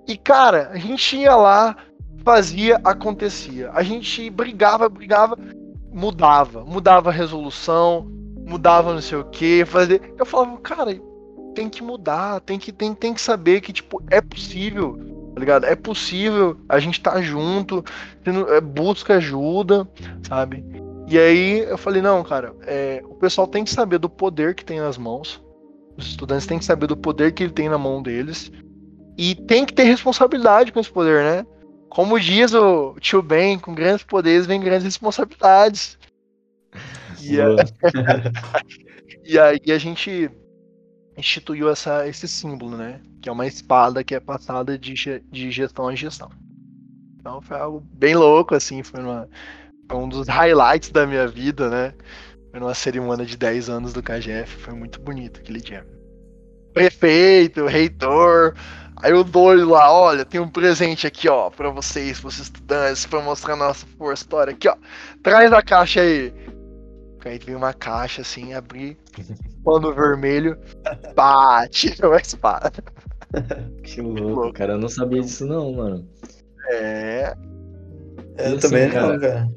E 0.07 0.17
cara, 0.17 0.71
a 0.73 0.77
gente 0.77 1.17
ia 1.17 1.35
lá, 1.35 1.77
fazia, 2.25 2.81
acontecia. 2.85 3.71
A 3.73 3.83
gente 3.83 4.31
brigava, 4.31 4.89
brigava, 4.89 5.37
mudava, 5.93 6.65
mudava 6.65 7.11
a 7.11 7.13
resolução, 7.13 8.07
mudava 8.47 8.95
não 8.95 9.01
sei 9.01 9.19
o 9.19 9.25
que, 9.25 9.65
fazer. 9.65 10.15
Eu 10.19 10.25
falava, 10.25 10.57
cara, 10.59 10.99
tem 11.55 11.69
que 11.69 11.83
mudar, 11.83 12.41
tem 12.41 12.59
que, 12.59 12.73
tem, 12.73 12.95
tem 12.95 13.13
que 13.15 13.21
saber 13.21 13.61
que, 13.61 13.73
tipo, 13.73 14.03
é 14.11 14.21
possível, 14.21 14.99
tá 15.35 15.41
ligado? 15.41 15.67
É 15.67 15.75
possível, 15.75 16.57
a 16.69 16.79
gente 16.79 17.01
tá 17.01 17.21
junto, 17.21 17.85
é, 18.49 18.61
busca 18.61 19.15
ajuda, 19.15 19.89
sabe? 20.27 20.65
E 21.09 21.19
aí 21.19 21.61
eu 21.61 21.77
falei, 21.77 22.01
não, 22.01 22.23
cara, 22.23 22.55
é, 22.67 23.03
o 23.05 23.15
pessoal 23.17 23.47
tem 23.47 23.65
que 23.65 23.71
saber 23.71 23.99
do 23.99 24.09
poder 24.09 24.55
que 24.55 24.65
tem 24.65 24.79
nas 24.79 24.97
mãos, 24.97 25.43
os 26.01 26.11
estudantes 26.11 26.47
têm 26.47 26.59
que 26.59 26.65
saber 26.65 26.87
do 26.87 26.97
poder 26.97 27.33
que 27.33 27.43
ele 27.43 27.53
tem 27.53 27.69
na 27.69 27.79
mão 27.79 28.03
deles, 28.03 28.51
e 29.17 29.35
tem 29.35 29.65
que 29.65 29.75
ter 29.75 29.85
responsabilidade 29.85 30.73
com 30.73 30.81
esse 30.81 30.91
poder, 30.91 31.23
né? 31.23 31.47
Como 31.89 32.19
diz 32.19 32.55
o 32.55 32.95
tio 33.01 33.21
Ben, 33.21 33.59
com 33.59 33.75
grandes 33.75 34.05
poderes 34.05 34.47
vem 34.47 34.61
grandes 34.61 34.85
responsabilidades. 34.85 35.99
E, 37.21 37.41
a... 37.41 37.49
e 39.25 39.39
aí 39.39 39.61
a 39.73 39.79
gente 39.79 40.31
instituiu 41.17 41.69
essa, 41.69 42.09
esse 42.09 42.27
símbolo, 42.27 42.77
né? 42.77 43.01
Que 43.21 43.29
é 43.29 43.33
uma 43.33 43.47
espada 43.47 44.03
que 44.03 44.15
é 44.15 44.21
passada 44.21 44.79
de, 44.79 44.95
de 45.31 45.51
gestão 45.51 45.89
a 45.89 45.95
gestão. 45.95 46.31
Então 47.19 47.43
foi 47.43 47.59
algo 47.59 47.81
bem 47.93 48.15
louco, 48.15 48.55
assim, 48.55 48.83
foi, 48.83 49.01
uma, 49.01 49.29
foi 49.87 49.99
um 49.99 50.09
dos 50.09 50.29
highlights 50.29 50.91
da 50.91 51.07
minha 51.07 51.29
vida, 51.29 51.69
né? 51.69 51.95
Foi 52.51 52.61
numa 52.61 52.75
cerimônia 52.75 53.25
de 53.25 53.37
10 53.37 53.69
anos 53.69 53.93
do 53.93 54.03
KGF, 54.03 54.57
foi 54.57 54.75
muito 54.75 55.01
bonito 55.01 55.41
aquele 55.41 55.61
dia. 55.61 55.87
Prefeito, 56.73 57.67
reitor, 57.67 58.55
aí 58.97 59.13
o 59.13 59.25
doido 59.25 59.71
lá, 59.71 59.93
olha, 59.93 60.25
tem 60.25 60.41
um 60.41 60.49
presente 60.49 61.07
aqui, 61.07 61.29
ó, 61.29 61.51
para 61.51 61.71
vocês, 61.71 62.21
para 62.21 62.29
os 62.29 62.39
estudantes, 62.39 63.07
para 63.07 63.23
mostrar 63.23 63.57
nossa 63.57 63.87
força 63.99 64.25
história 64.25 64.53
aqui, 64.53 64.69
ó. 64.69 64.77
Traz 65.23 65.53
a 65.53 65.63
caixa 65.63 66.01
aí. 66.01 66.33
Aí 67.25 67.39
veio 67.39 67.59
uma 67.59 67.75
caixa 67.75 68.23
assim, 68.23 68.55
abri, 68.55 68.97
pano 69.63 69.93
vermelho, 69.95 70.59
bate 71.15 71.91
tirou 71.95 72.15
a 72.15 72.19
espada. 72.19 72.73
Que 73.85 74.01
louco, 74.01 74.21
louco, 74.21 74.53
cara. 74.55 74.73
Eu 74.73 74.79
não 74.79 74.89
sabia 74.89 75.21
disso 75.21 75.47
não, 75.47 75.73
mano. 75.73 76.09
É. 76.71 77.35
Eu 78.39 78.57
assim, 78.57 78.59
também 78.59 78.91
cara... 78.91 79.13
não, 79.13 79.21
cara. 79.21 79.49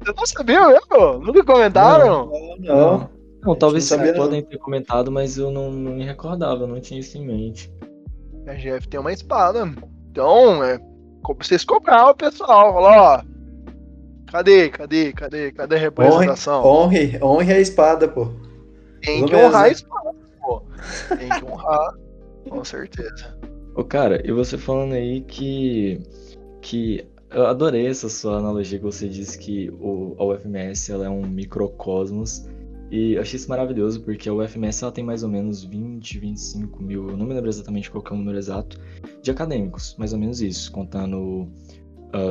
Você 0.00 0.12
não 0.16 0.26
sabia 0.26 0.68
mesmo? 0.68 1.18
Nunca 1.18 1.44
comentaram? 1.44 2.30
Não. 2.58 2.98
Não, 2.98 3.10
não 3.42 3.54
talvez 3.56 3.84
vocês 3.84 4.16
podem 4.16 4.42
ter 4.42 4.58
comentado, 4.58 5.10
mas 5.10 5.38
eu 5.38 5.50
não, 5.50 5.70
não 5.70 5.92
me 5.92 6.04
recordava, 6.04 6.62
eu 6.62 6.68
não 6.68 6.80
tinha 6.80 7.00
isso 7.00 7.18
em 7.18 7.26
mente. 7.26 7.72
A 8.46 8.54
GF 8.54 8.88
tem 8.88 9.00
uma 9.00 9.12
espada. 9.12 9.70
Então, 10.10 10.62
é. 10.64 10.78
Vocês 11.38 11.64
cobraram 11.64 12.10
o 12.10 12.14
pessoal, 12.14 12.72
falou, 12.72 12.88
ó 12.88 13.22
Cadê, 14.30 14.68
cadê, 14.68 15.12
cadê, 15.12 15.52
cadê 15.52 15.76
a 15.76 15.78
representação? 15.78 16.62
Honre, 16.62 17.18
honre, 17.22 17.52
a 17.52 17.60
espada, 17.60 18.06
pô. 18.06 18.28
Tem 19.00 19.24
que 19.24 19.34
honrar 19.34 19.64
a 19.64 19.68
espada, 19.70 20.14
pô. 20.40 20.62
Tem 21.16 21.28
que 21.30 21.44
honrar, 21.46 21.94
com 22.48 22.62
certeza. 22.62 23.38
Ô, 23.74 23.84
cara, 23.84 24.20
e 24.26 24.30
você 24.30 24.58
falando 24.58 24.92
aí 24.92 25.22
que. 25.22 26.02
que 26.60 27.07
eu 27.30 27.46
adorei 27.46 27.86
essa 27.86 28.08
sua 28.08 28.38
analogia 28.38 28.78
que 28.78 28.84
você 28.84 29.08
disse 29.08 29.38
que 29.38 29.70
o, 29.70 30.14
a 30.18 30.24
UFMS 30.24 30.90
ela 30.92 31.06
é 31.06 31.10
um 31.10 31.26
microcosmos. 31.26 32.48
E 32.90 33.12
eu 33.12 33.20
achei 33.20 33.36
isso 33.36 33.50
maravilhoso, 33.50 34.00
porque 34.02 34.28
a 34.28 34.32
UFMS 34.32 34.82
ela 34.82 34.92
tem 34.92 35.04
mais 35.04 35.22
ou 35.22 35.28
menos 35.28 35.62
20, 35.62 36.18
25 36.18 36.82
mil, 36.82 37.10
eu 37.10 37.16
não 37.18 37.26
me 37.26 37.34
lembro 37.34 37.50
exatamente 37.50 37.90
qual 37.90 38.02
é 38.02 38.14
o 38.14 38.16
número 38.16 38.38
exato, 38.38 38.80
de 39.22 39.30
acadêmicos, 39.30 39.94
mais 39.98 40.14
ou 40.14 40.18
menos 40.18 40.40
isso, 40.40 40.72
contando 40.72 41.46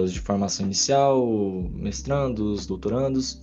os 0.04 0.12
de 0.12 0.20
formação 0.20 0.66
inicial, 0.66 1.24
mestrandos, 1.72 2.66
doutorandos. 2.66 3.40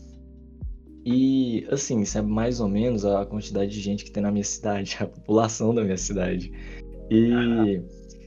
E, 1.06 1.66
assim, 1.70 2.00
isso 2.00 2.18
é 2.18 2.22
mais 2.22 2.60
ou 2.60 2.68
menos 2.68 3.04
a 3.04 3.24
quantidade 3.26 3.70
de 3.70 3.80
gente 3.80 4.04
que 4.04 4.10
tem 4.10 4.22
na 4.22 4.32
minha 4.32 4.42
cidade, 4.44 4.96
a 4.98 5.06
população 5.06 5.72
da 5.74 5.84
minha 5.84 5.96
cidade. 5.96 6.50
E, 7.10 7.80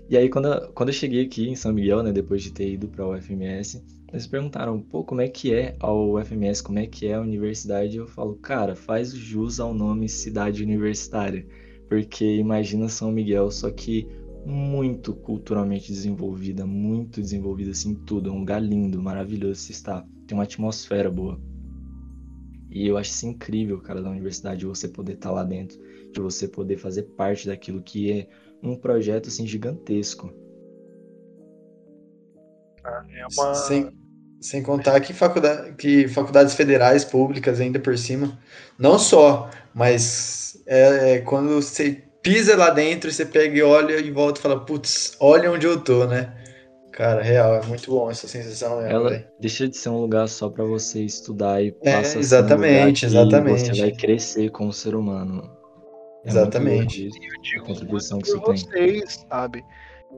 e 0.10 0.18
aí, 0.18 0.30
quando, 0.30 0.72
quando 0.74 0.90
eu 0.90 0.94
cheguei 0.94 1.26
aqui 1.26 1.50
em 1.50 1.56
São 1.56 1.74
Miguel, 1.74 2.04
né, 2.04 2.12
depois 2.12 2.42
de 2.42 2.52
ter 2.52 2.72
ido 2.72 2.88
para 2.88 3.04
a 3.04 3.10
UFMS, 3.10 3.84
eles 4.12 4.26
perguntaram, 4.26 4.82
pô, 4.82 5.04
como 5.04 5.20
é 5.20 5.28
que 5.28 5.54
é 5.54 5.76
a 5.80 5.92
UFMS, 5.92 6.64
como 6.64 6.80
é 6.80 6.88
que 6.88 7.08
é 7.08 7.16
a 7.16 7.22
universidade? 7.22 7.98
Eu 7.98 8.08
falo, 8.08 8.36
cara, 8.36 8.76
faz 8.76 9.12
jus 9.12 9.60
ao 9.60 9.74
nome 9.74 10.08
cidade 10.08 10.64
universitária, 10.64 11.46
porque 11.90 12.38
imagina 12.38 12.88
São 12.88 13.12
Miguel, 13.12 13.52
só 13.52 13.70
que 13.70 14.08
muito 14.46 15.14
culturalmente 15.14 15.92
desenvolvida, 15.92 16.66
muito 16.66 17.20
desenvolvida 17.20 17.72
assim 17.72 17.94
tudo. 17.94 18.30
É 18.30 18.32
um 18.32 18.40
lugar 18.40 18.64
lindo, 18.64 19.02
maravilhoso 19.02 19.60
se 19.60 19.74
está. 19.74 20.06
Tem 20.26 20.38
uma 20.38 20.46
atmosfera 20.46 21.12
boa. 21.12 21.38
E 22.70 22.88
eu 22.88 22.98
acho 22.98 23.12
isso 23.12 23.28
incrível, 23.28 23.82
cara, 23.82 24.02
da 24.02 24.10
universidade, 24.10 24.62
de 24.62 24.66
você 24.66 24.88
poder 24.88 25.14
estar 25.14 25.30
tá 25.30 25.36
lá 25.36 25.44
dentro, 25.44 25.78
de 26.14 26.22
você 26.22 26.48
poder 26.48 26.78
fazer 26.78 27.04
parte 27.04 27.48
daquilo 27.48 27.82
que 27.82 28.10
é 28.12 28.30
um 28.62 28.76
projeto 28.76 29.28
assim 29.28 29.46
gigantesco. 29.46 30.34
É 32.86 33.26
uma. 33.40 33.54
Sim. 33.54 33.92
Sem 34.40 34.62
contar 34.62 35.00
que, 35.00 35.14
faculdade, 35.14 35.74
que 35.74 36.08
faculdades 36.08 36.54
federais, 36.54 37.04
públicas, 37.04 37.60
ainda 37.60 37.80
por 37.80 37.98
cima, 37.98 38.38
não 38.78 39.00
só, 39.00 39.50
mas 39.74 40.62
é, 40.68 41.16
é, 41.16 41.22
quando 41.22 41.56
você 41.56 42.04
pisa 42.22 42.56
lá 42.56 42.70
dentro, 42.70 43.12
você 43.12 43.26
pega 43.26 43.58
e 43.58 43.64
olha 43.64 43.98
e 43.98 44.12
volta 44.12 44.40
e 44.40 44.44
fala, 44.44 44.64
putz, 44.64 45.18
olha 45.20 45.52
onde 45.52 45.66
eu 45.66 45.82
tô, 45.82 46.06
né? 46.06 46.32
Cara, 46.92 47.22
real, 47.22 47.56
é 47.56 47.66
muito 47.66 47.90
bom 47.90 48.12
essa 48.12 48.28
sensação. 48.28 48.82
Né, 48.82 48.92
Ela 48.92 49.24
deixa 49.40 49.68
de 49.68 49.76
ser 49.76 49.90
um 49.90 50.02
lugar 50.02 50.28
só 50.28 50.50
para 50.50 50.64
você 50.64 51.02
estudar 51.02 51.64
e 51.64 51.76
é, 51.84 51.94
passa 51.94 52.20
exatamente, 52.20 53.06
a 53.06 53.10
ser 53.10 53.18
um 53.18 53.24
lugar 53.24 53.42
exatamente. 53.42 53.76
você 53.76 53.82
vai 53.82 53.92
crescer 53.92 54.50
como 54.52 54.72
ser 54.72 54.96
humano. 54.96 55.57
É 56.28 56.30
exatamente. 56.30 57.10
Digo 57.42 57.64
a 57.64 57.66
contribuição 57.66 58.20
que 58.20 58.38
por 58.40 58.54
isso 58.54 58.68
tem. 58.68 59.00
vocês, 59.00 59.26
sabe? 59.30 59.64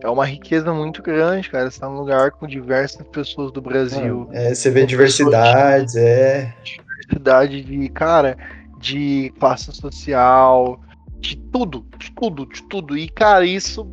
É 0.02 0.10
uma 0.10 0.26
riqueza 0.26 0.74
muito 0.74 1.04
grande, 1.04 1.50
cara. 1.50 1.70
Você 1.70 1.80
tá 1.80 1.88
num 1.88 1.98
lugar 1.98 2.32
com 2.32 2.48
diversas 2.48 3.06
pessoas 3.08 3.52
do 3.52 3.62
Brasil. 3.62 4.28
É, 4.32 4.54
você 4.54 4.72
vê 4.72 4.86
diversidades, 4.86 5.96
é. 5.96 6.54
Diversidade 6.64 7.64
de, 7.64 7.90
cara, 7.90 8.38
de 8.80 9.32
classe 9.40 9.72
social, 9.72 10.80
de 11.20 11.36
tudo, 11.36 11.86
de 11.98 12.12
tudo, 12.12 12.46
de 12.48 12.64
tudo. 12.64 12.98
E, 12.98 13.08
cara, 13.08 13.46
isso, 13.46 13.88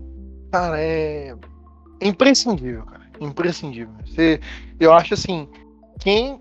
cara, 0.50 0.80
é 0.80 1.34
imprescindível, 2.00 2.84
cara. 2.84 3.02
Imprescindível. 3.20 3.92
Você, 4.06 4.40
eu 4.80 4.92
acho 4.92 5.12
assim, 5.14 5.48
quem, 6.00 6.40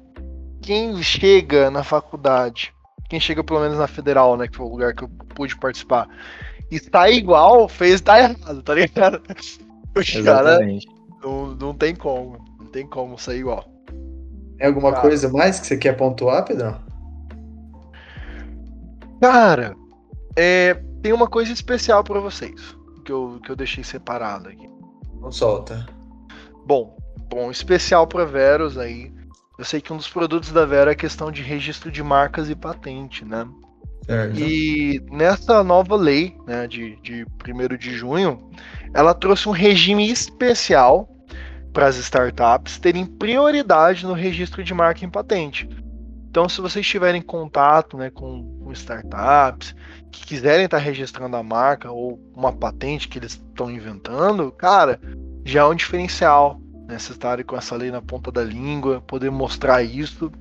quem 0.62 1.02
chega 1.02 1.70
na 1.70 1.84
faculdade, 1.84 2.74
quem 3.10 3.20
chega 3.20 3.44
pelo 3.44 3.60
menos 3.60 3.78
na 3.78 3.88
federal, 3.88 4.36
né, 4.38 4.48
que 4.48 4.56
foi 4.56 4.66
o 4.66 4.70
lugar 4.70 4.94
que 4.94 5.04
eu 5.04 5.10
pude 5.36 5.56
participar, 5.58 6.08
e 6.72 6.80
tá 6.80 7.10
igual, 7.10 7.68
fez 7.68 8.02
tá 8.02 8.20
errado, 8.20 8.62
tá 8.64 8.74
ligado? 8.74 9.22
Os 9.96 10.12
caras 10.12 10.60
não, 11.24 11.56
não 11.56 11.74
tem 11.74 11.96
como, 11.96 12.38
não 12.60 12.68
tem 12.68 12.86
como 12.86 13.18
sair 13.18 13.40
igual. 13.40 13.66
Tem 14.58 14.68
alguma 14.68 14.92
Cara. 14.92 15.02
coisa 15.02 15.30
mais 15.30 15.60
que 15.60 15.68
você 15.68 15.78
quer 15.78 15.94
pontuar, 15.94 16.46
Pedrão? 16.46 16.80
Cara, 19.22 19.76
é, 20.36 20.74
tem 21.02 21.14
uma 21.14 21.28
coisa 21.28 21.52
especial 21.52 22.04
pra 22.04 22.20
vocês, 22.20 22.76
que 23.06 23.12
eu, 23.12 23.40
que 23.44 23.52
eu 23.52 23.56
deixei 23.56 23.84
separado 23.84 24.50
aqui. 24.50 24.70
Não 25.22 25.32
solta. 25.32 25.86
Bom, 26.66 26.98
bom, 27.30 27.50
especial 27.50 28.06
para 28.06 28.26
Veros 28.26 28.78
aí. 28.78 29.15
Eu 29.58 29.66
sei 29.66 29.80
que 29.80 29.94
um 29.94 29.98
dos 29.98 30.10
produtos 30.10 30.52
da 30.52 30.66
Vero 30.66 30.90
é 30.90 30.94
a 30.94 30.98
questão 30.98 31.32
de 31.32 31.42
registro 31.42 31.92
de 31.92 32.04
marcas 32.04 32.50
e 32.50 32.56
patente, 32.56 33.24
né? 33.24 33.48
Certo. 34.06 34.40
E 34.40 35.02
nessa 35.10 35.64
nova 35.64 35.96
lei, 35.96 36.38
né, 36.46 36.68
de, 36.68 36.96
de 37.02 37.26
1 37.26 37.78
de 37.78 37.92
junho, 37.92 38.52
ela 38.94 39.14
trouxe 39.14 39.50
um 39.50 39.52
regime 39.52 40.10
especial 40.12 41.10
para 41.74 41.88
as 41.88 41.98
startups 41.98 42.78
terem 42.78 43.06
prioridade 43.06 44.06
no 44.06 44.14
registro 44.14 44.64
de 44.64 44.74
marca 44.74 45.04
em 45.04 45.10
patente. 45.10 45.68
Então, 46.30 46.48
se 46.48 46.62
vocês 46.62 46.86
tiverem 46.86 47.22
contato 47.22 47.98
né, 47.98 48.10
com, 48.10 48.60
com 48.60 48.72
startups 48.74 49.74
que 50.12 50.26
quiserem 50.26 50.66
estar 50.66 50.78
registrando 50.78 51.36
a 51.36 51.44
marca 51.44 51.92
ou 51.92 52.20
uma 52.36 52.54
patente 52.54 53.08
que 53.08 53.18
eles 53.18 53.34
estão 53.34 53.72
inventando, 53.72 54.52
cara, 54.52 55.00
já 55.46 55.62
é 55.62 55.66
um 55.66 55.76
diferencial. 55.76 56.60
Vocês 56.88 57.10
estarem 57.10 57.46
com 57.46 57.58
essa 57.58 57.76
lei 57.76 57.92
na 57.92 58.02
ponta 58.02 58.32
da 58.32 58.44
língua, 58.44 59.02
poder 59.02 59.32
mostrar 59.32 59.84
isso. 59.84 60.32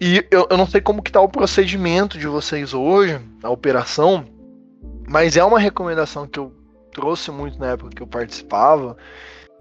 E 0.00 0.24
eu, 0.30 0.46
eu 0.50 0.56
não 0.56 0.66
sei 0.66 0.80
como 0.80 1.02
que 1.02 1.12
tá 1.12 1.20
o 1.20 1.28
procedimento 1.28 2.18
de 2.18 2.26
vocês 2.26 2.72
hoje, 2.72 3.20
a 3.42 3.50
operação, 3.50 4.24
mas 5.08 5.36
é 5.36 5.44
uma 5.44 5.58
recomendação 5.58 6.26
que 6.26 6.38
eu 6.38 6.54
trouxe 6.92 7.30
muito 7.30 7.58
na 7.58 7.72
época 7.72 7.90
que 7.90 8.02
eu 8.02 8.06
participava, 8.06 8.96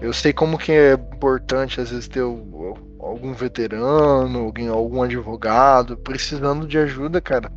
eu 0.00 0.12
sei 0.12 0.32
como 0.32 0.58
que 0.58 0.72
é 0.72 0.92
importante 0.92 1.80
às 1.80 1.90
vezes 1.90 2.08
ter 2.08 2.20
algum 2.20 3.32
veterano, 3.32 4.40
alguém, 4.40 4.68
algum 4.68 5.02
advogado 5.02 5.96
precisando 5.96 6.66
de 6.66 6.78
ajuda, 6.78 7.20
cara. 7.20 7.50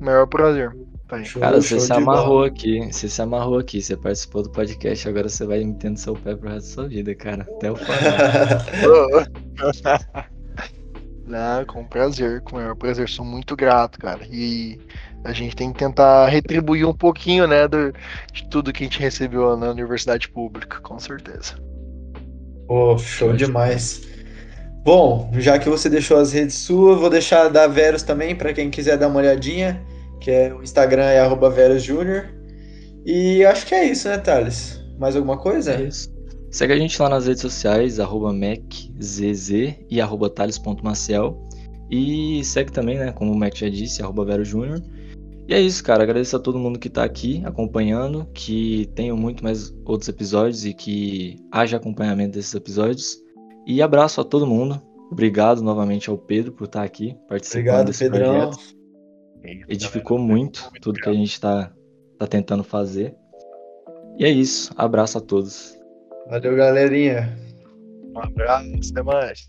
Maior 0.00 0.26
prazer. 0.26 0.76
Tá. 1.08 1.24
Show, 1.24 1.40
Cara, 1.40 1.60
você 1.60 1.80
se 1.80 1.92
amarrou 1.92 2.38
bola. 2.38 2.46
aqui, 2.48 2.92
você 2.92 3.08
se 3.08 3.22
amarrou 3.22 3.58
aqui, 3.58 3.80
você 3.80 3.96
participou 3.96 4.42
do 4.42 4.50
podcast, 4.50 5.08
agora 5.08 5.28
você 5.28 5.46
vai 5.46 5.64
metendo 5.64 5.98
seu 5.98 6.14
pé 6.14 6.36
pro 6.36 6.50
resto 6.50 6.68
da 6.68 6.74
sua 6.74 6.88
vida, 6.88 7.14
cara. 7.14 7.46
Até 7.56 7.72
o 7.72 7.76
final. 7.76 7.96
Não, 11.26 11.64
com 11.66 11.84
prazer, 11.84 12.40
com 12.42 12.56
o 12.56 12.58
maior 12.58 12.74
prazer. 12.74 13.08
Sou 13.08 13.24
muito 13.24 13.56
grato, 13.56 13.98
cara. 13.98 14.26
E 14.30 14.78
a 15.24 15.32
gente 15.32 15.54
tem 15.56 15.72
que 15.72 15.78
tentar 15.78 16.26
retribuir 16.28 16.86
um 16.86 16.94
pouquinho, 16.94 17.46
né, 17.46 17.66
do- 17.68 17.92
de 18.32 18.48
tudo 18.48 18.72
que 18.72 18.84
a 18.84 18.86
gente 18.86 19.00
recebeu 19.00 19.56
na 19.56 19.70
universidade 19.70 20.28
pública, 20.28 20.80
com 20.80 20.98
certeza. 20.98 21.54
Pô, 22.66 22.96
show 22.98 23.32
demais. 23.32 24.02
Bom, 24.84 25.30
já 25.34 25.58
que 25.58 25.68
você 25.68 25.90
deixou 25.90 26.18
as 26.18 26.32
redes 26.32 26.54
suas, 26.56 26.98
vou 27.00 27.10
deixar 27.10 27.48
da 27.48 27.66
Verus 27.66 28.02
também 28.02 28.34
para 28.36 28.52
quem 28.52 28.70
quiser 28.70 28.96
dar 28.96 29.08
uma 29.08 29.18
olhadinha, 29.20 29.82
que 30.20 30.30
é 30.30 30.54
o 30.54 30.62
Instagram 30.62 31.04
é 31.04 31.20
arroba 31.20 31.50
@verusjunior. 31.50 32.26
E 33.04 33.44
acho 33.44 33.66
que 33.66 33.74
é 33.74 33.84
isso, 33.90 34.08
né, 34.08 34.18
Thales? 34.18 34.80
Mais 34.98 35.16
alguma 35.16 35.38
coisa? 35.38 35.74
É 35.74 35.82
isso. 35.82 36.08
Segue 36.50 36.72
a 36.72 36.78
gente 36.78 37.00
lá 37.00 37.08
nas 37.08 37.26
redes 37.26 37.42
sociais, 37.42 38.00
arroba 38.00 38.32
MacZZ 38.32 39.50
e 39.90 40.00
arroba 40.00 40.30
thales.maciel. 40.30 41.42
E 41.90 42.42
segue 42.44 42.70
também, 42.72 42.98
né, 42.98 43.12
como 43.12 43.32
o 43.32 43.38
Mac 43.38 43.54
já 43.56 43.68
disse, 43.68 44.02
arroba 44.02 44.24
Vero 44.24 44.44
Júnior. 44.44 44.82
E 45.48 45.54
é 45.54 45.60
isso, 45.60 45.82
cara. 45.82 46.02
Agradeço 46.02 46.36
a 46.36 46.38
todo 46.38 46.58
mundo 46.58 46.78
que 46.78 46.90
tá 46.90 47.02
aqui 47.02 47.42
acompanhando, 47.46 48.28
que 48.34 48.86
tenham 48.94 49.16
muito 49.16 49.42
mais 49.42 49.74
outros 49.86 50.06
episódios 50.06 50.66
e 50.66 50.74
que 50.74 51.36
haja 51.50 51.78
acompanhamento 51.78 52.32
desses 52.32 52.54
episódios. 52.54 53.16
E 53.66 53.80
abraço 53.80 54.20
a 54.20 54.24
todo 54.24 54.46
mundo. 54.46 54.80
Obrigado 55.10 55.62
novamente 55.62 56.10
ao 56.10 56.18
Pedro 56.18 56.52
por 56.52 56.64
estar 56.64 56.82
aqui 56.82 57.16
participando 57.26 57.60
Obrigado, 57.62 57.86
desse 57.86 58.04
Pedrão. 58.04 58.50
projeto. 58.50 58.78
Edificou 59.68 60.18
muito 60.18 60.70
tudo 60.82 61.00
que 61.00 61.08
a 61.08 61.14
gente 61.14 61.40
tá, 61.40 61.72
tá 62.18 62.26
tentando 62.26 62.62
fazer. 62.62 63.16
E 64.18 64.26
é 64.26 64.30
isso. 64.30 64.70
Abraço 64.76 65.16
a 65.16 65.20
todos. 65.20 65.78
Valeu, 66.28 66.56
galerinha. 66.56 67.38
Um 68.14 68.18
abraço, 68.18 68.90
até 68.90 69.02
mais. 69.02 69.48